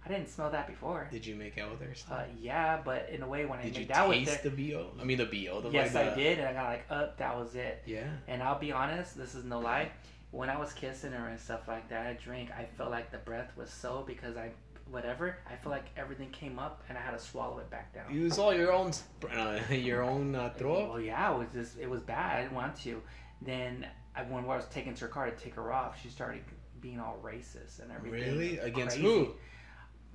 [0.04, 1.08] I didn't smell that before.
[1.10, 2.14] Did you make out with her?
[2.14, 4.72] Uh, yeah, but in a way when I Did made out with taste her, the
[4.72, 4.90] bo?
[5.00, 5.60] I mean the bo.
[5.62, 7.16] The, yes, like I the- did, and I got like up.
[7.18, 7.82] That was it.
[7.86, 8.04] Yeah.
[8.28, 9.90] And I'll be honest, this is no lie.
[10.30, 12.50] When I was kissing her and stuff like that, I drank.
[12.50, 14.50] I felt like the breath was so because I,
[14.90, 15.38] whatever.
[15.50, 18.12] I feel like everything came up and I had to swallow it back down.
[18.12, 18.92] Use all your own
[19.32, 20.88] uh, your own uh, throw.
[20.90, 22.38] Well, yeah, it was just it was bad.
[22.38, 23.00] I didn't want to.
[23.40, 23.86] Then
[24.16, 26.42] I, when I was taking to her car to take her off, she started
[26.80, 28.36] being all racist and everything.
[28.36, 28.58] Really?
[28.58, 29.08] Against Crazy.
[29.08, 29.34] who?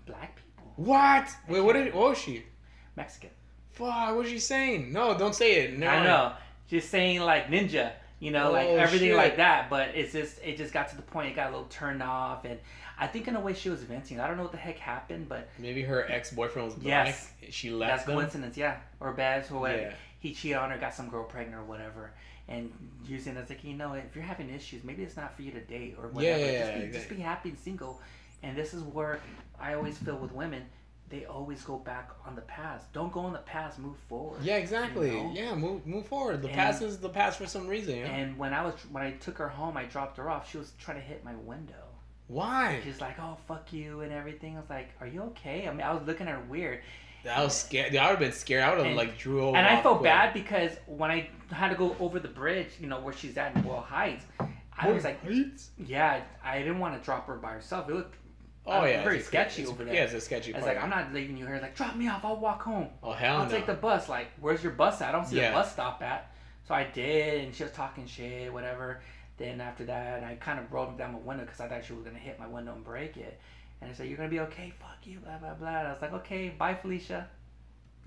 [0.10, 1.28] Black people, What?
[1.48, 1.94] Wait, what did?
[1.94, 2.44] What was she?
[2.96, 3.30] Mexican.
[3.72, 4.92] Fuck, what was she saying?
[4.92, 5.78] No, don't say it.
[5.78, 5.88] No.
[5.88, 6.34] I know.
[6.70, 7.92] She's saying like ninja.
[8.20, 9.16] You know, like Oh, everything shit.
[9.18, 9.70] like that.
[9.70, 12.44] But it's just it just got to the point it got a little turned off,
[12.44, 12.60] and
[13.00, 14.20] I think in a way she was venting.
[14.20, 17.08] I don't know what the heck happened, but Maybe her ex boyfriend was black.
[17.08, 17.32] Yes.
[17.50, 18.16] She that's left them.
[18.16, 19.82] coincidence, yeah, or bad or whatever.
[19.84, 19.94] Yeah.
[20.20, 22.12] He cheated on her, got some girl pregnant or whatever,
[22.50, 22.70] and
[23.06, 25.52] using it as like you know if you're having issues, maybe it's not for you
[25.52, 26.40] to date or whatever.
[26.42, 28.02] Yeah, just, be, just be happy and single.
[28.44, 29.20] And this is where
[29.60, 30.64] I always feel with women,
[31.10, 32.92] they always go back on the past.
[32.94, 34.42] Don't go on the past, move forward.
[34.44, 35.10] Yeah, exactly.
[35.12, 35.32] You know?
[35.34, 36.42] Yeah, move move forward.
[36.42, 37.98] The And- past is the past for some reason.
[37.98, 38.06] Yeah.
[38.08, 40.50] And when I was when I took her home, I dropped her off.
[40.50, 41.74] She was trying to hit my window.
[42.28, 42.80] Why?
[42.84, 44.56] She's like, "Oh fuck you" and everything.
[44.56, 46.82] I was like, "Are you okay?" I mean, I was looking at her weird,
[47.28, 47.96] I was scared.
[47.96, 48.64] I would have been scared.
[48.64, 49.58] I would have like drew over.
[49.58, 50.12] and I felt quick.
[50.12, 53.56] bad because when I had to go over the bridge, you know where she's at
[53.56, 54.26] in Boyle Heights,
[54.78, 55.20] I was like?
[55.78, 57.90] "Yeah, I didn't want to drop her by herself.
[57.90, 58.16] It looked
[58.66, 61.38] oh yeah, very sketchy over there." Yeah, it's a sketchy It's like, "I'm not leaving
[61.38, 62.24] you here." Like, drop me off.
[62.26, 62.90] I'll walk home.
[63.04, 63.52] Oh hell I'll no.
[63.52, 64.10] take the bus.
[64.10, 65.10] Like, where's your bus at?
[65.10, 65.52] I don't see Yeah.
[65.52, 66.32] a bus stop at.
[66.68, 69.02] So I did, and she was talking shit, whatever.
[69.38, 72.04] Then after that, I kind of rolled down my window because I thought she was
[72.04, 73.40] gonna hit my window and break it.
[73.82, 74.72] And I said, "You're gonna be okay.
[74.80, 75.68] Fuck you." Blah blah blah.
[75.80, 77.28] And I was like, "Okay, bye, Felicia."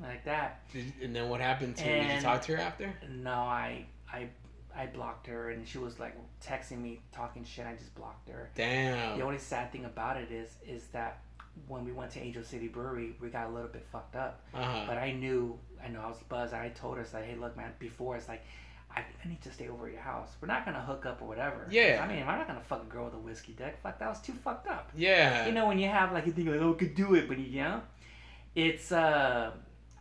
[0.00, 0.60] Like that.
[0.72, 1.84] Did- and then what happened to?
[1.84, 1.90] her?
[1.90, 2.92] Did you And- talk to her after?
[3.08, 4.28] No, I I
[4.76, 7.66] I blocked her, and she was like texting me, talking shit.
[7.66, 8.50] I just blocked her.
[8.54, 9.18] Damn.
[9.18, 11.20] The only sad thing about it is is that
[11.68, 14.40] when we went to Angel City Brewery, we got a little bit fucked up.
[14.54, 14.84] Uh huh.
[14.86, 16.54] But I knew, I know I was buzzed.
[16.54, 18.44] I told her, it's like, hey, look, man, before it's like,
[18.94, 20.28] I, I need to stay over at your house.
[20.40, 21.66] We're not gonna hook up or whatever.
[21.70, 22.02] Yeah.
[22.04, 23.78] I mean, I'm not gonna fuck a girl with a whiskey dick.
[23.82, 24.90] Fuck, that was too fucked up.
[24.96, 25.46] Yeah.
[25.46, 27.38] You know, when you have like you think like, oh, I could do it, but
[27.38, 27.80] you know,
[28.54, 29.52] it's uh,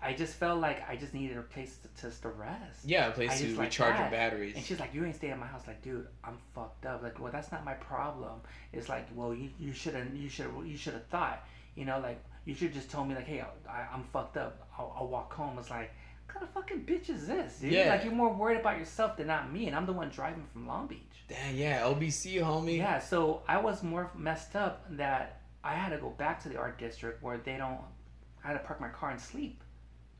[0.03, 2.85] I just felt like I just needed a place to, just to rest.
[2.85, 4.55] yeah, a place I to just like recharge your batteries.
[4.55, 5.67] And she's like, you ain't staying at my house.
[5.67, 7.03] Like, dude, I'm fucked up.
[7.03, 8.41] Like, well, that's not my problem.
[8.73, 11.45] It's like, well, you you should have you should you should have thought.
[11.75, 14.67] You know, like you should just told me like, hey, I, I'm fucked up.
[14.77, 15.57] I'll, I'll walk home.
[15.59, 15.91] It's like,
[16.25, 17.71] what kind of fucking bitch is this, dude?
[17.71, 17.89] Yeah.
[17.89, 20.67] Like you're more worried about yourself than not me, and I'm the one driving from
[20.67, 20.99] Long Beach.
[21.27, 22.77] Damn, yeah, LBC, homie.
[22.77, 26.57] Yeah, so I was more messed up that I had to go back to the
[26.57, 27.79] art district where they don't.
[28.43, 29.63] I had to park my car and sleep.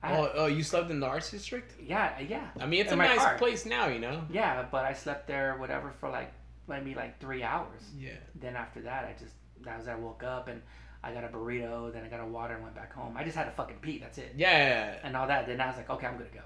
[0.03, 1.73] I Oh, oh, you slept in the arts district?
[1.81, 2.47] yeah, yeah.
[2.59, 3.37] I mean, it's In a nice car.
[3.37, 4.23] place now, you know.
[4.31, 6.31] Yeah, but I slept there whatever for like
[6.67, 7.83] maybe like three hours.
[7.97, 8.11] Yeah.
[8.35, 9.33] Then after that, I just
[9.63, 10.61] that was I woke up and
[11.03, 11.91] I got a burrito.
[11.93, 13.15] Then I got a water and went back home.
[13.15, 13.99] I just had to fucking pee.
[13.99, 14.33] That's it.
[14.35, 14.97] Yeah.
[15.03, 15.45] And all that.
[15.47, 16.39] Then I was like, okay, I'm gonna go.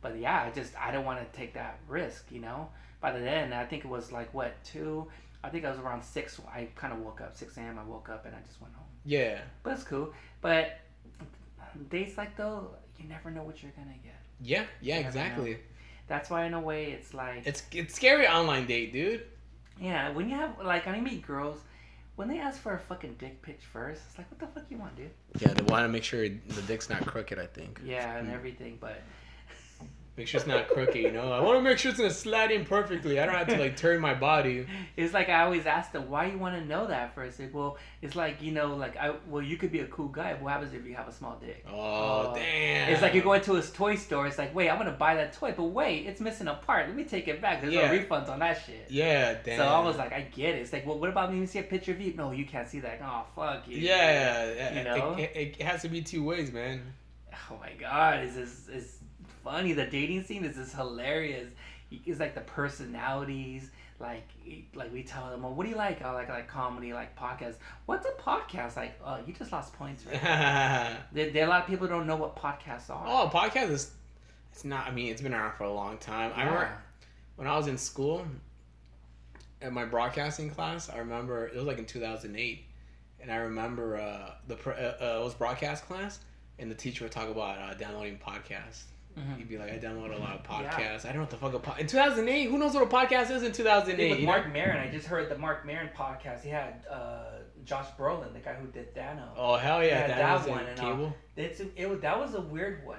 [0.00, 2.26] But yeah, I just I didn't want to take that risk.
[2.30, 2.68] You know.
[3.00, 5.06] By the end, I think it was like what two.
[5.44, 6.40] I think I was around six.
[6.52, 7.78] I kind of woke up six a.m.
[7.78, 8.86] I woke up and I just went home.
[9.04, 9.38] Yeah.
[9.62, 10.12] But it's cool.
[10.40, 10.78] But
[11.90, 14.14] dates like though, you never know what you're gonna get.
[14.40, 14.64] Yeah.
[14.80, 14.98] Yeah.
[14.98, 15.58] Exactly.
[16.06, 19.22] That's why in a way it's like It's it's scary online date, dude.
[19.80, 21.58] Yeah, when you have like when I meet girls,
[22.16, 24.78] when they ask for a fucking dick pic first, it's like what the fuck you
[24.78, 25.10] want, dude?
[25.38, 27.38] Yeah, they want to make sure the dick's not crooked.
[27.38, 27.80] I think.
[27.84, 28.34] Yeah, and Mm.
[28.34, 29.00] everything, but
[30.18, 30.96] Make sure it's not crooked.
[30.96, 33.20] You know, I want to make sure it's gonna slide in perfectly.
[33.20, 34.66] I don't have to like turn my body.
[34.96, 37.38] it's like I always ask them, why you want to know that first?
[37.38, 40.34] Like, well, it's like you know, like I well, you could be a cool guy.
[40.34, 41.64] What happens if you have a small dick?
[41.70, 42.32] Oh, Oh.
[42.34, 42.90] damn.
[42.92, 44.26] It's like you're going to a toy store.
[44.26, 46.88] It's like, wait, I'm gonna buy that toy, but wait, it's missing a part.
[46.88, 47.60] Let me take it back.
[47.60, 47.92] There's Yeah.
[47.92, 48.86] no refunds on that shit.
[48.90, 49.58] Yeah, damn.
[49.58, 50.62] So I was like, I get it.
[50.62, 51.38] It's like, well, what about me?
[51.38, 52.12] You See a picture of you?
[52.14, 53.00] No, you can't see that.
[53.04, 53.78] Oh, fuck you.
[53.78, 55.14] Yeah, yeah, You it- know?
[55.16, 56.82] it, it, has to be two ways, man.
[57.50, 58.97] Oh my god, is this is
[59.44, 59.72] funny.
[59.72, 61.48] The dating scene is just hilarious.
[61.90, 63.70] It's like the personalities.
[64.00, 64.28] Like,
[64.74, 66.02] like we tell them, well, what do you like?
[66.02, 67.56] I like like comedy, like podcasts.
[67.86, 68.76] What's a podcast?
[68.76, 70.14] Like, oh, you just lost points, right?
[70.14, 73.04] oh, there, there, a lot of people don't know what podcasts are.
[73.06, 73.90] Oh, podcast is.
[74.52, 74.86] It's not.
[74.86, 76.32] I mean, it's been around for a long time.
[76.36, 76.78] I remember
[77.34, 78.24] when I was in school,
[79.62, 80.88] at my broadcasting class.
[80.88, 82.64] I remember it was like in two thousand eight,
[83.20, 86.20] and I remember uh, the uh, uh, it was broadcast class,
[86.58, 88.82] and the teacher would talk about uh, downloading podcasts.
[89.18, 89.36] Mhm.
[89.38, 90.70] He'd be like, "I download a lot of Yeah.
[90.70, 91.04] podcasts.
[91.04, 92.82] I don't know what the fuck a pod." In two thousand eight, who knows what
[92.82, 95.64] a podcast is in two thousand Hey, with Mark Maron, I just heard the Mark
[95.66, 96.42] Maron podcast.
[96.42, 97.24] He had uh,
[97.64, 99.32] Josh Brolin, the guy who did Dano.
[99.36, 101.16] Oh hell yeah, Yeah, that, that one and cable.
[101.36, 102.98] It's it was that was a weird one.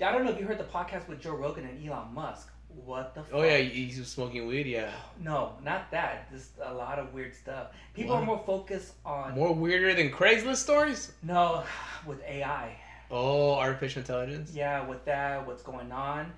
[0.00, 2.52] I don't know if you heard the podcast with Joe Rogan and Elon Musk.
[2.84, 3.24] What the?
[3.32, 4.66] Oh yeah, he he was smoking weed.
[4.66, 6.30] Yeah, No, not that.
[6.30, 7.68] Just a lot of weird stuff.
[7.94, 8.22] People What?
[8.22, 11.12] are more focused on more weirder than Craigslist stories.
[11.22, 11.64] no
[12.06, 12.76] with AI.
[13.10, 14.52] Oh, artificial intelligence.
[14.54, 16.32] Yeah, with that, what's going on?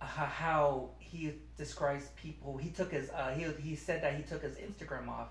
[0.00, 2.56] Uh, how he describes people.
[2.56, 3.10] He took his.
[3.10, 5.28] Uh, he he said that he took his Instagram off.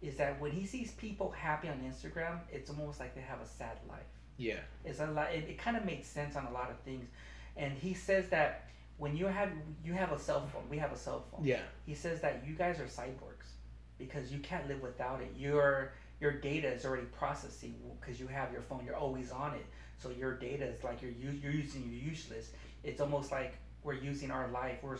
[0.00, 3.46] Is that when he sees people happy on Instagram, it's almost like they have a
[3.46, 4.00] sad life.
[4.36, 4.58] Yeah.
[4.84, 5.32] It's a lot.
[5.32, 7.06] It, it kind of makes sense on a lot of things,
[7.56, 8.68] and he says that
[8.98, 9.50] when you have
[9.84, 11.44] you have a cell phone, we have a cell phone.
[11.44, 11.60] Yeah.
[11.86, 13.48] He says that you guys are cyborgs
[13.98, 15.32] because you can't live without it.
[15.36, 15.92] Your
[16.22, 18.82] your data is already processing because you have your phone.
[18.86, 19.66] You're always on it,
[19.98, 22.52] so your data is like you're you're using you're useless.
[22.84, 23.54] It's almost like
[23.84, 24.78] we're using our life.
[24.82, 24.98] We're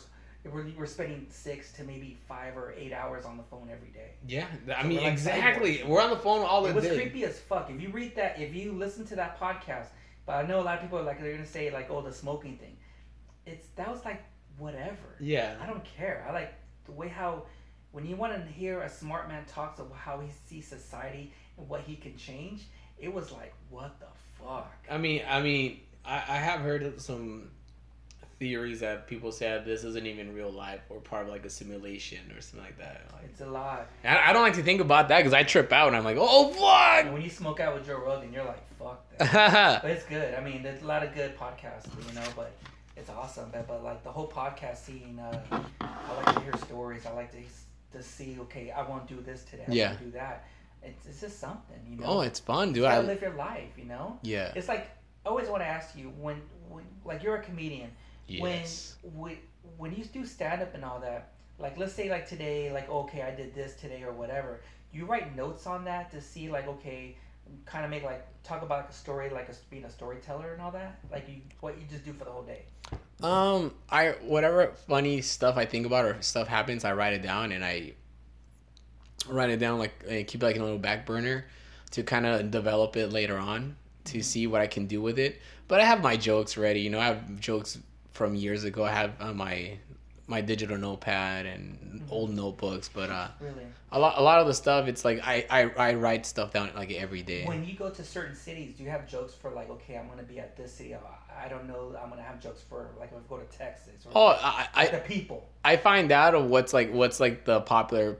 [0.52, 4.10] we're, we're spending six to maybe five or eight hours on the phone every day.
[4.26, 4.46] Yeah,
[4.76, 5.78] I So mean we're like exactly.
[5.78, 5.86] cyborgs.
[5.86, 6.70] We're on the phone all day.
[6.70, 6.96] It the was day.
[6.96, 7.70] creepy as fuck.
[7.70, 9.86] If you read that, if you listen to that podcast,
[10.26, 12.12] but I know a lot of people are like they're gonna say like, oh, the
[12.12, 12.76] smoking thing.
[13.46, 14.22] It's that was like
[14.58, 15.16] whatever.
[15.20, 15.54] Yeah.
[15.62, 16.26] I don't care.
[16.28, 16.54] I like
[16.86, 17.44] the way how
[17.92, 21.68] when you want to hear a smart man talks of how he sees society and
[21.68, 22.62] what he can change.
[22.98, 24.06] It was like, what the
[24.42, 24.72] fuck?
[24.90, 27.50] I mean, I mean, I, I have heard some
[28.38, 32.18] theories that people said this isn't even real life or part of like a simulation
[32.36, 33.02] or something like that.
[33.12, 33.84] Like, It's a lie.
[34.04, 36.16] I, I don't like to think about that because I trip out and I'm like,
[36.18, 37.12] oh And fuck.
[37.12, 39.82] when you smoke out with Joe Rogan, you're like, fuck that.
[39.82, 40.34] But it's good.
[40.34, 42.52] I mean, there's a lot of good podcasts, you know, but
[42.96, 43.48] it's awesome.
[43.52, 47.06] But, but like the whole podcast scene, uh, I like to hear stories.
[47.06, 47.38] I like to
[47.92, 49.64] to see, okay, I want to do this today.
[49.68, 49.86] I Yeah.
[49.88, 50.44] want to do that.
[50.82, 52.06] It's, it's just something, you know.
[52.06, 52.84] oh, it's fun, you dude.
[52.86, 54.18] I live your life, you know.
[54.22, 54.52] yeah.
[54.56, 54.90] It's like
[55.24, 57.90] I always want to ask you when, when like you're a comedian.
[58.26, 58.96] Yes.
[59.02, 59.36] When When
[59.78, 61.28] when you do stand up and all that,
[61.58, 64.60] like let's say like today, like okay, I did this today or whatever.
[64.92, 67.16] You write notes on that to see like okay,
[67.64, 70.70] kind of make like talk about a story like a, being a storyteller and all
[70.72, 70.98] that.
[71.10, 72.62] Like you what you just do for the whole day.
[73.22, 77.52] Um, I whatever funny stuff I think about or stuff happens, I write it down
[77.52, 77.92] and I
[79.28, 81.44] write it down like keep it like in a little back burner
[81.92, 84.24] to kind of develop it later on to Mhm.
[84.24, 85.40] see what I can do with it.
[85.68, 86.80] But I have my jokes ready.
[86.80, 87.78] You know, I have jokes
[88.12, 88.84] from years ago.
[88.84, 89.78] I have on my
[90.26, 92.12] my digital notepad and Mhm.
[92.12, 92.88] old notebooks.
[92.88, 93.66] But uh, Really.
[93.90, 96.70] a lot a lot of the stuff it's like I I, I write stuff down
[96.74, 97.44] like every day.
[97.46, 100.22] When you go to certain cities, do you have jokes for like okay, I'm gonna
[100.22, 100.94] be at this city.
[100.94, 101.96] I don't know.
[102.00, 104.86] I'm gonna have jokes for like if I go to Texas or Oh, I, I
[104.86, 105.48] the people.
[105.64, 108.18] I find out of what's like what's like the popular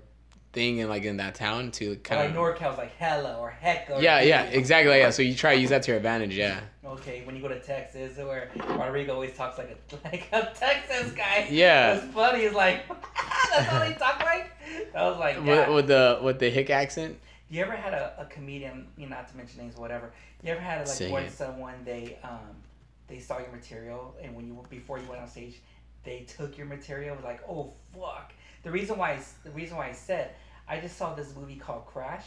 [0.53, 3.89] thing in like in that town to kind like of NorCal's like hella or heck
[3.91, 5.11] or yeah yeah exactly yeah.
[5.11, 6.37] So you try to use that to your advantage.
[6.37, 6.61] Yeah.
[6.85, 11.13] Okay, when you go to Texas, or Rodrigo always talks like a like a Texas
[11.13, 11.47] guy.
[11.51, 11.95] Yeah.
[11.95, 12.41] It's funny.
[12.43, 12.87] It's like
[13.51, 14.51] that's how they talk like.
[14.95, 15.71] I was like, With, yeah.
[15.71, 17.19] with the with the hick accent.
[17.51, 20.13] you ever had a, a comedian, you know, not to mention names, whatever.
[20.43, 21.33] You ever had a, like Say when it.
[21.33, 22.57] someone they um
[23.09, 25.61] they saw your material and when you before you went on stage,
[26.05, 27.15] they took your material.
[27.17, 28.33] Was like, oh fuck.
[28.65, 30.33] The reason why I the reason why I said
[30.73, 32.25] I just saw this movie called Crash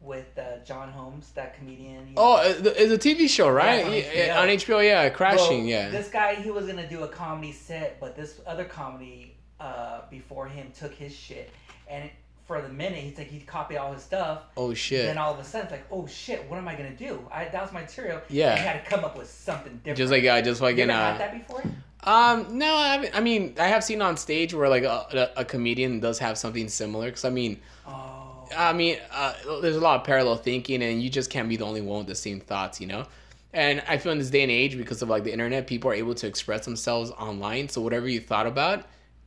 [0.00, 2.08] with uh, John Holmes, that comedian.
[2.08, 2.22] you know.
[2.22, 3.84] Oh, uh, it's a TV show, right?
[3.84, 4.40] on Yeah, HBO.
[4.40, 5.90] on HBO, yeah, Crashing, Well, yeah.
[5.90, 10.48] This guy, he was gonna do a comedy set, but this other comedy uh, before
[10.48, 11.50] him took his shit,
[11.86, 12.08] and
[12.46, 14.44] for the minute, he's like he copied all his stuff.
[14.56, 15.04] Oh shit.
[15.04, 17.28] Then all of a sudden, it's like, oh shit, what am I gonna do?
[17.30, 18.22] I that was my material.
[18.30, 18.54] Yeah.
[18.54, 19.98] I had to come up with something different.
[19.98, 21.62] Just like uh, just you like in ever had uh, that before?
[22.04, 25.98] Um no I, I mean I have seen on stage where like a, a, comedian
[26.00, 28.48] does have something similar because I mean Oh.
[28.56, 31.64] I mean uh, there's a lot of parallel thinking and you just can't be the
[31.64, 33.06] only one with the same thoughts you know?
[33.52, 35.94] And I feel in this day and age because of like the internet people are
[35.94, 37.68] able to express themselves online.
[37.70, 38.84] So whatever you thought about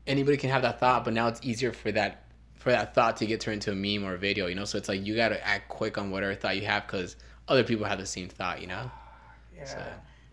[0.08, 2.24] anybody can have that thought but now it's easier for that
[2.56, 4.66] for that thought to get turned into a meme or a video you know?
[4.66, 7.16] So it's like you got to act quick on whatever thought you have because
[7.48, 8.90] other people have the same thought you know?
[9.58, 9.66] Yeah.
[9.66, 9.84] so-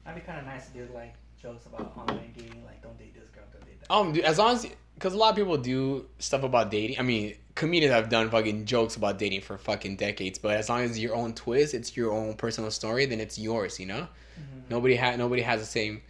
[0.04, 1.14] That'd be kind of nice to do like
[1.46, 3.92] jokes about online dating, like don't date this girl, don't date that.
[3.92, 6.98] Um, dude, as long as because a lot of people do stuff about dating.
[6.98, 10.38] I mean, comedians have done fucking jokes about dating for fucking decades.
[10.38, 13.78] But as long as your own twist, it's your own personal story, then it's yours.
[13.78, 14.00] You know,
[14.38, 14.70] Mhm.
[14.70, 16.02] nobody had nobody has the same.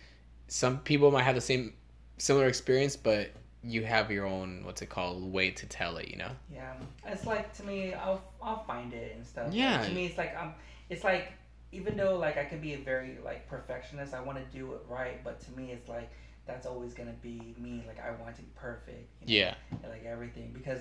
[0.49, 1.75] Some people might have the same
[2.19, 3.31] similar experience, but
[3.63, 6.09] you have your own what's it called way to tell it.
[6.09, 6.31] You know.
[6.53, 6.75] Yeah,
[7.07, 9.47] it's like to me, I'll I'll find it and stuff.
[9.49, 9.83] Like, Yeah.
[9.85, 10.55] to me, it's like um,
[10.89, 11.33] it's like
[11.73, 14.81] even though like I can be a very like perfectionist, I want to do it
[14.89, 16.11] right, but to me, it's like
[16.47, 17.85] that's always gonna be me.
[17.87, 19.11] Like I want to be perfect.
[19.27, 19.55] You know, Yeah.
[19.83, 20.81] and, like everything because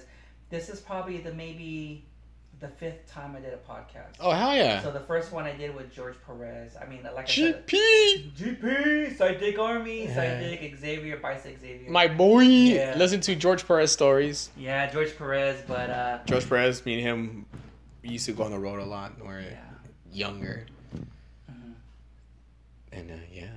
[0.49, 2.05] this is probably the maybe
[2.61, 4.13] the fifth time I did a podcast.
[4.21, 4.81] Oh hell yeah.
[4.81, 6.77] So the first one I did with George Perez.
[6.81, 10.15] I mean, like I said, GP, GP, Sidekick Army, Yeah.
[10.41, 11.89] Sidekick Xavier, Bicep Xavier.
[11.91, 12.41] my boy.
[12.43, 12.93] Yeah.
[12.95, 14.51] Listen to George Perez stories.
[14.55, 17.45] yeah, George Perez, but uh, George Perez, me and him,
[18.03, 19.17] we used to go on the road a lot.
[19.17, 19.57] when we We're yeah.
[20.13, 20.65] younger.
[22.95, 23.47] And uh, yeah.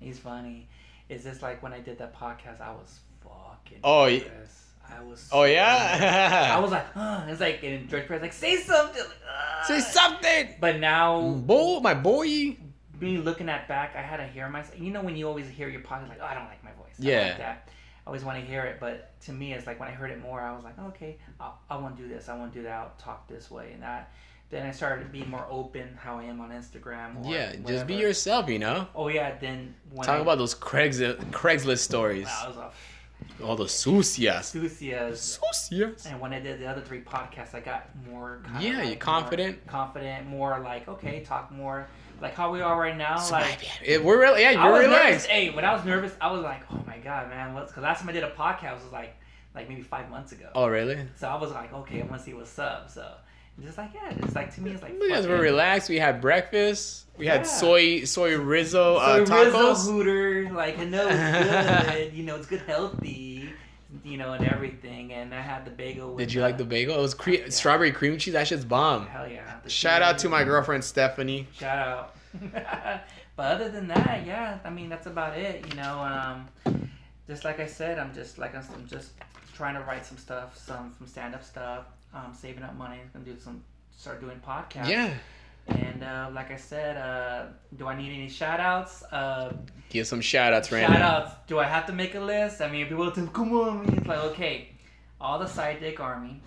[0.00, 0.68] He's funny.
[1.08, 2.60] Is this like when I did that podcast?
[2.60, 3.78] I was fucking.
[3.84, 4.62] Oh, y- nervous.
[4.88, 5.28] I was.
[5.32, 6.54] Oh yeah.
[6.56, 9.02] I was like, uh, it's like, and George Perez like, say something.
[9.02, 9.64] Like.
[9.66, 12.56] Say something, But now, boy, my boy.
[13.00, 14.78] me looking at back, I had to hear myself.
[14.80, 16.94] You know when you always hear your podcast, like, oh, I don't like my voice.
[16.98, 17.28] Yeah.
[17.28, 17.68] like that.
[17.68, 20.22] I always want to hear it, but to me, it's like when I heard it
[20.22, 22.28] more, I was like, okay, I, I want to do this.
[22.28, 22.72] I won't do that.
[22.72, 24.12] I'll talk this way and that.
[24.48, 27.28] Then I started being more open, how I am on Instagram.
[27.28, 28.86] Yeah, just be yourself, you know.
[28.94, 32.28] Oh yeah, then when Talk I, about those Craigslist Craigslist stories.
[32.28, 32.70] I
[33.40, 34.54] a All the sucias.
[34.54, 35.40] enthusiast.
[35.42, 36.06] Sucias.
[36.06, 38.40] And when I did the other three podcasts, I got more.
[38.44, 39.56] Kind Yeah, of you're confident.
[39.66, 41.88] More confident, more like okay, talk more
[42.20, 43.16] like how we are right now.
[43.30, 45.04] Like It- we're really yeah, I you're relaxed.
[45.08, 45.26] nervous.
[45.26, 47.72] Hey, when I was nervous, I was like, oh my god, man, what's?
[47.72, 49.16] Because last time I did a podcast was like
[49.56, 50.50] like maybe five months ago.
[50.54, 50.98] Oh, really?
[51.16, 52.90] So I was like, okay, I'm gonna see what's up.
[52.90, 53.10] So
[53.64, 55.88] just like yeah, it's like to me, it's like You guys were relaxed.
[55.88, 57.04] We had breakfast.
[57.16, 57.46] We had Yeah.
[57.46, 59.84] soy soy rizzo uh, So Rizzo tacos.
[59.86, 63.48] Hooter, like I know it's good, you know, it's good, healthy,
[64.04, 65.12] you know, and everything.
[65.14, 66.10] And I had the bagel.
[66.14, 66.98] With Did you like the bagel?
[66.98, 67.48] It was cre- Yeah.
[67.48, 68.34] strawberry cream cheese.
[68.34, 69.06] That shit's bomb.
[69.06, 69.60] Hell yeah!
[69.64, 71.46] The Shout out to my girlfriend Stephanie.
[71.58, 72.14] Shout out.
[73.36, 75.64] but other than that, yeah, I mean that's about it.
[75.70, 76.00] You know,
[76.66, 76.90] um,
[77.26, 79.12] just like I said, I'm just like I'm just
[79.54, 81.84] trying to write some stuff, some some stand up stuff.
[82.14, 83.62] Um, saving up money, I'm gonna do some
[83.96, 84.88] start doing podcasts.
[84.88, 85.12] Yeah.
[85.68, 87.46] And uh, like I said, uh,
[87.76, 89.02] do I need any shout outs?
[89.04, 89.52] Uh,
[89.88, 91.32] Give some shout outs right shout outs.
[91.48, 92.60] Do I have to make a list?
[92.60, 93.92] I mean, people tell come on.
[93.96, 94.68] It's like, okay,
[95.20, 96.40] all the sidekick army,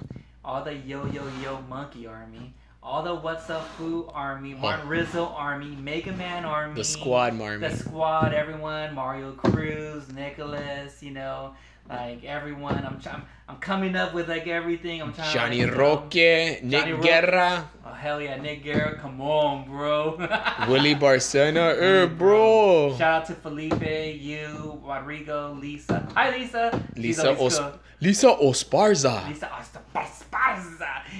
[0.44, 5.26] all the yo yo yo monkey army, all the what's up foo army, Martin Rizzo
[5.28, 7.68] army, Mega Man army, The squad, Marmy.
[7.68, 11.54] the squad, everyone, Mario Cruz, Nicholas, you know,
[11.90, 12.86] like everyone.
[12.86, 13.22] I'm trying.
[13.48, 15.02] I'm coming up with like everything.
[15.02, 15.34] I'm trying.
[15.34, 17.02] Johnny know- Roque, Nick Johnny Roque.
[17.04, 20.16] Guerra, Oh hell yeah, Nick Garrett, come on, bro.
[20.70, 21.76] Willie Barcena.
[21.82, 22.96] Eh, bro.
[22.98, 23.82] Shout out to Felipe,
[24.22, 26.08] you, Rodrigo, Lisa.
[26.14, 26.80] Hi, Lisa.
[26.96, 27.60] Lisa, Os-
[28.00, 29.28] Lisa Osparza.
[29.28, 30.26] Lisa Esparza.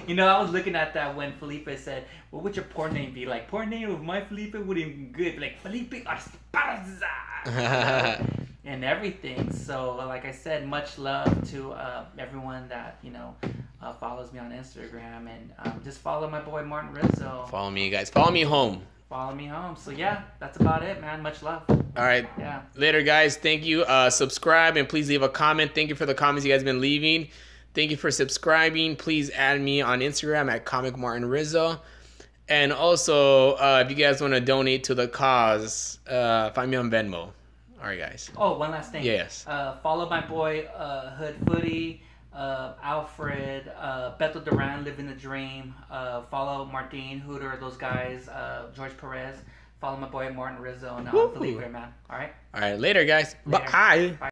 [0.08, 3.14] You know, I was looking at that when Felipe said, "What would your porn name
[3.14, 5.40] be?" Like, porn name of my Felipe wouldn't be good.
[5.40, 7.10] Like Felipe Esparza.
[8.66, 9.52] and everything.
[9.52, 13.36] So, like I said, much love to uh, everyone that you know
[13.82, 17.48] uh, follows me on Instagram, and um, just follow my boy Martin Rizzo.
[17.50, 18.10] Follow me, guys.
[18.10, 18.84] Follow me home.
[19.10, 19.76] Follow me home.
[19.76, 21.22] So yeah, that's about it, man.
[21.24, 21.64] Much love.
[21.70, 22.30] All right.
[22.38, 22.62] Yeah.
[22.76, 23.38] Later, guys.
[23.38, 23.82] Thank you.
[23.82, 25.72] Uh, subscribe and please leave a comment.
[25.74, 27.30] Thank you for the comments you guys been leaving.
[27.80, 28.98] Thank you for subscribing.
[28.98, 31.80] Please add me on Instagram at Comic Martin Rizzo.
[32.50, 36.76] And also, uh, if you guys want to donate to the cause, uh, find me
[36.76, 37.16] on Venmo.
[37.16, 37.32] All
[37.80, 38.32] right, guys.
[38.36, 39.06] Oh, one last thing.
[39.06, 39.46] Yes.
[39.48, 42.04] Uh, follow my boy uh, Hood Footy,
[42.34, 45.74] uh, Alfred, uh, Beto Duran, Living the Dream.
[45.90, 49.38] Uh, follow Martin Hooter, those guys, uh, George Perez.
[49.80, 51.32] Follow my boy Martin Rizzo and uh, Woo.
[51.32, 51.94] Felipe, man.
[52.10, 52.34] All right.
[52.54, 52.78] All right.
[52.78, 53.38] Later, guys.
[53.46, 53.72] Later.
[53.72, 54.32] Bye.